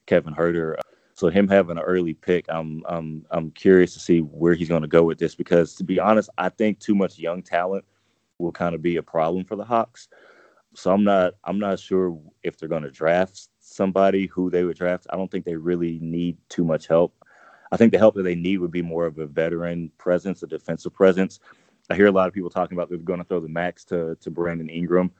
Kevin 0.06 0.32
Huerter. 0.32 0.76
So 1.22 1.28
him 1.28 1.46
having 1.46 1.78
an 1.78 1.84
early 1.84 2.14
pick, 2.14 2.46
I'm 2.48 2.82
I'm 2.84 3.24
I'm 3.30 3.52
curious 3.52 3.94
to 3.94 4.00
see 4.00 4.22
where 4.22 4.54
he's 4.54 4.68
going 4.68 4.82
to 4.82 4.88
go 4.88 5.04
with 5.04 5.18
this 5.18 5.36
because 5.36 5.76
to 5.76 5.84
be 5.84 6.00
honest, 6.00 6.28
I 6.36 6.48
think 6.48 6.80
too 6.80 6.96
much 6.96 7.16
young 7.16 7.42
talent 7.42 7.84
will 8.38 8.50
kind 8.50 8.74
of 8.74 8.82
be 8.82 8.96
a 8.96 9.04
problem 9.04 9.44
for 9.44 9.54
the 9.54 9.64
Hawks. 9.64 10.08
So 10.74 10.90
I'm 10.92 11.04
not 11.04 11.34
I'm 11.44 11.60
not 11.60 11.78
sure 11.78 12.18
if 12.42 12.58
they're 12.58 12.68
going 12.68 12.82
to 12.82 12.90
draft 12.90 13.50
somebody 13.60 14.26
who 14.26 14.50
they 14.50 14.64
would 14.64 14.76
draft. 14.76 15.06
I 15.10 15.16
don't 15.16 15.30
think 15.30 15.44
they 15.44 15.54
really 15.54 16.00
need 16.02 16.38
too 16.48 16.64
much 16.64 16.88
help. 16.88 17.14
I 17.70 17.76
think 17.76 17.92
the 17.92 17.98
help 17.98 18.16
that 18.16 18.24
they 18.24 18.34
need 18.34 18.58
would 18.58 18.72
be 18.72 18.82
more 18.82 19.06
of 19.06 19.20
a 19.20 19.26
veteran 19.26 19.92
presence, 19.98 20.42
a 20.42 20.48
defensive 20.48 20.92
presence. 20.92 21.38
I 21.88 21.94
hear 21.94 22.08
a 22.08 22.10
lot 22.10 22.26
of 22.26 22.34
people 22.34 22.50
talking 22.50 22.76
about 22.76 22.88
they're 22.88 22.98
going 22.98 23.20
to 23.20 23.24
throw 23.24 23.38
the 23.38 23.48
max 23.48 23.84
to 23.84 24.16
to 24.16 24.28
Brandon 24.32 24.68
Ingram 24.68 25.12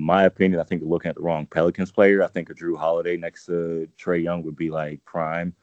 my 0.00 0.24
opinion, 0.24 0.60
I 0.60 0.64
think 0.64 0.80
they're 0.80 0.88
looking 0.88 1.08
at 1.08 1.16
the 1.16 1.22
wrong 1.22 1.46
Pelicans 1.46 1.92
player. 1.92 2.22
I 2.22 2.28
think 2.28 2.50
a 2.50 2.54
Jrue 2.54 2.76
Holiday 2.76 3.16
next 3.16 3.46
to 3.46 3.88
Trae 3.98 4.22
Young 4.22 4.42
would 4.42 4.56
be 4.56 4.70
like 4.70 5.04
prime. 5.04 5.54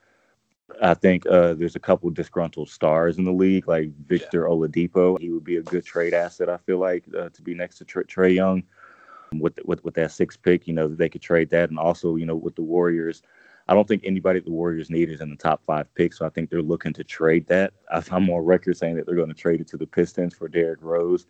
I 0.82 0.94
think 0.94 1.26
uh, 1.26 1.54
there's 1.54 1.76
a 1.76 1.80
couple 1.80 2.10
disgruntled 2.12 2.70
stars 2.70 3.18
in 3.18 3.26
the 3.26 3.32
league, 3.32 3.68
like 3.68 3.92
Victor 4.06 4.48
yeah. 4.48 4.54
Oladipo. 4.54 5.20
He 5.20 5.30
would 5.30 5.44
be 5.44 5.58
a 5.58 5.64
good 5.64 5.86
trade 5.86 6.14
asset. 6.14 6.50
I 6.50 6.58
feel 6.58 6.78
like 6.78 7.04
uh, 7.18 7.30
to 7.30 7.42
be 7.42 7.54
next 7.54 7.78
to 7.80 7.86
Trae 7.86 8.34
Young 8.34 8.64
with 9.34 9.60
with 9.66 9.84
with 9.84 9.94
that 9.96 10.12
six 10.12 10.38
pick. 10.38 10.68
You 10.68 10.74
know 10.74 10.88
they 10.88 11.10
could 11.10 11.22
trade 11.22 11.50
that, 11.52 11.70
and 11.70 11.80
also 11.80 12.16
you 12.16 12.26
know 12.26 12.36
with 12.36 12.56
the 12.56 12.62
Warriors. 12.62 13.22
I 13.68 13.74
don't 13.74 13.88
think 13.88 14.04
anybody 14.04 14.40
the 14.40 14.52
Warriors 14.52 14.90
need 14.90 15.10
is 15.10 15.22
in 15.22 15.30
the 15.30 15.36
top 15.36 15.62
five 15.66 15.94
picks, 15.96 16.18
so 16.18 16.26
I 16.26 16.30
think 16.30 16.50
they're 16.50 16.62
looking 16.62 16.94
to 16.94 17.04
trade 17.04 17.48
that. 17.48 17.74
I'm 18.12 18.30
on 18.30 18.44
record 18.44 18.76
saying 18.76 18.96
that 18.96 19.06
they're 19.06 19.16
going 19.16 19.30
to 19.30 19.36
trade 19.36 19.62
it 19.62 19.68
to 19.70 19.78
the 19.78 19.86
Pistons 19.86 20.34
for 20.34 20.48
Derrick 20.48 20.82
Rose. 20.82 21.28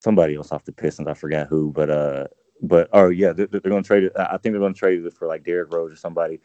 Somebody 0.00 0.36
else 0.36 0.52
off 0.52 0.64
the 0.64 0.72
Pistons. 0.72 1.08
I 1.08 1.14
forgot 1.14 1.48
who, 1.48 1.72
but 1.72 1.90
uh, 1.90 2.26
but 2.62 2.88
oh 2.92 3.08
yeah, 3.08 3.32
they're, 3.32 3.46
they're 3.46 3.60
going 3.60 3.82
to 3.82 3.86
trade 3.86 4.04
it. 4.04 4.12
I 4.16 4.36
think 4.38 4.52
they're 4.52 4.60
going 4.60 4.74
to 4.74 4.78
trade 4.78 5.04
it 5.04 5.14
for 5.14 5.28
like 5.28 5.44
Derrick 5.44 5.72
Rose 5.72 5.92
or 5.92 5.96
somebody. 5.96 6.40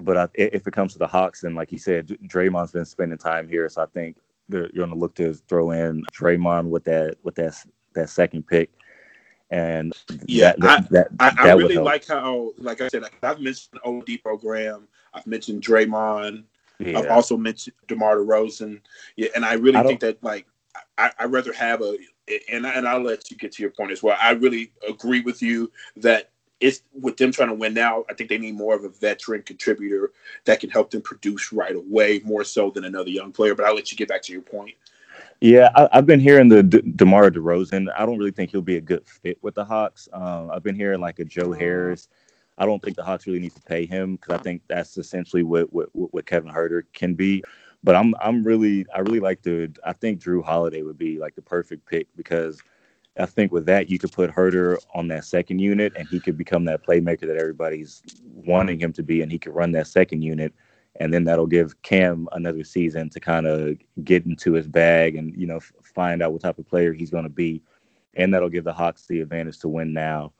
But 0.00 0.16
I, 0.16 0.28
if 0.34 0.66
it 0.66 0.72
comes 0.72 0.94
to 0.94 0.98
the 0.98 1.06
Hawks, 1.06 1.42
then 1.42 1.54
like 1.54 1.70
you 1.70 1.78
said, 1.78 2.08
Draymond's 2.26 2.72
been 2.72 2.84
spending 2.84 3.18
time 3.18 3.48
here, 3.48 3.68
so 3.68 3.82
I 3.82 3.86
think 3.86 4.16
they're 4.48 4.70
going 4.74 4.90
to 4.90 4.96
look 4.96 5.14
to 5.16 5.34
throw 5.34 5.70
in 5.70 6.02
Draymond 6.12 6.68
with 6.68 6.84
that 6.84 7.16
with 7.22 7.34
that 7.36 7.54
that 7.94 8.08
second 8.08 8.46
pick. 8.46 8.70
And 9.50 9.92
yeah, 10.26 10.54
that, 10.58 10.88
that, 10.90 11.08
I, 11.20 11.30
that, 11.30 11.40
I, 11.40 11.50
I 11.50 11.52
really 11.52 11.76
like 11.76 12.06
how, 12.06 12.52
like 12.56 12.80
I 12.80 12.88
said, 12.88 13.02
I've 13.22 13.38
mentioned 13.38 13.80
OD 13.84 14.08
program. 14.22 14.88
I've 15.12 15.26
mentioned 15.26 15.62
Draymond. 15.62 16.44
Yeah. 16.78 16.98
I've 16.98 17.10
also 17.10 17.36
mentioned 17.36 17.76
DeMar 17.86 18.16
DeRozan. 18.16 18.80
Yeah, 19.16 19.28
and 19.36 19.44
I 19.44 19.54
really 19.54 19.76
I 19.76 19.82
think 19.82 20.00
that 20.00 20.22
like 20.24 20.46
I 20.96 21.10
I, 21.18 21.26
would 21.26 21.34
rather 21.34 21.52
have 21.52 21.82
a 21.82 21.98
and 22.50 22.66
and 22.66 22.86
I'll 22.86 23.00
let 23.00 23.30
you 23.30 23.36
get 23.36 23.52
to 23.52 23.62
your 23.62 23.70
point 23.70 23.92
as 23.92 24.02
well. 24.02 24.16
I 24.20 24.32
really 24.32 24.72
agree 24.88 25.20
with 25.20 25.42
you 25.42 25.70
that 25.96 26.30
it's 26.60 26.82
with 26.98 27.16
them 27.16 27.32
trying 27.32 27.48
to 27.48 27.54
win 27.54 27.74
now. 27.74 28.04
I 28.08 28.14
think 28.14 28.30
they 28.30 28.38
need 28.38 28.54
more 28.54 28.74
of 28.74 28.84
a 28.84 28.88
veteran 28.88 29.42
contributor 29.42 30.12
that 30.44 30.60
can 30.60 30.70
help 30.70 30.90
them 30.90 31.02
produce 31.02 31.52
right 31.52 31.74
away, 31.74 32.20
more 32.24 32.44
so 32.44 32.70
than 32.70 32.84
another 32.84 33.10
young 33.10 33.32
player. 33.32 33.54
But 33.54 33.66
I'll 33.66 33.74
let 33.74 33.90
you 33.90 33.98
get 33.98 34.08
back 34.08 34.22
to 34.22 34.32
your 34.32 34.42
point. 34.42 34.74
Yeah, 35.40 35.70
I, 35.74 35.88
have 35.96 36.06
been 36.06 36.20
hearing 36.20 36.48
the 36.48 36.62
De- 36.62 36.82
DeMar 36.82 37.32
DeRozan. 37.32 37.88
I 37.96 38.06
don't 38.06 38.16
really 38.16 38.30
think 38.30 38.52
he'll 38.52 38.62
be 38.62 38.76
a 38.76 38.80
good 38.80 39.04
fit 39.04 39.38
with 39.42 39.56
the 39.56 39.64
Hawks. 39.64 40.08
Um, 40.12 40.50
I've 40.52 40.62
been 40.62 40.76
hearing 40.76 41.00
like 41.00 41.18
a 41.18 41.24
Joe 41.24 41.50
Harris. 41.50 42.08
I 42.58 42.64
don't 42.64 42.80
think 42.80 42.96
the 42.96 43.02
Hawks 43.02 43.26
really 43.26 43.40
need 43.40 43.54
to 43.56 43.62
pay 43.62 43.84
him 43.84 44.14
because 44.14 44.38
I 44.38 44.42
think 44.42 44.62
that's 44.68 44.96
essentially 44.98 45.42
what, 45.42 45.72
what 45.72 45.88
what 45.92 46.26
Kevin 46.26 46.52
Huerter 46.52 46.84
can 46.92 47.14
be. 47.14 47.42
But 47.84 47.96
I'm 47.96 48.14
I'm 48.20 48.44
really 48.44 48.86
I 48.94 49.00
really 49.00 49.20
like 49.20 49.42
the 49.42 49.72
I 49.84 49.92
think 49.92 50.22
Jrue 50.22 50.44
Holiday 50.44 50.82
would 50.82 50.98
be 50.98 51.18
like 51.18 51.34
the 51.34 51.42
perfect 51.42 51.86
pick 51.86 52.06
because 52.16 52.60
I 53.18 53.26
think 53.26 53.52
with 53.52 53.66
that 53.66 53.90
you 53.90 53.98
could 53.98 54.12
put 54.12 54.30
Huerter 54.30 54.78
on 54.94 55.08
that 55.08 55.24
second 55.24 55.58
unit 55.58 55.92
and 55.96 56.08
he 56.08 56.20
could 56.20 56.38
become 56.38 56.64
that 56.66 56.84
playmaker 56.86 57.26
that 57.26 57.36
everybody's 57.36 58.02
wanting 58.24 58.80
him 58.80 58.92
to 58.94 59.02
be 59.02 59.22
and 59.22 59.30
he 59.30 59.38
could 59.38 59.54
run 59.54 59.72
that 59.72 59.86
second 59.86 60.22
unit. 60.22 60.52
And 61.00 61.12
then 61.12 61.24
that'll 61.24 61.46
give 61.46 61.80
Cam 61.82 62.28
another 62.32 62.64
season 62.64 63.08
to 63.10 63.20
kind 63.20 63.46
of 63.46 63.78
get 64.04 64.26
into 64.26 64.52
his 64.52 64.68
bag 64.68 65.16
and 65.16 65.34
you 65.36 65.46
know 65.46 65.60
find 65.82 66.22
out 66.22 66.32
what 66.32 66.42
type 66.42 66.58
of 66.58 66.68
player 66.68 66.92
he's 66.92 67.10
going 67.10 67.24
to 67.24 67.30
be. 67.30 67.62
And 68.14 68.32
that'll 68.32 68.50
give 68.50 68.64
the 68.64 68.72
Hawks 68.72 69.06
the 69.06 69.20
advantage 69.20 69.58
to 69.60 69.68
win 69.68 69.92
now 69.92 70.32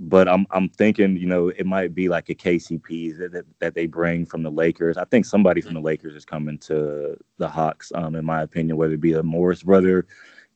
but 0.00 0.28
I'm 0.28 0.46
I'm 0.50 0.70
thinking, 0.70 1.16
you 1.16 1.26
know, 1.26 1.48
it 1.48 1.66
might 1.66 1.94
be 1.94 2.08
like 2.08 2.30
a 2.30 2.34
KCP 2.34 3.18
that, 3.18 3.32
that, 3.32 3.44
that 3.58 3.74
they 3.74 3.86
bring 3.86 4.24
from 4.24 4.42
the 4.42 4.50
Lakers. 4.50 4.96
I 4.96 5.04
think 5.04 5.26
somebody 5.26 5.60
from 5.60 5.74
the 5.74 5.80
Lakers 5.80 6.14
is 6.14 6.24
coming 6.24 6.56
to 6.58 7.16
the 7.36 7.48
Hawks, 7.48 7.92
um, 7.94 8.14
in 8.14 8.24
my 8.24 8.40
opinion, 8.42 8.78
whether 8.78 8.94
it 8.94 9.00
be 9.00 9.12
a 9.12 9.22
Morris 9.22 9.62
brother, 9.62 10.06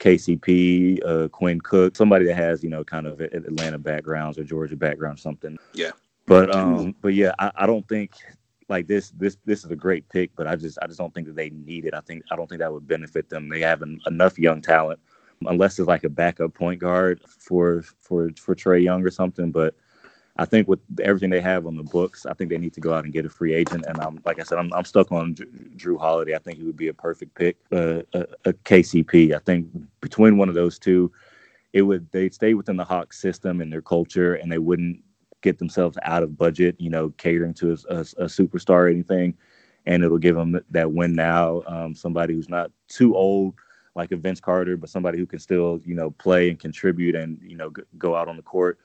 KCP, 0.00 1.06
uh, 1.06 1.28
Quinn 1.28 1.60
Cook, 1.60 1.94
somebody 1.94 2.24
that 2.24 2.36
has, 2.36 2.64
you 2.64 2.70
know, 2.70 2.82
kind 2.82 3.06
of 3.06 3.20
Atlanta 3.20 3.78
backgrounds 3.78 4.38
or 4.38 4.44
Georgia 4.44 4.76
background, 4.76 5.20
something. 5.20 5.58
Yeah. 5.74 5.90
But 6.26 6.54
um, 6.54 6.94
but 7.02 7.12
yeah, 7.12 7.32
I, 7.38 7.52
I 7.54 7.66
don't 7.66 7.86
think 7.86 8.14
like 8.70 8.86
this 8.86 9.10
this 9.10 9.36
this 9.44 9.62
is 9.62 9.70
a 9.70 9.76
great 9.76 10.08
pick, 10.08 10.30
but 10.36 10.46
I 10.46 10.56
just 10.56 10.78
I 10.80 10.86
just 10.86 10.98
don't 10.98 11.12
think 11.12 11.26
that 11.26 11.36
they 11.36 11.50
need 11.50 11.84
it. 11.84 11.92
I 11.92 12.00
think 12.00 12.22
I 12.30 12.36
don't 12.36 12.48
think 12.48 12.60
that 12.60 12.72
would 12.72 12.88
benefit 12.88 13.28
them. 13.28 13.50
They 13.50 13.60
have 13.60 13.82
an, 13.82 14.00
enough 14.06 14.38
young 14.38 14.62
talent 14.62 15.00
unless 15.46 15.78
it's 15.78 15.88
like 15.88 16.04
a 16.04 16.08
backup 16.08 16.54
point 16.54 16.80
guard 16.80 17.20
for 17.26 17.82
for 18.00 18.30
for 18.38 18.54
Trae 18.54 18.82
Young 18.82 19.02
or 19.02 19.10
something. 19.10 19.50
But 19.50 19.74
I 20.36 20.44
think 20.44 20.66
with 20.66 20.80
everything 21.00 21.30
they 21.30 21.40
have 21.40 21.66
on 21.66 21.76
the 21.76 21.84
books, 21.84 22.26
I 22.26 22.34
think 22.34 22.50
they 22.50 22.58
need 22.58 22.74
to 22.74 22.80
go 22.80 22.92
out 22.92 23.04
and 23.04 23.12
get 23.12 23.24
a 23.24 23.30
free 23.30 23.54
agent. 23.54 23.84
And 23.86 24.00
I'm 24.00 24.20
like 24.24 24.40
I 24.40 24.42
said, 24.42 24.58
I'm 24.58 24.72
I'm 24.72 24.84
stuck 24.84 25.12
on 25.12 25.34
Jrue 25.34 25.98
Holiday. 25.98 26.34
I 26.34 26.38
think 26.38 26.58
he 26.58 26.64
would 26.64 26.76
be 26.76 26.88
a 26.88 26.94
perfect 26.94 27.34
pick. 27.34 27.56
Uh, 27.70 28.02
a, 28.12 28.26
a 28.46 28.52
KCP. 28.52 29.34
I 29.34 29.38
think 29.38 29.68
between 30.00 30.36
one 30.36 30.48
of 30.48 30.54
those 30.54 30.78
two, 30.78 31.12
it 31.72 31.82
would 31.82 32.10
they'd 32.10 32.34
stay 32.34 32.54
within 32.54 32.76
the 32.76 32.84
Hawks 32.84 33.20
system 33.20 33.60
and 33.60 33.72
their 33.72 33.82
culture, 33.82 34.34
and 34.34 34.50
they 34.50 34.58
wouldn't 34.58 35.00
get 35.42 35.58
themselves 35.58 35.98
out 36.02 36.22
of 36.22 36.36
budget. 36.36 36.74
You 36.80 36.90
know, 36.90 37.10
catering 37.10 37.54
to 37.54 37.72
a, 37.72 37.94
a, 37.94 38.00
a 38.00 38.26
superstar 38.26 38.70
or 38.70 38.88
anything. 38.88 39.36
And 39.86 40.02
it'll 40.02 40.16
give 40.16 40.34
them 40.34 40.58
that 40.70 40.92
win 40.92 41.12
now. 41.12 41.62
Um, 41.66 41.94
somebody 41.94 42.32
who's 42.32 42.48
not 42.48 42.70
too 42.88 43.14
old 43.14 43.54
like 43.94 44.12
a 44.12 44.16
Vince 44.16 44.40
Carter, 44.40 44.76
but 44.76 44.90
somebody 44.90 45.18
who 45.18 45.26
can 45.26 45.38
still, 45.38 45.80
you 45.84 45.94
know, 45.94 46.10
play 46.10 46.50
and 46.50 46.58
contribute 46.58 47.14
and, 47.14 47.38
you 47.42 47.56
know, 47.56 47.72
go 47.98 48.16
out 48.16 48.28
on 48.28 48.36
the 48.36 48.42
court. 48.42 48.78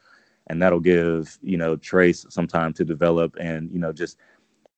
And 0.48 0.62
that'll 0.62 0.80
give, 0.80 1.38
you 1.42 1.58
know, 1.58 1.76
Trace 1.76 2.26
some 2.30 2.48
time 2.48 2.74
to 2.74 2.86
develop 2.86 3.36
and, 3.40 3.72
you 3.72 3.80
know, 3.80 3.92
just 3.92 4.18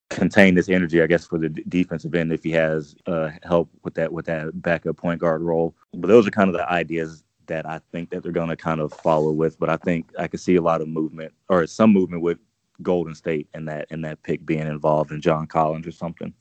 contain 0.09 0.53
this 0.53 0.69
energy, 0.69 1.01
I 1.01 1.07
guess, 1.07 1.25
for 1.25 1.37
the 1.37 1.49
d- 1.49 1.63
defensive 1.69 2.13
end 2.13 2.33
if 2.33 2.43
he 2.43 2.51
has 2.51 2.95
uh, 3.07 3.29
help 3.43 3.69
with 3.83 3.93
that 3.95 4.11
with 4.11 4.25
that 4.25 4.61
backup 4.61 4.97
point 4.97 5.21
guard 5.21 5.41
role. 5.41 5.73
But 5.93 6.07
those 6.07 6.27
are 6.27 6.31
kind 6.31 6.49
of 6.49 6.53
the 6.53 6.69
ideas 6.69 7.23
that 7.47 7.65
I 7.65 7.79
think 7.91 8.09
that 8.09 8.23
they're 8.23 8.31
going 8.31 8.49
to 8.49 8.55
kind 8.55 8.81
of 8.81 8.93
follow 8.93 9.31
with. 9.31 9.57
But 9.59 9.69
I 9.69 9.77
think 9.77 10.11
I 10.19 10.27
could 10.27 10.39
see 10.39 10.57
a 10.57 10.61
lot 10.61 10.81
of 10.81 10.87
movement 10.87 11.33
or 11.49 11.65
some 11.65 11.91
movement 11.91 12.21
with 12.21 12.37
Golden 12.81 13.15
State 13.15 13.47
and 13.53 13.67
that 13.67 13.87
and 13.89 14.03
that 14.05 14.21
pick 14.23 14.45
being 14.45 14.67
involved 14.67 15.11
in 15.11 15.21
John 15.21 15.47
Collins 15.47 15.87
or 15.87 15.91
something. 15.91 16.33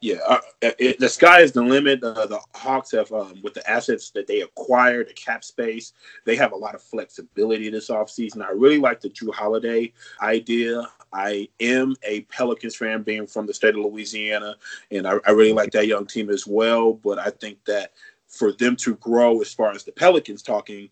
Yeah, 0.00 0.18
uh, 0.28 0.38
it, 0.60 0.98
the 0.98 1.08
sky 1.08 1.40
is 1.40 1.52
the 1.52 1.62
limit. 1.62 2.02
Uh, 2.02 2.26
the 2.26 2.40
Hawks 2.54 2.92
have, 2.92 3.10
um, 3.12 3.40
with 3.42 3.54
the 3.54 3.68
assets 3.68 4.10
that 4.10 4.26
they 4.26 4.42
acquired, 4.42 5.08
the 5.08 5.14
cap 5.14 5.42
space, 5.42 5.92
they 6.24 6.36
have 6.36 6.52
a 6.52 6.56
lot 6.56 6.74
of 6.74 6.82
flexibility 6.82 7.68
this 7.70 7.90
offseason. 7.90 8.44
I 8.44 8.50
really 8.50 8.78
like 8.78 9.00
the 9.00 9.10
Jrue 9.10 9.34
Holiday 9.34 9.92
idea. 10.20 10.82
I 11.12 11.48
am 11.60 11.96
a 12.02 12.22
Pelicans 12.22 12.76
fan, 12.76 13.02
being 13.02 13.26
from 13.26 13.46
the 13.46 13.54
state 13.54 13.74
of 13.74 13.80
Louisiana, 13.80 14.56
and 14.90 15.06
I, 15.06 15.14
I 15.26 15.30
really 15.30 15.52
like 15.52 15.72
that 15.72 15.86
young 15.86 16.06
team 16.06 16.30
as 16.30 16.46
well. 16.46 16.92
But 16.92 17.18
I 17.18 17.30
think 17.30 17.64
that 17.64 17.92
for 18.28 18.52
them 18.52 18.76
to 18.76 18.96
grow, 18.96 19.40
as 19.40 19.52
far 19.52 19.72
as 19.72 19.84
the 19.84 19.92
Pelicans 19.92 20.42
talking, 20.42 20.90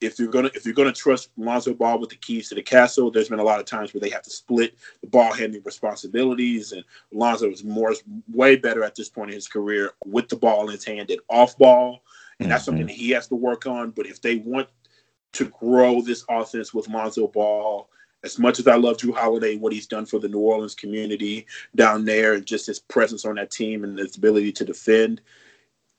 if 0.00 0.18
you're 0.18 0.28
gonna 0.28 0.50
if 0.54 0.64
you're 0.64 0.74
gonna 0.74 0.92
trust 0.92 1.30
Lonzo 1.36 1.74
Ball 1.74 1.98
with 1.98 2.10
the 2.10 2.16
keys 2.16 2.48
to 2.48 2.54
the 2.54 2.62
castle, 2.62 3.10
there's 3.10 3.28
been 3.28 3.38
a 3.38 3.44
lot 3.44 3.60
of 3.60 3.66
times 3.66 3.92
where 3.92 4.00
they 4.00 4.10
have 4.10 4.22
to 4.22 4.30
split 4.30 4.76
the 5.00 5.08
ball 5.08 5.32
handling 5.32 5.62
responsibilities, 5.64 6.72
and 6.72 6.84
Lonzo 7.12 7.50
is 7.50 7.64
more 7.64 7.94
way 8.32 8.56
better 8.56 8.84
at 8.84 8.94
this 8.94 9.08
point 9.08 9.30
in 9.30 9.34
his 9.34 9.48
career 9.48 9.92
with 10.04 10.28
the 10.28 10.36
ball 10.36 10.66
in 10.66 10.72
his 10.72 10.84
hand 10.84 11.08
than 11.08 11.18
off 11.28 11.58
ball, 11.58 12.02
and 12.38 12.44
mm-hmm. 12.44 12.50
that's 12.50 12.64
something 12.64 12.86
that 12.86 12.92
he 12.92 13.10
has 13.10 13.26
to 13.28 13.34
work 13.34 13.66
on. 13.66 13.90
But 13.90 14.06
if 14.06 14.22
they 14.22 14.36
want 14.36 14.68
to 15.32 15.46
grow 15.46 16.00
this 16.00 16.24
offense 16.28 16.72
with 16.72 16.88
Lonzo 16.88 17.26
Ball, 17.26 17.88
as 18.24 18.38
much 18.38 18.58
as 18.58 18.66
I 18.66 18.76
love 18.76 18.98
Jrue 18.98 19.14
Holiday, 19.14 19.56
what 19.56 19.72
he's 19.72 19.86
done 19.86 20.06
for 20.06 20.18
the 20.18 20.28
New 20.28 20.38
Orleans 20.38 20.74
community 20.74 21.46
down 21.74 22.04
there, 22.04 22.34
and 22.34 22.46
just 22.46 22.66
his 22.66 22.78
presence 22.78 23.24
on 23.24 23.34
that 23.34 23.50
team 23.50 23.84
and 23.84 23.98
his 23.98 24.16
ability 24.16 24.52
to 24.52 24.64
defend, 24.64 25.20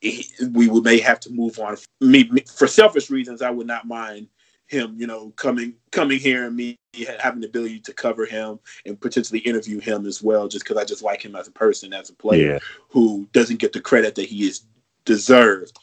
we 0.01 0.67
would 0.67 0.83
may 0.83 0.99
have 0.99 1.19
to 1.21 1.31
move 1.31 1.59
on. 1.59 1.77
Me, 2.01 2.29
me, 2.31 2.43
for 2.53 2.67
selfish 2.67 3.09
reasons, 3.09 3.41
I 3.41 3.49
would 3.49 3.67
not 3.67 3.87
mind 3.87 4.27
him, 4.67 4.95
you 4.97 5.07
know, 5.07 5.31
coming 5.31 5.73
coming 5.91 6.19
here 6.19 6.45
and 6.45 6.55
me 6.55 6.77
having 7.19 7.41
the 7.41 7.47
ability 7.47 7.79
to 7.79 7.93
cover 7.93 8.25
him 8.25 8.59
and 8.85 8.99
potentially 8.99 9.39
interview 9.39 9.79
him 9.79 10.05
as 10.05 10.21
well, 10.21 10.47
just 10.47 10.63
because 10.63 10.77
I 10.77 10.85
just 10.85 11.03
like 11.03 11.23
him 11.23 11.35
as 11.35 11.47
a 11.47 11.51
person, 11.51 11.93
as 11.93 12.09
a 12.09 12.13
player 12.13 12.53
yeah. 12.53 12.59
who 12.89 13.27
doesn't 13.33 13.59
get 13.59 13.73
the 13.73 13.81
credit 13.81 14.15
that 14.15 14.29
he 14.29 14.47
is 14.47 14.61
deserved 15.05 15.77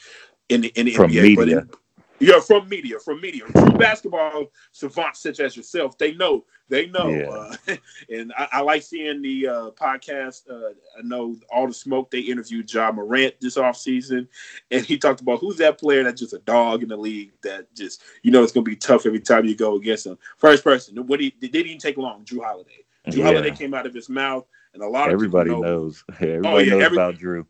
in 0.48 0.62
the, 0.62 0.68
in 0.68 0.86
the 0.86 0.94
From 0.94 1.10
NBA. 1.10 1.22
Media. 1.22 1.36
But 1.36 1.48
in, 1.48 1.70
yeah, 2.18 2.40
from 2.40 2.68
media, 2.68 2.98
from 2.98 3.20
media. 3.20 3.44
True 3.54 3.78
basketball 3.78 4.46
savants 4.72 5.20
such 5.20 5.40
as 5.40 5.56
yourself, 5.56 5.98
they 5.98 6.14
know, 6.14 6.44
they 6.68 6.86
know. 6.86 7.08
Yeah. 7.08 7.28
Uh, 7.28 7.76
and 8.10 8.32
I, 8.36 8.48
I, 8.52 8.60
like 8.62 8.82
seeing 8.82 9.22
the 9.22 9.48
uh, 9.48 9.70
podcast. 9.72 10.48
Uh, 10.50 10.72
I 10.98 11.02
know 11.02 11.36
all 11.50 11.66
the 11.66 11.74
smoke. 11.74 12.10
They 12.10 12.20
interviewed 12.20 12.72
Ja 12.72 12.90
Morant 12.92 13.34
this 13.40 13.56
offseason, 13.56 14.26
and 14.70 14.84
he 14.84 14.98
talked 14.98 15.20
about 15.20 15.40
who's 15.40 15.58
that 15.58 15.78
player 15.78 16.04
that's 16.04 16.20
just 16.20 16.32
a 16.32 16.38
dog 16.40 16.82
in 16.82 16.88
the 16.88 16.96
league 16.96 17.32
that 17.42 17.72
just 17.74 18.02
you 18.22 18.30
know 18.30 18.42
it's 18.42 18.52
gonna 18.52 18.64
be 18.64 18.76
tough 18.76 19.06
every 19.06 19.20
time 19.20 19.44
you 19.44 19.56
go 19.56 19.76
against 19.76 20.06
him. 20.06 20.18
First 20.38 20.64
person, 20.64 21.06
what 21.06 21.20
he 21.20 21.28
it 21.28 21.52
didn't 21.52 21.66
even 21.66 21.78
take 21.78 21.96
long. 21.96 22.24
Jrue 22.24 22.42
Holiday. 22.42 22.84
Jrue 23.08 23.18
yeah. 23.18 23.24
Holiday 23.24 23.50
came 23.50 23.74
out 23.74 23.86
of 23.86 23.94
his 23.94 24.08
mouth, 24.08 24.46
and 24.74 24.82
a 24.82 24.88
lot 24.88 25.08
of 25.08 25.12
everybody 25.12 25.50
know. 25.50 25.60
knows. 25.60 26.04
Everybody 26.20 26.46
oh, 26.46 26.58
yeah, 26.58 26.70
knows 26.70 26.82
every, 26.82 26.96
about 26.96 27.14
Jrue. 27.16 27.46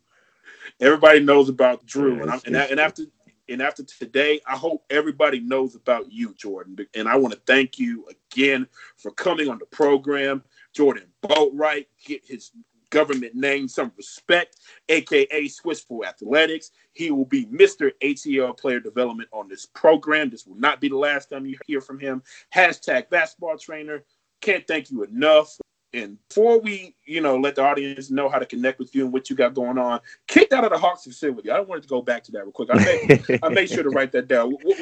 Everybody 0.79 1.19
knows 1.21 1.49
about 1.49 1.85
Jrue, 1.87 2.17
yeah, 2.17 2.33
and, 2.33 2.55
and, 2.55 2.55
and 2.55 2.79
after 2.79 3.05
and 3.49 3.61
after 3.61 3.83
today, 3.83 4.41
I 4.45 4.57
hope 4.57 4.83
everybody 4.89 5.39
knows 5.39 5.75
about 5.75 6.11
you, 6.11 6.33
Jordan. 6.35 6.77
And 6.95 7.07
I 7.07 7.15
want 7.15 7.33
to 7.33 7.41
thank 7.45 7.79
you 7.79 8.05
again 8.31 8.67
for 8.97 9.11
coming 9.11 9.49
on 9.49 9.59
the 9.59 9.65
program. 9.65 10.43
Jordan 10.73 11.05
Boatwright, 11.23 11.87
get 12.05 12.25
his 12.25 12.51
government 12.89 13.35
name 13.35 13.67
some 13.67 13.91
respect, 13.97 14.57
aka 14.89 15.47
Swishful 15.47 16.05
Athletics. 16.05 16.71
He 16.93 17.11
will 17.11 17.25
be 17.25 17.45
Mr. 17.47 17.91
ATL 18.01 18.57
Player 18.57 18.79
Development 18.79 19.29
on 19.31 19.47
this 19.47 19.65
program. 19.65 20.29
This 20.29 20.45
will 20.45 20.57
not 20.57 20.81
be 20.81 20.89
the 20.89 20.97
last 20.97 21.29
time 21.29 21.45
you 21.45 21.57
hear 21.65 21.81
from 21.81 21.99
him. 21.99 22.23
Hashtag 22.53 23.09
basketball 23.09 23.57
trainer. 23.57 24.03
Can't 24.41 24.67
thank 24.67 24.91
you 24.91 25.03
enough. 25.03 25.57
And 25.93 26.17
before 26.27 26.59
we, 26.59 26.95
you 27.05 27.21
know, 27.21 27.37
let 27.37 27.55
the 27.55 27.63
audience 27.63 28.11
know 28.11 28.27
how 28.29 28.39
to 28.39 28.45
connect 28.45 28.77
with 28.77 28.93
you 28.93 29.05
and 29.05 29.13
what 29.13 29.29
you 29.29 29.35
got 29.35 29.53
going 29.53 29.77
on, 29.77 30.01
kicked 30.27 30.51
out 30.51 30.65
of 30.65 30.71
the 30.71 30.77
Hawks 30.77 31.03
facility. 31.03 31.49
I 31.49 31.59
wanted 31.61 31.83
to 31.83 31.87
go 31.87 32.01
back 32.01 32.23
to 32.25 32.31
that 32.33 32.43
real 32.43 32.51
quick. 32.51 32.69
I 32.71 32.83
made, 32.83 33.39
I 33.43 33.49
made 33.49 33.69
sure 33.69 33.83
to 33.83 33.89
write 33.89 34.11
that 34.11 34.27
down. 34.27 34.51
What, 34.51 34.63
what, 34.63 34.77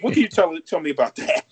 what 0.00 0.12
can 0.14 0.22
you 0.22 0.28
tell 0.28 0.58
tell 0.60 0.80
me 0.80 0.90
about 0.90 1.16
that? 1.16 1.44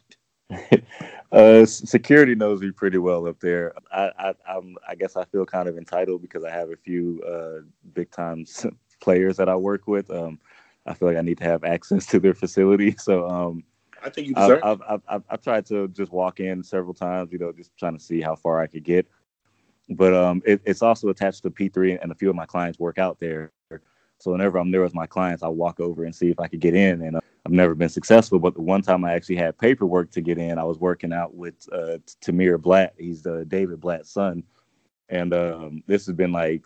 Uh, 1.32 1.66
security 1.66 2.36
knows 2.36 2.60
me 2.60 2.70
pretty 2.70 2.96
well 2.98 3.26
up 3.26 3.40
there. 3.40 3.72
I, 3.90 4.12
I, 4.16 4.34
I'm, 4.48 4.76
I 4.88 4.94
guess 4.94 5.16
I 5.16 5.24
feel 5.24 5.44
kind 5.44 5.68
of 5.68 5.76
entitled 5.76 6.22
because 6.22 6.44
I 6.44 6.50
have 6.50 6.70
a 6.70 6.76
few 6.76 7.20
uh, 7.26 7.62
big 7.92 8.12
time 8.12 8.44
players 9.00 9.36
that 9.38 9.48
I 9.48 9.56
work 9.56 9.88
with. 9.88 10.08
Um, 10.12 10.38
I 10.86 10.94
feel 10.94 11.08
like 11.08 11.16
I 11.16 11.22
need 11.22 11.38
to 11.38 11.44
have 11.44 11.64
access 11.64 12.06
to 12.06 12.20
their 12.20 12.34
facility. 12.34 12.94
So 13.00 13.28
um, 13.28 13.64
I 14.04 14.10
think 14.10 14.28
you 14.28 14.34
deserve. 14.34 14.60
I've, 14.62 14.82
I've, 14.88 15.02
I've, 15.08 15.22
I've, 15.30 15.42
tried 15.42 15.66
to 15.66 15.88
just 15.88 16.12
walk 16.12 16.38
in 16.38 16.62
several 16.62 16.94
times, 16.94 17.32
you 17.32 17.38
know, 17.38 17.52
just 17.52 17.76
trying 17.78 17.96
to 17.96 18.02
see 18.02 18.20
how 18.20 18.36
far 18.36 18.60
I 18.60 18.66
could 18.66 18.84
get. 18.84 19.06
But 19.88 20.14
um, 20.14 20.42
it, 20.44 20.60
it's 20.64 20.82
also 20.82 21.08
attached 21.08 21.42
to 21.42 21.50
P3, 21.50 21.98
and 22.02 22.12
a 22.12 22.14
few 22.14 22.30
of 22.30 22.36
my 22.36 22.46
clients 22.46 22.78
work 22.78 22.98
out 22.98 23.18
there. 23.18 23.52
So 24.18 24.30
whenever 24.30 24.58
I'm 24.58 24.70
there 24.70 24.82
with 24.82 24.94
my 24.94 25.06
clients, 25.06 25.42
I 25.42 25.48
walk 25.48 25.80
over 25.80 26.04
and 26.04 26.14
see 26.14 26.30
if 26.30 26.38
I 26.38 26.48
could 26.48 26.60
get 26.60 26.74
in. 26.74 27.02
And 27.02 27.16
uh, 27.16 27.20
I've 27.44 27.52
never 27.52 27.74
been 27.74 27.88
successful, 27.88 28.38
but 28.38 28.54
the 28.54 28.62
one 28.62 28.80
time 28.80 29.04
I 29.04 29.12
actually 29.12 29.36
had 29.36 29.58
paperwork 29.58 30.10
to 30.12 30.20
get 30.20 30.38
in, 30.38 30.58
I 30.58 30.64
was 30.64 30.78
working 30.78 31.12
out 31.12 31.34
with 31.34 31.54
uh, 31.72 31.98
Tamir 32.22 32.60
Blatt. 32.60 32.94
He's 32.98 33.22
the 33.22 33.44
David 33.44 33.80
Blatt's 33.80 34.10
son, 34.10 34.44
and 35.08 35.34
um, 35.34 35.82
this 35.86 36.06
has 36.06 36.14
been 36.14 36.32
like 36.32 36.62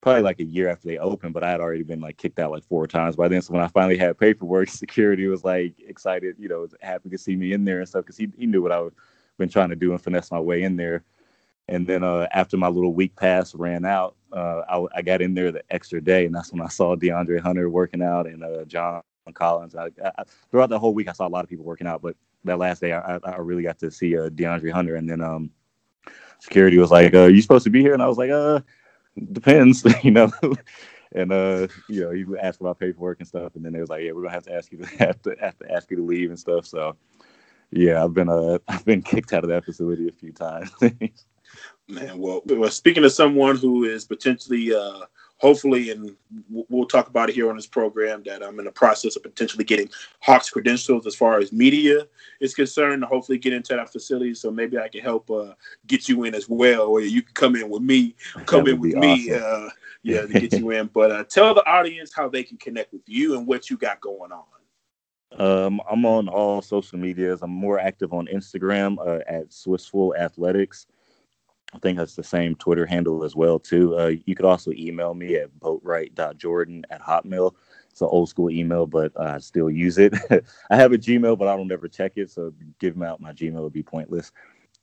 probably 0.00 0.22
like 0.22 0.40
a 0.40 0.44
year 0.44 0.68
after 0.68 0.86
they 0.86 0.98
opened, 0.98 1.34
but 1.34 1.42
I 1.42 1.50
had 1.50 1.60
already 1.60 1.82
been 1.82 2.00
like 2.00 2.16
kicked 2.16 2.38
out 2.38 2.50
like 2.50 2.64
four 2.64 2.86
times 2.86 3.16
by 3.16 3.28
then. 3.28 3.42
So 3.42 3.52
when 3.52 3.62
I 3.62 3.68
finally 3.68 3.96
had 3.96 4.18
paperwork, 4.18 4.68
security 4.70 5.26
was 5.26 5.44
like 5.44 5.74
excited, 5.80 6.36
you 6.38 6.48
know, 6.48 6.68
happy 6.80 7.08
to 7.10 7.18
see 7.18 7.36
me 7.36 7.52
in 7.52 7.64
there 7.64 7.80
and 7.80 7.88
stuff 7.88 8.04
because 8.04 8.16
he, 8.16 8.28
he 8.36 8.46
knew 8.46 8.62
what 8.62 8.72
I've 8.72 8.92
been 9.38 9.48
trying 9.48 9.70
to 9.70 9.76
do 9.76 9.92
and 9.92 10.00
finesse 10.00 10.30
my 10.30 10.40
way 10.40 10.62
in 10.62 10.76
there. 10.76 11.04
And 11.68 11.86
then 11.86 12.02
uh, 12.02 12.26
after 12.32 12.56
my 12.56 12.68
little 12.68 12.94
week 12.94 13.14
pass 13.14 13.54
ran 13.54 13.84
out, 13.84 14.16
uh, 14.32 14.62
I, 14.68 14.98
I, 14.98 15.02
got 15.02 15.20
in 15.20 15.34
there 15.34 15.52
the 15.52 15.62
extra 15.70 16.00
day, 16.00 16.24
and 16.24 16.34
that's 16.34 16.50
when 16.50 16.62
I 16.62 16.68
saw 16.68 16.96
DeAndre 16.96 17.40
Hunter 17.40 17.68
working 17.68 18.02
out 18.02 18.26
and 18.26 18.42
uh, 18.42 18.64
John 18.64 19.02
Collins. 19.34 19.74
I, 19.74 19.90
I, 20.02 20.24
throughout 20.50 20.70
the 20.70 20.78
whole 20.78 20.94
week, 20.94 21.08
I 21.08 21.12
saw 21.12 21.26
a 21.26 21.28
lot 21.28 21.44
of 21.44 21.50
people 21.50 21.66
working 21.66 21.86
out, 21.86 22.00
but 22.00 22.16
that 22.44 22.58
last 22.58 22.80
day, 22.80 22.92
I, 22.92 23.18
I 23.22 23.36
really 23.36 23.62
got 23.62 23.78
to 23.80 23.90
see 23.90 24.16
uh, 24.16 24.30
DeAndre 24.30 24.70
Hunter. 24.70 24.96
And 24.96 25.08
then 25.08 25.20
um, 25.20 25.50
security 26.38 26.78
was 26.78 26.90
like, 26.90 27.14
uh, 27.14 27.26
"You 27.26 27.42
supposed 27.42 27.64
to 27.64 27.70
be 27.70 27.82
here?" 27.82 27.94
And 27.94 28.02
I 28.02 28.06
was 28.06 28.18
like, 28.18 28.30
"Uh, 28.30 28.60
depends," 29.32 29.84
you 30.02 30.10
know. 30.10 30.30
and 31.12 31.32
uh, 31.32 31.68
you 31.88 32.02
know, 32.02 32.10
you 32.10 32.38
asked 32.38 32.60
about 32.60 32.78
paperwork 32.78 33.18
and 33.20 33.28
stuff, 33.28 33.56
and 33.56 33.64
then 33.64 33.72
they 33.72 33.80
was 33.80 33.88
like, 33.88 34.02
"Yeah, 34.02 34.12
we're 34.12 34.22
gonna 34.22 34.34
have 34.34 34.44
to 34.44 34.54
ask 34.54 34.72
you 34.72 34.78
to 34.78 34.86
have 34.98 35.22
to 35.22 35.36
have 35.40 35.58
to 35.58 35.72
ask 35.72 35.90
you 35.90 35.96
to 35.96 36.04
leave 36.04 36.30
and 36.30 36.38
stuff." 36.38 36.66
So, 36.66 36.96
yeah, 37.70 38.02
I've 38.02 38.14
been 38.14 38.28
uh, 38.28 38.58
I've 38.68 38.84
been 38.84 39.02
kicked 39.02 39.32
out 39.32 39.44
of 39.44 39.50
that 39.50 39.64
facility 39.64 40.08
a 40.08 40.12
few 40.12 40.32
times. 40.32 40.70
Man, 41.88 42.18
well, 42.18 42.42
well, 42.44 42.70
speaking 42.70 43.04
of 43.04 43.12
someone 43.12 43.56
who 43.56 43.84
is 43.84 44.04
potentially 44.04 44.74
uh, 44.74 45.00
hopefully, 45.38 45.90
and 45.90 46.14
we'll 46.50 46.86
talk 46.86 47.08
about 47.08 47.30
it 47.30 47.34
here 47.34 47.48
on 47.48 47.56
this 47.56 47.66
program, 47.66 48.22
that 48.24 48.42
I'm 48.42 48.58
in 48.58 48.66
the 48.66 48.72
process 48.72 49.16
of 49.16 49.22
potentially 49.22 49.64
getting 49.64 49.88
Hawks 50.20 50.50
credentials 50.50 51.06
as 51.06 51.14
far 51.14 51.38
as 51.38 51.52
media 51.52 52.06
is 52.40 52.54
concerned. 52.54 53.04
Hopefully, 53.04 53.38
get 53.38 53.52
into 53.52 53.74
that 53.74 53.90
facility, 53.90 54.34
so 54.34 54.50
maybe 54.50 54.78
I 54.78 54.88
can 54.88 55.00
help 55.00 55.30
uh, 55.30 55.54
get 55.86 56.08
you 56.08 56.24
in 56.24 56.34
as 56.34 56.48
well, 56.48 56.82
or 56.88 57.00
you 57.00 57.22
can 57.22 57.34
come 57.34 57.56
in 57.56 57.68
with 57.70 57.82
me, 57.82 58.14
come 58.46 58.68
in 58.68 58.80
with 58.80 58.94
me, 58.94 59.32
uh, 59.32 59.68
yeah, 60.02 60.22
to 60.22 60.28
get 60.28 60.52
you 60.52 60.70
in. 60.72 60.86
But 60.88 61.10
uh, 61.10 61.24
tell 61.24 61.54
the 61.54 61.66
audience 61.66 62.12
how 62.14 62.28
they 62.28 62.42
can 62.42 62.58
connect 62.58 62.92
with 62.92 63.02
you 63.06 63.36
and 63.38 63.46
what 63.46 63.70
you 63.70 63.76
got 63.76 64.00
going 64.00 64.32
on. 64.32 64.44
Um, 65.36 65.80
I'm 65.90 66.04
on 66.06 66.28
all 66.28 66.62
social 66.62 66.98
medias. 66.98 67.42
I'm 67.42 67.50
more 67.50 67.78
active 67.78 68.12
on 68.12 68.26
Instagram 68.26 68.96
uh, 68.98 69.20
at 69.28 69.50
Swishful 69.50 70.16
Athletics. 70.18 70.86
I 71.74 71.78
think 71.78 71.98
that's 71.98 72.14
the 72.14 72.24
same 72.24 72.54
Twitter 72.54 72.86
handle 72.86 73.24
as 73.24 73.36
well 73.36 73.58
too. 73.58 73.98
Uh, 73.98 74.12
you 74.24 74.34
could 74.34 74.46
also 74.46 74.70
email 74.72 75.14
me 75.14 75.36
at 75.36 75.50
boatwright.jordan 75.60 76.86
at 76.90 77.02
hotmail. 77.02 77.54
It's 77.90 78.00
an 78.00 78.08
old 78.10 78.28
school 78.28 78.50
email, 78.50 78.86
but 78.86 79.18
I 79.20 79.38
still 79.38 79.68
use 79.68 79.98
it. 79.98 80.14
I 80.70 80.76
have 80.76 80.92
a 80.92 80.98
Gmail, 80.98 81.36
but 81.36 81.48
I 81.48 81.56
don't 81.56 81.70
ever 81.70 81.88
check 81.88 82.12
it, 82.16 82.30
so 82.30 82.54
giving 82.78 83.02
out 83.02 83.20
my 83.20 83.32
Gmail 83.32 83.62
would 83.62 83.72
be 83.72 83.82
pointless. 83.82 84.32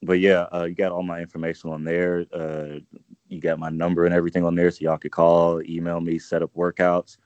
But 0.03 0.19
yeah, 0.19 0.47
uh, 0.53 0.65
you 0.65 0.75
got 0.75 0.91
all 0.91 1.01
my 1.01 1.21
information 1.21 1.71
on 1.71 1.83
there. 1.83 2.25
Uh, 2.31 2.79
you 3.29 3.39
got 3.39 3.57
my 3.57 3.69
number 3.69 4.05
and 4.05 4.13
everything 4.13 4.43
on 4.43 4.53
there, 4.53 4.69
so 4.69 4.79
y'all 4.81 4.97
could 4.97 5.11
call, 5.11 5.61
email 5.63 5.99
me, 5.99 6.19
set 6.19 6.43
up 6.43 6.53
workouts. 6.53 7.17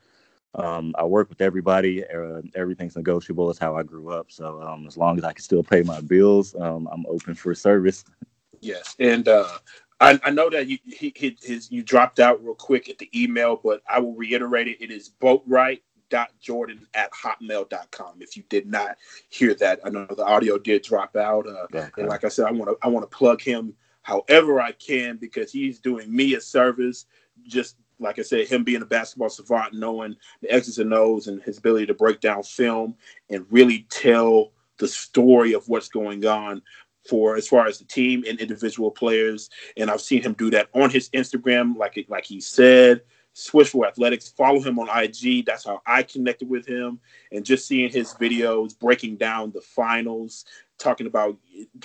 Um, 0.54 0.94
I 0.98 1.04
work 1.04 1.28
with 1.28 1.40
everybody. 1.40 2.04
Uh, 2.04 2.42
everything's 2.54 2.96
negotiable. 2.96 3.50
It's 3.50 3.58
how 3.58 3.76
I 3.76 3.82
grew 3.82 4.10
up. 4.10 4.32
So 4.32 4.62
um, 4.62 4.86
as 4.86 4.96
long 4.96 5.18
as 5.18 5.24
I 5.24 5.32
can 5.32 5.42
still 5.42 5.62
pay 5.62 5.82
my 5.82 6.00
bills, 6.00 6.54
um, 6.58 6.88
I'm 6.90 7.04
open 7.06 7.34
for 7.34 7.54
service. 7.54 8.04
Yes, 8.60 8.94
and 8.98 9.26
uh, 9.28 9.58
I, 10.00 10.18
I, 10.24 10.30
know 10.30 10.48
that 10.50 10.66
you 10.66 10.78
he, 10.84 11.12
his 11.42 11.70
you 11.70 11.82
dropped 11.82 12.20
out 12.20 12.42
real 12.42 12.54
quick 12.54 12.88
at 12.88 12.98
the 12.98 13.10
email, 13.14 13.60
but 13.62 13.82
I 13.88 14.00
will 14.00 14.14
reiterate 14.14 14.68
it. 14.68 14.80
It 14.80 14.90
is 14.90 15.10
boatwright.jordan 15.20 16.86
at 16.94 17.12
hotmail.com. 17.12 18.14
If 18.20 18.36
you 18.36 18.42
did 18.48 18.66
not 18.66 18.96
hear 19.28 19.54
that, 19.54 19.80
I 19.84 19.90
know 19.90 20.06
the 20.06 20.24
audio 20.24 20.58
did 20.58 20.82
drop 20.82 21.16
out. 21.16 21.46
Uh, 21.46 21.66
okay. 21.74 21.88
And 21.98 22.08
like 22.08 22.24
I 22.24 22.28
said, 22.28 22.46
I 22.46 22.50
want 22.50 22.70
to 22.70 22.78
I 22.82 22.88
want 22.88 23.10
to 23.10 23.16
plug 23.16 23.42
him 23.42 23.74
however 24.02 24.60
I 24.60 24.72
can 24.72 25.16
because 25.16 25.52
he's 25.52 25.80
doing 25.80 26.14
me 26.14 26.34
a 26.34 26.40
service. 26.40 27.06
Just 27.46 27.76
like 27.98 28.18
I 28.18 28.22
said, 28.22 28.48
him 28.48 28.64
being 28.64 28.82
a 28.82 28.86
basketball 28.86 29.28
savant, 29.28 29.74
knowing 29.74 30.16
the 30.40 30.50
X's 30.50 30.78
and 30.78 30.94
O's 30.94 31.26
and 31.26 31.42
his 31.42 31.58
ability 31.58 31.86
to 31.86 31.94
break 31.94 32.20
down 32.20 32.42
film 32.42 32.96
and 33.28 33.44
really 33.50 33.86
tell 33.90 34.52
the 34.78 34.88
story 34.88 35.52
of 35.52 35.68
what's 35.68 35.90
going 35.90 36.24
on 36.24 36.62
for 37.08 37.36
as 37.36 37.48
far 37.48 37.66
as 37.66 37.78
the 37.78 37.84
team 37.84 38.24
and 38.28 38.38
individual 38.40 38.90
players. 38.90 39.50
And 39.76 39.90
I've 39.90 40.00
seen 40.00 40.22
him 40.22 40.34
do 40.34 40.50
that 40.50 40.68
on 40.74 40.90
his 40.90 41.08
Instagram, 41.10 41.76
like 41.76 42.04
like 42.08 42.24
he 42.24 42.40
said. 42.40 43.02
Swishful 43.34 43.86
Athletics. 43.86 44.28
Follow 44.28 44.60
him 44.60 44.78
on 44.78 44.88
IG. 44.88 45.46
That's 45.46 45.64
how 45.64 45.80
I 45.86 46.02
connected 46.02 46.48
with 46.48 46.66
him. 46.66 46.98
And 47.30 47.44
just 47.44 47.66
seeing 47.66 47.90
his 47.90 48.12
videos 48.14 48.78
breaking 48.78 49.16
down 49.16 49.52
the 49.52 49.60
finals, 49.60 50.44
talking 50.78 51.06
about 51.06 51.36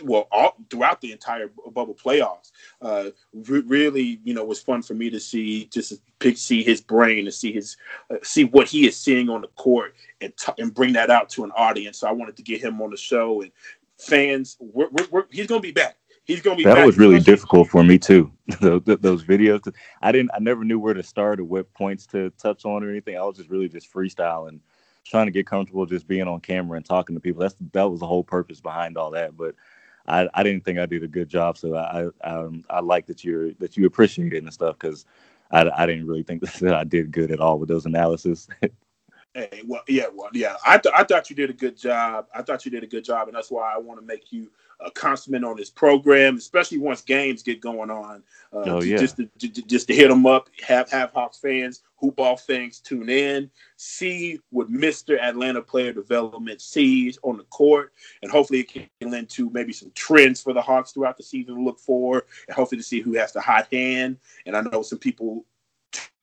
well 0.03 0.27
all 0.31 0.55
throughout 0.69 1.01
the 1.01 1.11
entire 1.11 1.51
bubble 1.71 1.93
playoffs, 1.93 2.51
uh, 2.81 3.11
re- 3.33 3.63
really 3.67 4.19
you 4.23 4.33
know 4.33 4.43
was 4.43 4.61
fun 4.61 4.81
for 4.81 4.95
me 4.95 5.09
to 5.11 5.19
see 5.19 5.65
just 5.65 6.01
pick, 6.19 6.37
see 6.37 6.63
his 6.63 6.81
brain 6.81 7.25
and 7.25 7.33
see 7.33 7.51
his 7.51 7.77
uh, 8.09 8.15
see 8.23 8.45
what 8.45 8.67
he 8.67 8.87
is 8.87 8.97
seeing 8.97 9.29
on 9.29 9.41
the 9.41 9.47
court 9.49 9.93
and 10.21 10.35
t- 10.37 10.53
and 10.57 10.73
bring 10.73 10.93
that 10.93 11.11
out 11.11 11.29
to 11.29 11.43
an 11.43 11.51
audience. 11.51 11.99
So 11.99 12.07
I 12.07 12.11
wanted 12.11 12.37
to 12.37 12.43
get 12.43 12.61
him 12.61 12.81
on 12.81 12.89
the 12.89 12.97
show 12.97 13.41
and 13.41 13.51
fans, 13.97 14.57
we're, 14.59 14.89
we're, 14.89 15.07
we're, 15.11 15.25
he's 15.31 15.47
going 15.47 15.61
to 15.61 15.67
be 15.67 15.71
back. 15.71 15.97
He's 16.25 16.41
going 16.41 16.57
to 16.57 16.63
be. 16.63 16.67
That 16.67 16.75
back. 16.75 16.85
was 16.85 16.97
really 16.97 17.19
difficult 17.19 17.69
for 17.69 17.83
me 17.83 17.99
too. 17.99 18.31
those, 18.59 18.81
those 18.83 19.23
videos, 19.23 19.71
I 20.01 20.11
didn't, 20.11 20.31
I 20.33 20.39
never 20.39 20.63
knew 20.63 20.79
where 20.79 20.93
to 20.93 21.03
start 21.03 21.39
or 21.39 21.43
what 21.43 21.71
points 21.73 22.05
to 22.07 22.31
touch 22.31 22.65
on 22.65 22.83
or 22.83 22.89
anything. 22.89 23.17
I 23.17 23.23
was 23.23 23.37
just 23.37 23.49
really 23.49 23.69
just 23.69 23.91
freestyling, 23.93 24.59
trying 25.05 25.27
to 25.27 25.31
get 25.31 25.45
comfortable 25.45 25.85
just 25.85 26.07
being 26.07 26.27
on 26.27 26.39
camera 26.39 26.77
and 26.77 26.85
talking 26.85 27.15
to 27.15 27.19
people. 27.19 27.41
That's 27.41 27.55
that 27.73 27.89
was 27.89 27.99
the 27.99 28.07
whole 28.07 28.23
purpose 28.23 28.59
behind 28.59 28.97
all 28.97 29.11
that. 29.11 29.37
But 29.37 29.55
I, 30.07 30.27
I 30.33 30.43
didn't 30.43 30.65
think 30.65 30.79
I 30.79 30.85
did 30.85 31.03
a 31.03 31.07
good 31.07 31.29
job. 31.29 31.57
So 31.57 31.75
I, 31.75 32.09
I, 32.23 32.29
um, 32.29 32.63
I 32.69 32.79
like 32.79 33.05
that 33.07 33.23
you're 33.23 33.53
that 33.53 33.77
you 33.77 33.85
appreciate 33.85 34.33
it 34.33 34.43
and 34.43 34.53
stuff 34.53 34.77
because 34.79 35.05
I, 35.51 35.69
I 35.75 35.85
didn't 35.85 36.07
really 36.07 36.23
think 36.23 36.41
that 36.59 36.73
I 36.73 36.83
did 36.83 37.11
good 37.11 37.31
at 37.31 37.39
all 37.39 37.59
with 37.59 37.69
those 37.69 37.85
analysis. 37.85 38.47
Hey, 39.35 39.63
well, 39.67 39.83
yeah, 39.89 40.05
well, 40.13 40.29
yeah. 40.31 40.55
I, 40.65 40.77
th- 40.77 40.95
I 40.97 41.03
thought 41.03 41.29
you 41.29 41.35
did 41.35 41.49
a 41.49 41.53
good 41.53 41.75
job. 41.75 42.27
I 42.33 42.41
thought 42.41 42.63
you 42.63 42.71
did 42.71 42.83
a 42.83 42.87
good 42.87 43.03
job, 43.03 43.27
and 43.27 43.35
that's 43.35 43.51
why 43.51 43.73
I 43.73 43.77
want 43.77 43.99
to 43.99 44.05
make 44.05 44.31
you 44.31 44.49
a 44.79 44.89
consummate 44.89 45.43
on 45.43 45.57
this 45.57 45.69
program, 45.69 46.37
especially 46.37 46.77
once 46.77 47.01
games 47.01 47.43
get 47.43 47.59
going 47.59 47.89
on. 47.89 48.23
Uh, 48.53 48.63
oh, 48.65 48.81
yeah. 48.81 48.95
Just 48.95 49.17
to, 49.17 49.25
to, 49.39 49.49
just 49.49 49.87
to 49.87 49.93
hit 49.93 50.07
them 50.07 50.25
up, 50.25 50.49
have 50.65 50.89
have 50.89 51.11
Hawks 51.11 51.37
fans, 51.37 51.83
hoop 51.97 52.15
ball 52.15 52.37
fans 52.37 52.79
tune 52.79 53.09
in, 53.09 53.51
see 53.75 54.39
what 54.51 54.69
Mister 54.69 55.19
Atlanta 55.19 55.61
Player 55.61 55.91
Development 55.91 56.61
sees 56.61 57.19
on 57.21 57.35
the 57.35 57.43
court, 57.45 57.91
and 58.21 58.31
hopefully 58.31 58.61
it 58.61 58.71
can 58.71 58.87
lend 59.11 59.27
to 59.31 59.49
maybe 59.49 59.73
some 59.73 59.91
trends 59.95 60.41
for 60.41 60.53
the 60.53 60.61
Hawks 60.61 60.93
throughout 60.93 61.17
the 61.17 61.23
season 61.23 61.55
to 61.55 61.61
look 61.61 61.79
for, 61.79 62.25
and 62.47 62.55
hopefully 62.55 62.79
to 62.79 62.87
see 62.87 63.01
who 63.01 63.15
has 63.15 63.33
the 63.33 63.41
hot 63.41 63.67
hand. 63.69 64.17
And 64.45 64.55
I 64.55 64.61
know 64.61 64.81
some 64.81 64.99
people 64.99 65.43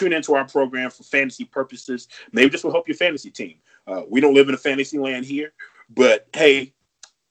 tune 0.02 0.12
into 0.12 0.34
our 0.34 0.46
program 0.46 0.90
for 0.90 1.04
fantasy 1.04 1.44
purposes. 1.44 2.08
Maybe 2.32 2.48
this 2.48 2.64
will 2.64 2.72
help 2.72 2.88
your 2.88 2.96
fantasy 2.96 3.30
team. 3.30 3.56
Uh, 3.86 4.02
we 4.08 4.20
don't 4.20 4.34
live 4.34 4.48
in 4.48 4.54
a 4.54 4.58
fantasy 4.58 4.98
land 4.98 5.24
here, 5.24 5.52
but 5.90 6.28
hey, 6.32 6.72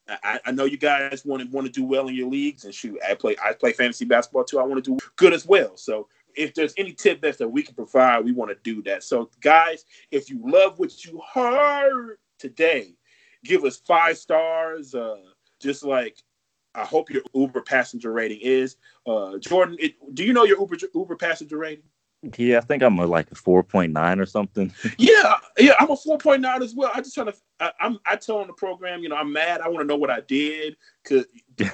I, 0.08 0.40
I, 0.46 0.52
know 0.52 0.66
you 0.66 0.78
guys 0.78 1.24
want 1.26 1.42
to 1.42 1.50
want 1.50 1.68
to 1.68 1.72
do 1.72 1.86
well 1.86 2.08
in 2.08 2.16
your 2.16 2.30
leagues, 2.30 2.66
and 2.66 2.74
shoot, 2.74 3.00
I 3.08 3.14
play 3.14 3.36
I 3.44 3.54
play 3.54 3.72
fantasy 3.72 4.04
basketball 4.04 4.44
too. 4.44 4.60
I 4.60 4.64
want 4.64 4.84
to 4.84 4.92
do 4.92 4.98
good 5.16 5.34
as 5.34 5.46
well. 5.46 5.78
So 5.78 6.08
if 6.36 6.54
there's 6.54 6.74
any 6.78 6.94
tidbits 6.94 7.38
that 7.38 7.48
we 7.48 7.64
can 7.64 7.76
provide, 7.76 8.26
we 8.26 8.34
want 8.34 8.52
to 8.52 8.58
do 8.64 8.82
that. 8.84 9.04
So 9.04 9.30
guys, 9.40 9.86
if 10.12 10.30
you 10.30 10.42
love 10.44 10.80
what 10.80 11.06
you 11.06 11.22
heard 11.34 12.18
today, 12.40 12.96
give 13.46 13.64
us 13.64 13.78
five 13.78 14.18
stars. 14.18 14.94
Uh, 14.94 15.18
just 15.60 15.84
like 15.84 16.18
I 16.76 16.84
hope 16.84 17.10
your 17.10 17.24
Uber 17.34 17.62
passenger 17.62 18.12
rating 18.12 18.40
is. 18.42 18.78
Uh, 19.06 19.38
Jordan, 19.38 19.78
it, 19.80 19.96
do 20.14 20.24
you 20.26 20.34
know 20.34 20.44
your 20.44 20.60
Uber 20.60 20.78
Uber 20.94 21.16
passenger 21.16 21.58
rating? 21.58 21.84
Yeah, 22.38 22.60
I 22.60 22.62
think 22.62 22.84
I'm 22.84 23.00
a, 23.00 23.06
like 23.06 23.32
a 23.32 23.36
four 23.36 23.64
point 23.64 23.94
nine 23.94 24.20
or 24.20 24.28
something. 24.28 24.72
yeah, 25.00 25.36
yeah, 25.58 25.74
I'm 25.80 25.90
a 25.90 25.96
four 25.96 26.20
point 26.20 26.42
nine 26.42 26.62
as 26.62 26.76
well. 26.76 26.92
I 26.94 27.02
just 27.02 27.16
trying 27.16 27.28
to, 27.28 27.36
I, 27.60 27.72
am 27.80 28.00
I 28.06 28.16
tell 28.16 28.38
on 28.38 28.48
the 28.48 28.54
program, 28.54 29.02
you 29.02 29.10
know, 29.10 29.16
I'm 29.16 29.34
mad. 29.34 29.62
I 29.62 29.68
want 29.68 29.80
to 29.80 29.88
know 29.88 29.96
what 29.96 30.12
I 30.12 30.22
did 30.22 30.78
because 31.04 31.26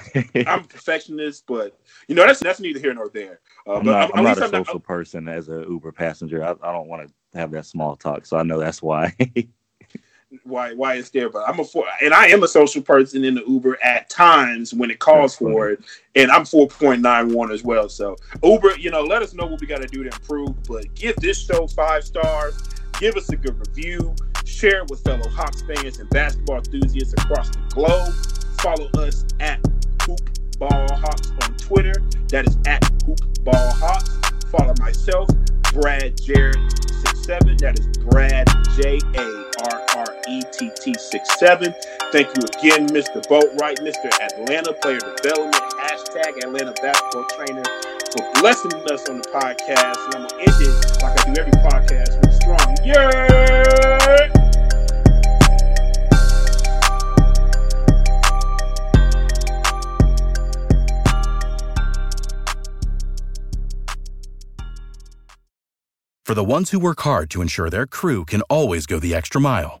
I'm 0.46 0.60
a 0.60 0.64
perfectionist, 0.64 1.44
but 1.46 1.78
you 2.08 2.14
know, 2.14 2.26
that's 2.26 2.40
that's 2.40 2.60
neither 2.60 2.80
here 2.80 2.94
nor 2.94 3.10
there. 3.10 3.40
Uh, 3.66 3.74
I'm 3.74 3.84
not, 3.84 4.04
I'm, 4.04 4.18
I'm 4.18 4.24
not 4.24 4.38
a 4.38 4.44
I'm 4.44 4.50
social 4.50 4.74
not, 4.74 4.84
person 4.84 5.28
as 5.28 5.48
an 5.48 5.64
Uber 5.68 5.92
passenger. 5.92 6.42
I, 6.42 6.52
I 6.62 6.72
don't 6.72 6.88
want 6.88 7.06
to 7.06 7.38
have 7.38 7.50
that 7.50 7.66
small 7.66 7.96
talk, 7.96 8.24
so 8.24 8.38
I 8.38 8.42
know 8.42 8.58
that's 8.58 8.82
why. 8.82 9.14
why 10.44 10.74
why 10.74 10.94
it's 10.94 11.10
there. 11.10 11.30
But 11.30 11.48
I'm 11.48 11.60
a 11.60 11.64
four, 11.64 11.84
and 12.02 12.12
I 12.12 12.26
am 12.26 12.42
a 12.42 12.48
social 12.48 12.82
person 12.82 13.24
in 13.24 13.34
the 13.34 13.44
Uber 13.46 13.78
at 13.82 14.10
times 14.10 14.74
when 14.74 14.90
it 14.90 14.98
calls 14.98 15.36
for 15.36 15.70
it, 15.70 15.80
and 16.14 16.30
I'm 16.30 16.44
four 16.44 16.68
point 16.68 17.00
nine 17.00 17.32
one 17.32 17.50
as 17.50 17.62
well. 17.64 17.88
So 17.88 18.16
Uber, 18.42 18.78
you 18.78 18.90
know, 18.90 19.02
let 19.02 19.22
us 19.22 19.34
know 19.34 19.46
what 19.46 19.60
we 19.60 19.66
got 19.66 19.80
to 19.82 19.88
do 19.88 20.04
to 20.04 20.10
improve. 20.10 20.62
But 20.64 20.94
give 20.94 21.16
this 21.16 21.44
show 21.44 21.66
five 21.66 22.04
stars. 22.04 22.58
give 23.00 23.16
us 23.16 23.28
a 23.30 23.36
good 23.36 23.58
review, 23.58 24.14
share 24.44 24.82
it 24.82 24.90
with 24.90 25.02
fellow 25.02 25.28
Hawks 25.30 25.62
fans 25.62 25.98
and 25.98 26.08
basketball 26.10 26.58
enthusiasts 26.58 27.14
across 27.14 27.50
the 27.50 27.60
globe. 27.70 28.12
Follow 28.60 28.88
us 29.06 29.24
at 29.40 29.64
Hoop 30.02 30.20
Ball 30.58 30.88
Hawks 30.96 31.30
on 31.42 31.56
Twitter. 31.56 31.94
That 32.28 32.46
is 32.46 32.58
at 32.66 32.84
Hoop 33.06 33.20
Ball 33.44 33.72
Hawks. 33.74 34.10
Follow 34.50 34.74
myself, 34.80 35.28
Brad 35.72 36.20
Jarrett 36.20 36.56
67. 37.06 37.56
That 37.58 37.78
is 37.78 37.86
Brad 37.98 38.48
J 38.76 38.98
A 39.16 39.44
R 39.72 39.87
R 40.28 40.34
E 40.34 40.42
T 40.52 40.70
T 40.80 40.94
67. 40.94 41.74
Thank 42.12 42.28
you 42.36 42.42
again, 42.58 42.86
Mr. 42.88 43.22
Boatwright, 43.28 43.78
Mr. 43.80 44.10
Atlanta 44.20 44.72
Player 44.74 44.98
Development, 45.16 45.54
hashtag 45.80 46.44
Atlanta 46.44 46.74
Basketball 46.82 47.24
Trainer, 47.36 47.64
for 48.12 48.40
blessing 48.40 48.72
us 48.90 49.08
on 49.08 49.18
the 49.18 49.28
podcast. 49.32 50.04
And 50.06 50.14
I'm 50.14 50.28
going 50.28 50.28
to 50.28 50.36
end 50.40 50.56
it 50.60 51.02
like 51.02 51.20
I 51.20 51.32
do 51.32 51.40
every 51.40 51.52
podcast 51.52 52.20
with 52.20 52.34
strong. 52.34 52.76
Yeah! 52.84 54.38
For 66.24 66.34
the 66.34 66.44
ones 66.44 66.72
who 66.72 66.78
work 66.78 67.00
hard 67.00 67.30
to 67.30 67.40
ensure 67.40 67.70
their 67.70 67.86
crew 67.86 68.26
can 68.26 68.42
always 68.42 68.84
go 68.84 68.98
the 68.98 69.14
extra 69.14 69.40
mile, 69.40 69.80